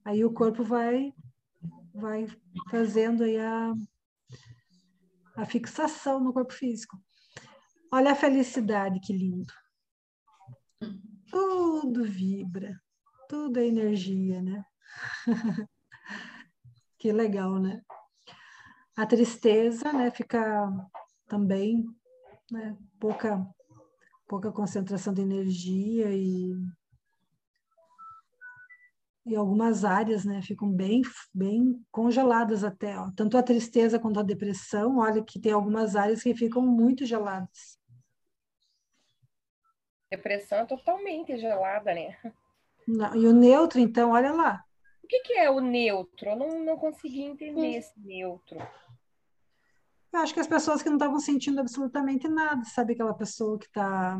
Aí 0.06 0.24
o 0.24 0.32
corpo 0.32 0.62
vai, 0.62 1.12
vai 1.96 2.26
fazendo 2.70 3.24
aí 3.24 3.38
a, 3.38 3.72
a 5.36 5.46
fixação 5.46 6.20
no 6.20 6.32
corpo 6.32 6.52
físico. 6.52 7.00
Olha 7.92 8.12
a 8.12 8.16
felicidade, 8.16 9.00
que 9.00 9.12
lindo. 9.12 9.52
Tudo 11.30 12.04
vibra, 12.04 12.80
tudo 13.28 13.58
é 13.58 13.66
energia, 13.66 14.42
né? 14.42 14.64
que 16.98 17.12
legal, 17.12 17.58
né? 17.58 17.82
A 18.96 19.06
tristeza, 19.06 19.92
né, 19.92 20.10
fica 20.10 20.70
também, 21.26 21.84
né, 22.50 22.76
pouca 22.98 23.46
pouca 24.28 24.50
concentração 24.50 25.14
de 25.14 25.22
energia 25.22 26.12
e 26.12 26.52
e 29.26 29.34
algumas 29.34 29.84
áreas, 29.84 30.24
né, 30.24 30.40
ficam 30.40 30.70
bem 30.70 31.02
bem 31.34 31.84
congeladas 31.90 32.62
até, 32.62 32.96
ó. 32.96 33.10
tanto 33.16 33.36
a 33.36 33.42
tristeza 33.42 33.98
quanto 33.98 34.20
a 34.20 34.22
depressão, 34.22 34.98
olha 34.98 35.22
que 35.22 35.40
tem 35.40 35.52
algumas 35.52 35.96
áreas 35.96 36.22
que 36.22 36.34
ficam 36.34 36.62
muito 36.62 37.04
geladas. 37.04 37.76
Depressão 40.08 40.58
é 40.58 40.64
totalmente 40.64 41.36
gelada, 41.36 41.92
né? 41.92 42.16
Não, 42.86 43.16
e 43.16 43.26
o 43.26 43.32
neutro, 43.32 43.80
então, 43.80 44.12
olha 44.12 44.32
lá. 44.32 44.64
O 45.02 45.08
que, 45.08 45.20
que 45.20 45.32
é 45.32 45.50
o 45.50 45.60
neutro? 45.60 46.30
Eu 46.30 46.36
não, 46.36 46.64
não 46.64 46.76
consegui 46.76 47.22
entender 47.22 47.60
hum. 47.60 47.78
esse 47.78 47.98
neutro. 47.98 48.58
Eu 50.12 50.20
acho 50.20 50.32
que 50.32 50.40
as 50.40 50.46
pessoas 50.46 50.82
que 50.82 50.88
não 50.88 50.96
estavam 50.96 51.18
sentindo 51.18 51.60
absolutamente 51.60 52.28
nada, 52.28 52.64
sabe 52.64 52.92
aquela 52.92 53.12
pessoa 53.12 53.58
que 53.58 53.66
está 53.66 54.18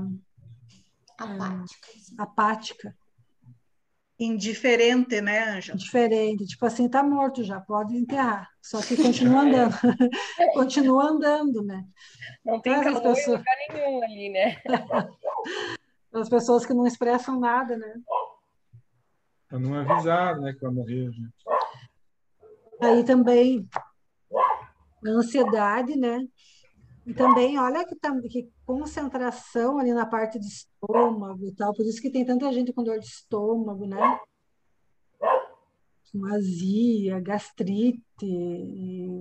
apática. 1.17 1.89
É, 1.89 2.23
apática. 2.23 2.97
Indiferente, 4.19 5.21
né, 5.21 5.57
Ângela? 5.57 5.77
Indiferente, 5.77 6.47
tipo 6.47 6.65
assim, 6.65 6.87
está 6.87 7.03
morto 7.03 7.45
já, 7.45 7.61
pode 7.61 7.95
enterrar. 7.95 8.49
Só 8.63 8.81
que 8.81 8.97
continua 8.97 9.43
andando. 9.43 9.75
continua 10.55 11.05
andando, 11.05 11.63
né? 11.63 11.85
Não 12.45 12.61
tem 12.61 12.81
calor 12.81 13.03
pessoas... 13.03 13.27
em 13.27 13.31
lugar 13.31 13.57
nenhum 13.69 14.03
ali, 14.03 14.29
né? 14.31 14.63
As 16.15 16.31
pessoas 16.31 16.65
que 16.65 16.73
não 16.73 16.87
expressam 16.87 17.39
nada, 17.39 17.77
né? 17.77 17.95
Para 19.49 19.59
não 19.59 19.75
avisar, 19.75 20.41
né, 20.41 20.55
que 20.55 20.61
vai 20.61 20.73
morrer, 20.73 21.13
gente. 21.13 21.35
Aí 22.81 23.05
também 23.05 23.69
a 24.35 25.11
ansiedade, 25.11 25.95
né? 25.97 26.27
E 27.07 27.15
também, 27.15 27.57
olha 27.57 27.85
que, 27.87 27.95
que 28.29 28.51
concentração 28.67 29.79
ali 29.79 29.95
na 29.95 30.05
parte 30.05 30.41
do 30.41 30.45
estômago 30.45 31.47
e 31.47 31.55
tal, 31.55 31.73
por 31.73 31.87
isso 31.87 32.03
que 32.03 32.11
tem 32.11 32.25
tanta 32.25 32.53
gente 32.53 32.73
com 32.73 32.83
dor 32.83 32.99
de 32.99 33.07
estômago, 33.07 33.87
né? 33.87 34.19
Com 36.11 36.27
azia, 36.27 37.21
gastrite, 37.21 38.03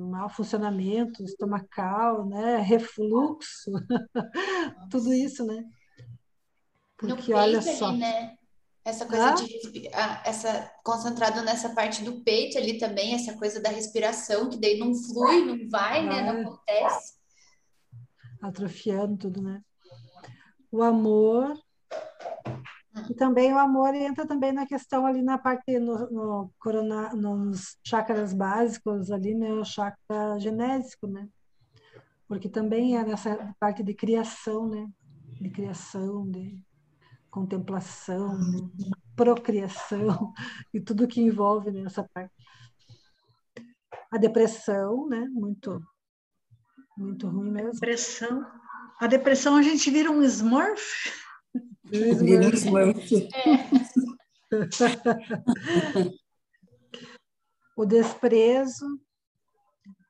mau 0.10 0.28
funcionamento 0.30 1.24
estomacal, 1.24 2.26
né? 2.26 2.58
Refluxo, 2.58 3.72
tudo 4.90 5.14
isso, 5.14 5.46
né? 5.46 5.64
Porque 6.98 7.36
olha 7.36 7.62
só. 7.62 7.90
Ali, 7.90 8.00
né? 8.00 8.36
Essa 8.84 9.06
coisa 9.06 9.30
ah? 9.30 9.34
de 9.34 9.88
essa 10.24 10.72
concentrado 10.84 11.42
nessa 11.44 11.70
parte 11.70 12.04
do 12.04 12.24
peito 12.24 12.58
ali 12.58 12.80
também, 12.80 13.14
essa 13.14 13.36
coisa 13.36 13.60
da 13.60 13.70
respiração, 13.70 14.50
que 14.50 14.60
daí 14.60 14.78
não 14.78 14.94
flui, 14.94 15.46
não 15.46 15.70
vai, 15.70 16.04
né? 16.04 16.22
Não 16.22 16.42
acontece. 16.42 17.25
Atrofiando 18.42 19.18
tudo, 19.18 19.42
né? 19.42 19.62
O 20.72 20.82
amor. 20.82 21.58
E 23.10 23.14
também 23.14 23.54
o 23.54 23.58
amor 23.58 23.94
entra 23.94 24.26
também 24.26 24.52
na 24.52 24.66
questão 24.66 25.06
ali 25.06 25.22
na 25.22 25.38
parte 25.38 25.80
no, 25.80 26.10
no 26.10 26.52
corona, 26.60 27.14
nos 27.14 27.78
chakras 27.86 28.34
básicos 28.34 29.12
ali, 29.12 29.36
né? 29.36 29.52
O 29.54 29.66
chakra 29.66 30.40
genésico, 30.40 31.08
né? 31.08 31.28
Porque 32.28 32.50
também 32.50 32.98
é 32.98 33.04
nessa 33.04 33.54
parte 33.60 33.84
de 33.84 33.94
criação, 33.94 34.68
né? 34.68 34.90
De 35.40 35.50
criação, 35.50 36.30
de 36.30 36.58
contemplação, 37.30 38.40
procriação 39.16 40.34
e 40.74 40.80
tudo 40.80 41.08
que 41.08 41.22
envolve 41.22 41.70
nessa 41.70 42.08
parte. 42.14 42.34
A 44.10 44.18
depressão, 44.18 45.08
né? 45.08 45.28
Muito, 45.32 45.82
muito 46.98 47.28
ruim 47.28 47.52
mesmo. 47.52 47.72
Depressão. 47.74 48.46
A 49.00 49.08
depressão 49.08 49.56
a 49.56 49.62
gente 49.62 49.92
vira 49.92 50.12
um 50.12 50.24
Smurf. 50.24 51.12
Vira 51.84 52.48
um 52.48 52.50
Smurf. 52.50 53.30
o 57.76 57.86
desprezo 57.86 58.86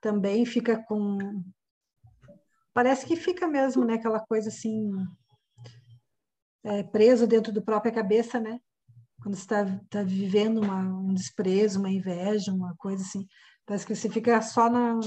também 0.01 0.45
fica 0.45 0.77
com 0.83 1.17
parece 2.73 3.05
que 3.05 3.15
fica 3.15 3.47
mesmo, 3.47 3.85
né? 3.85 3.93
Aquela 3.95 4.19
coisa 4.19 4.49
assim 4.49 4.91
é, 6.63 6.83
preso 6.83 7.25
dentro 7.25 7.53
da 7.53 7.61
própria 7.61 7.91
cabeça, 7.91 8.39
né? 8.39 8.59
Quando 9.21 9.35
você 9.35 9.41
está 9.41 9.65
tá 9.89 10.03
vivendo 10.03 10.61
uma, 10.61 10.81
um 10.81 11.13
desprezo, 11.13 11.79
uma 11.79 11.89
inveja, 11.89 12.51
uma 12.51 12.75
coisa 12.77 13.01
assim, 13.01 13.25
parece 13.65 13.85
que 13.85 13.95
você 13.95 14.09
fica 14.09 14.41
só 14.41 14.69
na. 14.69 14.99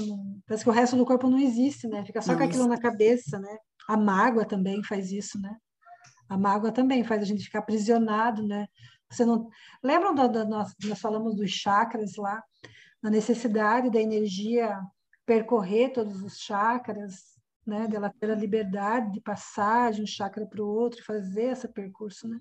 Parece 0.45 0.63
que 0.63 0.69
o 0.69 0.73
resto 0.73 0.95
do 0.95 1.05
corpo 1.05 1.29
não 1.29 1.39
existe, 1.39 1.87
né? 1.87 2.05
Fica 2.05 2.21
só 2.21 2.35
com 2.35 2.43
aquilo 2.43 2.67
na 2.67 2.79
cabeça, 2.79 3.39
né? 3.39 3.57
A 3.87 3.97
mágoa 3.97 4.45
também 4.45 4.83
faz 4.83 5.11
isso, 5.11 5.39
né? 5.39 5.55
A 6.27 6.37
mágoa 6.37 6.71
também 6.71 7.03
faz 7.03 7.23
a 7.23 7.25
gente 7.25 7.43
ficar 7.43 7.59
aprisionado, 7.59 8.45
né? 8.45 8.67
Você 9.09 9.25
não 9.25 9.49
lembram 9.83 10.13
da, 10.13 10.27
da 10.27 10.45
nós, 10.45 10.75
nós 10.83 10.99
falamos 10.99 11.35
dos 11.35 11.49
chakras 11.49 12.15
lá, 12.15 12.43
da 13.01 13.09
necessidade 13.09 13.89
da 13.89 13.99
energia 13.99 14.79
percorrer 15.25 15.93
todos 15.93 16.21
os 16.21 16.39
chakras, 16.39 17.39
né, 17.65 17.87
dela 17.87 18.11
ter 18.19 18.31
a 18.31 18.35
liberdade 18.35 19.11
de 19.11 19.21
passar 19.21 19.91
de 19.91 20.01
um 20.01 20.07
chakra 20.07 20.45
para 20.45 20.61
o 20.61 20.67
outro 20.67 20.99
e 20.99 21.03
fazer 21.03 21.51
esse 21.51 21.67
percurso, 21.67 22.27
né? 22.27 22.39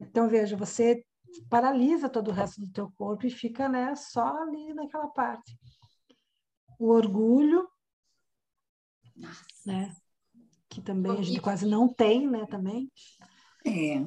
Então, 0.00 0.28
veja, 0.28 0.56
você 0.56 1.04
paralisa 1.48 2.08
todo 2.08 2.28
o 2.28 2.32
resto 2.32 2.60
do 2.60 2.72
teu 2.72 2.90
corpo 2.96 3.26
e 3.26 3.30
fica, 3.30 3.68
né, 3.68 3.94
só 3.94 4.42
ali 4.42 4.72
naquela 4.74 5.08
parte. 5.08 5.58
O 6.78 6.90
orgulho, 6.90 7.68
né, 9.64 9.94
que 10.68 10.80
também 10.80 11.12
a 11.12 11.22
gente 11.22 11.40
quase 11.40 11.66
não 11.66 11.88
tem, 11.88 12.28
né, 12.28 12.46
também. 12.46 12.90
É. 13.64 14.04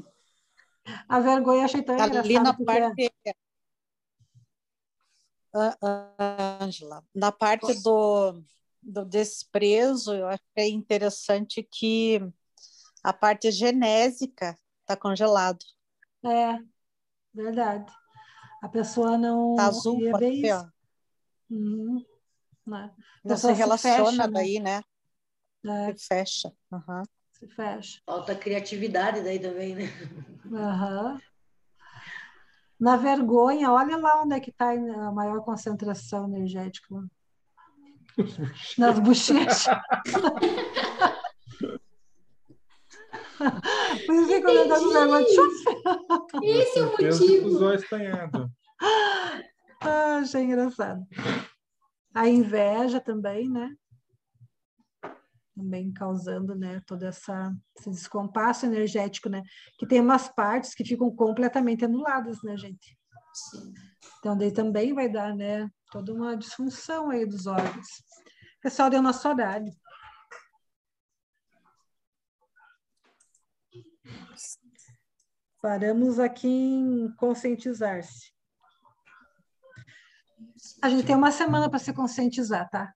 A 1.07 1.20
vergonha 1.20 1.65
achei 1.65 1.84
tão 1.84 1.99
ali 1.99 2.39
na 2.39 2.53
parte 2.53 3.11
Ângela, 6.61 7.03
na 7.13 7.32
parte 7.32 7.82
do 7.82 8.43
do 8.82 9.05
desprezo, 9.05 10.13
eu 10.13 10.28
achei 10.28 10.72
interessante 10.72 11.61
que 11.61 12.22
a 13.03 13.13
parte 13.13 13.51
genésica 13.51 14.57
está 14.82 14.95
congelado. 14.95 15.63
É, 16.24 16.59
verdade. 17.34 17.91
A 18.61 18.69
pessoa 18.69 19.17
não. 19.17 19.55
Tá 19.55 19.67
azul, 19.67 19.99
pode 20.11 20.41
ver 20.41 20.69
Uhum. 21.49 22.05
Né? 22.67 22.91
Não 23.23 23.36
se 23.36 23.41
pessoa 23.41 23.53
se 23.55 23.59
relaciona 23.59 24.05
fecha, 24.11 24.27
né? 24.27 24.34
daí, 24.34 24.59
né? 24.59 24.82
É, 25.65 25.95
Se 25.95 26.07
fecha. 26.07 26.53
Aham. 26.71 27.03
se 27.34 27.47
fecha. 27.47 27.99
Falta 28.05 28.36
criatividade 28.36 29.21
daí 29.21 29.39
também, 29.39 29.75
né? 29.75 29.84
Aham. 30.53 31.19
Na 32.80 32.95
vergonha, 32.95 33.71
olha 33.71 33.97
lá 33.97 34.21
onde 34.21 34.36
é 34.36 34.39
que 34.39 34.51
está 34.51 34.71
a 34.71 35.11
maior 35.11 35.43
concentração 35.43 36.25
energética. 36.27 36.95
Nas 38.77 38.99
bochechas. 38.99 39.65
Por 44.05 44.15
isso 44.15 44.27
que 44.27 44.33
eu 44.35 45.25
tchuf, 45.25 46.43
Esse 46.43 46.79
é 46.79 46.83
o 46.83 46.91
motivo. 46.91 47.47
usou 47.47 47.73
espanhado. 47.73 48.49
Ah, 49.81 50.17
achei 50.17 50.43
engraçado. 50.43 51.07
A 52.13 52.27
inveja 52.27 52.99
também, 52.99 53.49
né? 53.49 53.73
Também 55.55 55.93
causando, 55.93 56.53
né, 56.53 56.81
todo 56.85 57.03
essa, 57.03 57.53
esse 57.77 57.89
descompasso 57.89 58.65
energético, 58.65 59.29
né? 59.29 59.41
Que 59.77 59.87
tem 59.87 60.01
umas 60.01 60.27
partes 60.27 60.75
que 60.75 60.83
ficam 60.83 61.09
completamente 61.15 61.85
anuladas, 61.85 62.43
né, 62.43 62.57
gente? 62.57 62.97
Sim. 63.33 63.73
Então, 64.19 64.37
daí 64.37 64.51
também 64.51 64.93
vai 64.93 65.07
dar, 65.09 65.33
né, 65.33 65.69
toda 65.93 66.13
uma 66.13 66.35
disfunção 66.35 67.09
aí 67.09 67.25
dos 67.25 67.47
órgãos. 67.47 67.87
Pessoal, 68.61 68.89
deu 68.89 69.01
nosso 69.01 69.25
horário. 69.29 69.71
Paramos 75.62 76.20
aqui 76.20 76.47
em 76.47 77.12
conscientizar-se. 77.16 78.32
A 80.82 80.89
gente 80.89 81.05
tem 81.05 81.16
uma 81.16 81.32
semana 81.32 81.70
para 81.70 81.80
se 81.80 81.93
conscientizar, 81.93 82.70
tá? 82.70 82.93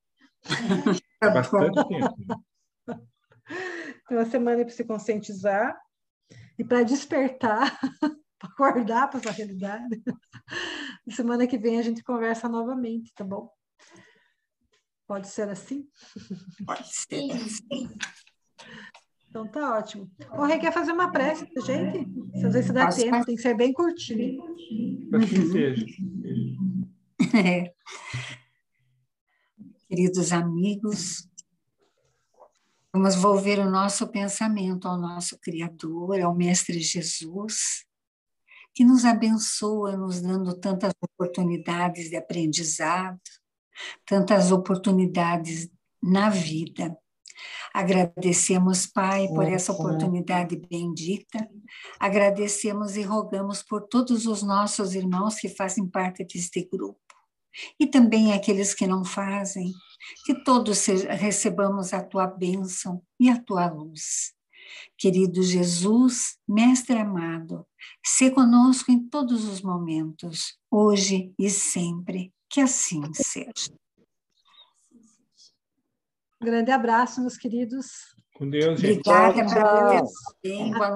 É 1.22 1.30
bastante 1.30 1.88
tempo. 1.88 2.46
Tem 4.08 4.18
uma 4.18 4.26
semana 4.26 4.64
para 4.64 4.74
se 4.74 4.84
conscientizar 4.84 5.78
e 6.58 6.64
para 6.64 6.84
despertar, 6.84 7.80
para 8.40 8.50
acordar 8.50 9.10
para 9.10 9.20
essa 9.20 9.32
realidade. 9.32 10.02
Semana 11.10 11.48
que 11.48 11.58
vem 11.58 11.80
a 11.80 11.82
gente 11.82 12.04
conversa 12.04 12.48
novamente, 12.48 13.14
tá 13.14 13.24
bom? 13.24 13.50
Pode 15.08 15.28
ser 15.28 15.50
assim? 15.50 15.88
Pode 16.66 16.88
ser. 16.88 17.20
Então 19.34 19.48
tá 19.48 19.80
ótimo. 19.80 20.12
O 20.38 20.46
Rei 20.46 20.60
quer 20.60 20.72
fazer 20.72 20.92
uma 20.92 21.12
prece 21.12 21.48
pra 21.52 21.64
gente? 21.64 22.08
Se 22.40 22.46
às 22.46 22.54
vezes 22.54 22.68
se 22.68 22.72
dá 22.72 22.86
Posso 22.86 23.00
tempo, 23.00 23.10
fazer? 23.10 23.26
tem 23.26 23.36
que 23.36 23.42
ser 23.42 23.58
bem 23.58 23.74
curtinho. 23.74 24.44
Assim 25.12 25.52
seja. 25.52 25.86
É. 27.36 27.74
Queridos 29.88 30.32
amigos, 30.32 31.28
vamos 32.94 33.16
volver 33.16 33.58
o 33.58 33.72
nosso 33.72 34.08
pensamento 34.10 34.88
ao 34.88 35.00
nosso 35.00 35.40
Criador, 35.40 36.20
ao 36.22 36.36
Mestre 36.36 36.80
Jesus, 36.80 37.86
que 38.72 38.84
nos 38.84 39.04
abençoa, 39.04 39.98
nos 39.98 40.22
dando 40.22 40.54
tantas 40.60 40.94
oportunidades 41.02 42.10
de 42.10 42.18
aprendizado, 42.18 43.20
tantas 44.06 44.52
oportunidades 44.52 45.72
na 46.04 46.30
vida. 46.30 46.96
Agradecemos, 47.74 48.86
Pai, 48.86 49.28
por 49.30 49.46
essa 49.46 49.72
oportunidade 49.72 50.56
bendita. 50.56 51.50
Agradecemos 52.00 52.96
e 52.96 53.02
rogamos 53.02 53.64
por 53.64 53.88
todos 53.88 54.28
os 54.28 54.44
nossos 54.44 54.94
irmãos 54.94 55.36
que 55.36 55.50
fazem 55.50 55.88
parte 55.88 56.24
deste 56.24 56.70
grupo. 56.72 57.00
E 57.80 57.88
também 57.88 58.32
aqueles 58.32 58.76
que 58.76 58.86
não 58.86 59.04
fazem, 59.04 59.72
que 60.24 60.44
todos 60.44 60.86
recebamos 60.86 61.94
a 61.94 62.04
tua 62.04 62.28
bênção 62.28 63.02
e 63.20 63.30
a 63.30 63.40
tua 63.42 63.68
luz. 63.68 64.34
Querido 64.98 65.42
Jesus, 65.42 66.38
Mestre 66.48 66.98
amado, 66.98 67.66
se 68.06 68.30
conosco 68.30 68.92
em 68.92 69.08
todos 69.10 69.46
os 69.46 69.62
momentos, 69.62 70.58
hoje 70.70 71.34
e 71.40 71.50
sempre, 71.50 72.32
que 72.50 72.62
assim 72.62 73.02
seja. 73.14 73.74
Grande 76.44 76.72
abraço, 76.72 77.22
meus 77.22 77.38
queridos. 77.38 78.14
Com 78.34 78.50
Deus, 78.50 78.80
gente. 78.80 79.08
Obrigada, 79.08 79.46
Tchau. 79.46 80.08
Até. 80.42 80.96